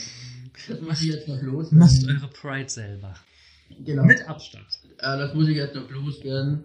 Das 0.69 0.81
muss 0.83 1.01
ich 1.01 1.09
jetzt 1.09 1.27
noch 1.27 1.37
Macht 1.37 1.43
loswerden. 1.73 2.19
eure 2.23 2.29
Pride 2.31 2.69
selber. 2.69 3.15
Genau. 3.85 4.05
Mit 4.05 4.29
Abstand. 4.29 4.67
Das 4.99 5.33
muss 5.35 5.49
ich 5.49 5.57
jetzt 5.57 5.75
noch 5.75 5.89
loswerden, 5.91 6.65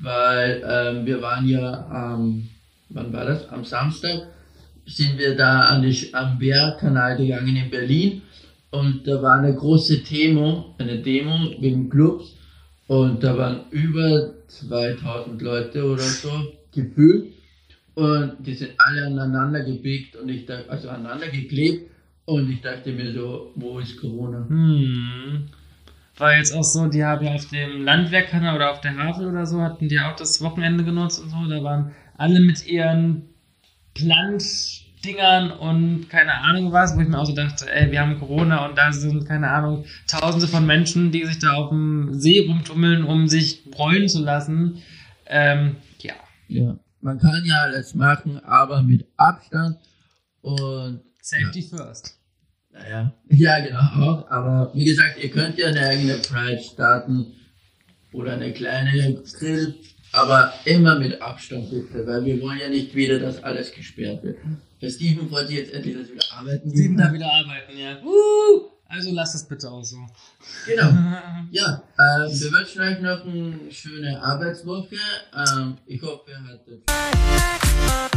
weil 0.00 0.62
ähm, 0.66 1.04
wir 1.04 1.20
waren 1.20 1.46
ja 1.46 1.86
am, 1.88 2.48
wann 2.94 3.12
war 3.12 3.24
das? 3.24 3.48
Am 3.48 3.64
Samstag 3.64 4.28
sind 4.86 5.18
wir 5.18 5.36
da 5.36 5.60
an 5.60 5.82
die, 5.82 6.12
am 6.12 6.40
Wehrkanal 6.40 7.16
gegangen 7.16 7.56
in 7.56 7.70
Berlin 7.70 8.22
und 8.70 9.06
da 9.06 9.22
war 9.22 9.38
eine 9.38 9.54
große 9.54 9.98
Demo, 9.98 10.74
eine 10.78 10.98
Demo 10.98 11.54
wegen 11.60 11.88
Clubs 11.88 12.34
und 12.88 13.22
da 13.22 13.36
waren 13.36 13.60
über 13.70 14.34
2000 14.48 15.40
Leute 15.40 15.84
oder 15.84 16.02
so 16.02 16.30
gefühlt 16.72 17.32
und 17.94 18.36
die 18.40 18.54
sind 18.54 18.72
alle 18.78 19.06
aneinander 19.06 19.62
gebiegt 19.64 20.16
und 20.16 20.28
ich 20.28 20.46
dachte, 20.46 20.70
also 20.70 20.88
aneinander 20.88 21.28
geklebt 21.28 21.90
und 22.24 22.50
ich 22.50 22.60
dachte 22.60 22.92
mir 22.92 23.12
so, 23.12 23.52
wo 23.56 23.78
ist 23.78 24.00
Corona? 24.00 24.46
Hm. 24.48 25.48
War 26.18 26.36
jetzt 26.36 26.54
auch 26.54 26.62
so, 26.62 26.86
die 26.88 27.04
haben 27.04 27.24
ja 27.24 27.34
auf 27.34 27.48
dem 27.48 27.84
Landwehrkanal 27.84 28.56
oder 28.56 28.70
auf 28.70 28.80
der 28.80 28.96
Havel 28.96 29.28
oder 29.28 29.46
so, 29.46 29.60
hatten 29.60 29.88
die 29.88 29.98
auch 29.98 30.14
das 30.14 30.42
Wochenende 30.42 30.84
genutzt 30.84 31.22
und 31.22 31.30
so. 31.30 31.36
Da 31.48 31.62
waren 31.64 31.92
alle 32.16 32.40
mit 32.40 32.66
ihren 32.66 33.28
Plantdingern 33.94 35.50
und 35.50 36.08
keine 36.08 36.34
Ahnung 36.34 36.72
was, 36.72 36.96
wo 36.96 37.00
ich 37.00 37.08
mir 37.08 37.18
auch 37.18 37.26
so 37.26 37.34
dachte, 37.34 37.70
ey, 37.72 37.90
wir 37.90 38.00
haben 38.00 38.18
Corona 38.18 38.66
und 38.66 38.76
da 38.76 38.92
sind, 38.92 39.26
keine 39.26 39.50
Ahnung, 39.50 39.84
tausende 40.06 40.48
von 40.48 40.66
Menschen, 40.66 41.12
die 41.12 41.26
sich 41.26 41.38
da 41.38 41.52
auf 41.54 41.70
dem 41.70 42.14
See 42.14 42.46
rumtummeln, 42.46 43.04
um 43.04 43.28
sich 43.28 43.70
bräunen 43.70 44.08
zu 44.08 44.22
lassen. 44.22 44.82
Ähm, 45.26 45.76
ja. 46.00 46.14
Ja, 46.48 46.76
man 47.00 47.18
kann 47.18 47.42
ja 47.44 47.62
alles 47.62 47.94
machen, 47.94 48.42
aber 48.44 48.82
mit 48.82 49.06
Abstand 49.16 49.78
und 50.40 51.00
Safety 51.20 51.62
first. 51.62 52.18
naja, 52.72 53.12
ja 53.28 53.60
genau 53.60 53.80
auch, 54.04 54.30
aber 54.30 54.72
wie 54.74 54.84
gesagt, 54.84 55.22
ihr 55.22 55.30
könnt 55.30 55.58
ja 55.58 55.68
eine 55.68 55.80
eigene 55.80 56.18
Pride 56.18 56.62
starten 56.62 57.26
oder 58.12 58.34
eine 58.34 58.52
kleine 58.52 59.22
Grill, 59.38 59.74
aber 60.12 60.52
immer 60.64 60.98
mit 60.98 61.20
Abstand 61.20 61.70
bitte, 61.70 62.06
weil 62.06 62.24
wir 62.24 62.40
wollen 62.42 62.58
ja 62.58 62.68
nicht 62.68 62.94
wieder, 62.94 63.18
dass 63.18 63.42
alles 63.42 63.72
gesperrt 63.72 64.22
wird. 64.22 64.38
Der 64.80 64.90
Steven 64.90 65.28
freut 65.28 65.48
sich 65.48 65.56
jetzt 65.56 65.72
endlich, 65.72 65.96
dass 65.96 66.08
wir 66.08 66.14
wieder 66.14 66.32
arbeiten 66.38 66.70
Sieben 66.70 66.96
gehen. 66.96 67.06
da 67.06 67.12
wieder 67.12 67.32
arbeiten, 67.32 67.78
ja. 67.78 67.96
Uh, 68.02 68.68
also 68.88 69.10
lasst 69.12 69.34
es 69.34 69.44
bitte 69.44 69.70
auch 69.70 69.84
so. 69.84 69.96
Genau. 70.66 70.90
Ja, 71.50 71.82
äh, 71.98 72.30
wir 72.30 72.52
wünschen 72.52 72.80
euch 72.80 73.00
noch 73.00 73.26
eine 73.26 73.58
schöne 73.70 74.22
Arbeitswoche. 74.22 74.96
Ähm, 75.34 75.76
ich 75.86 76.00
hoffe, 76.00 76.30
ihr 76.30 76.42
hattet 76.42 78.11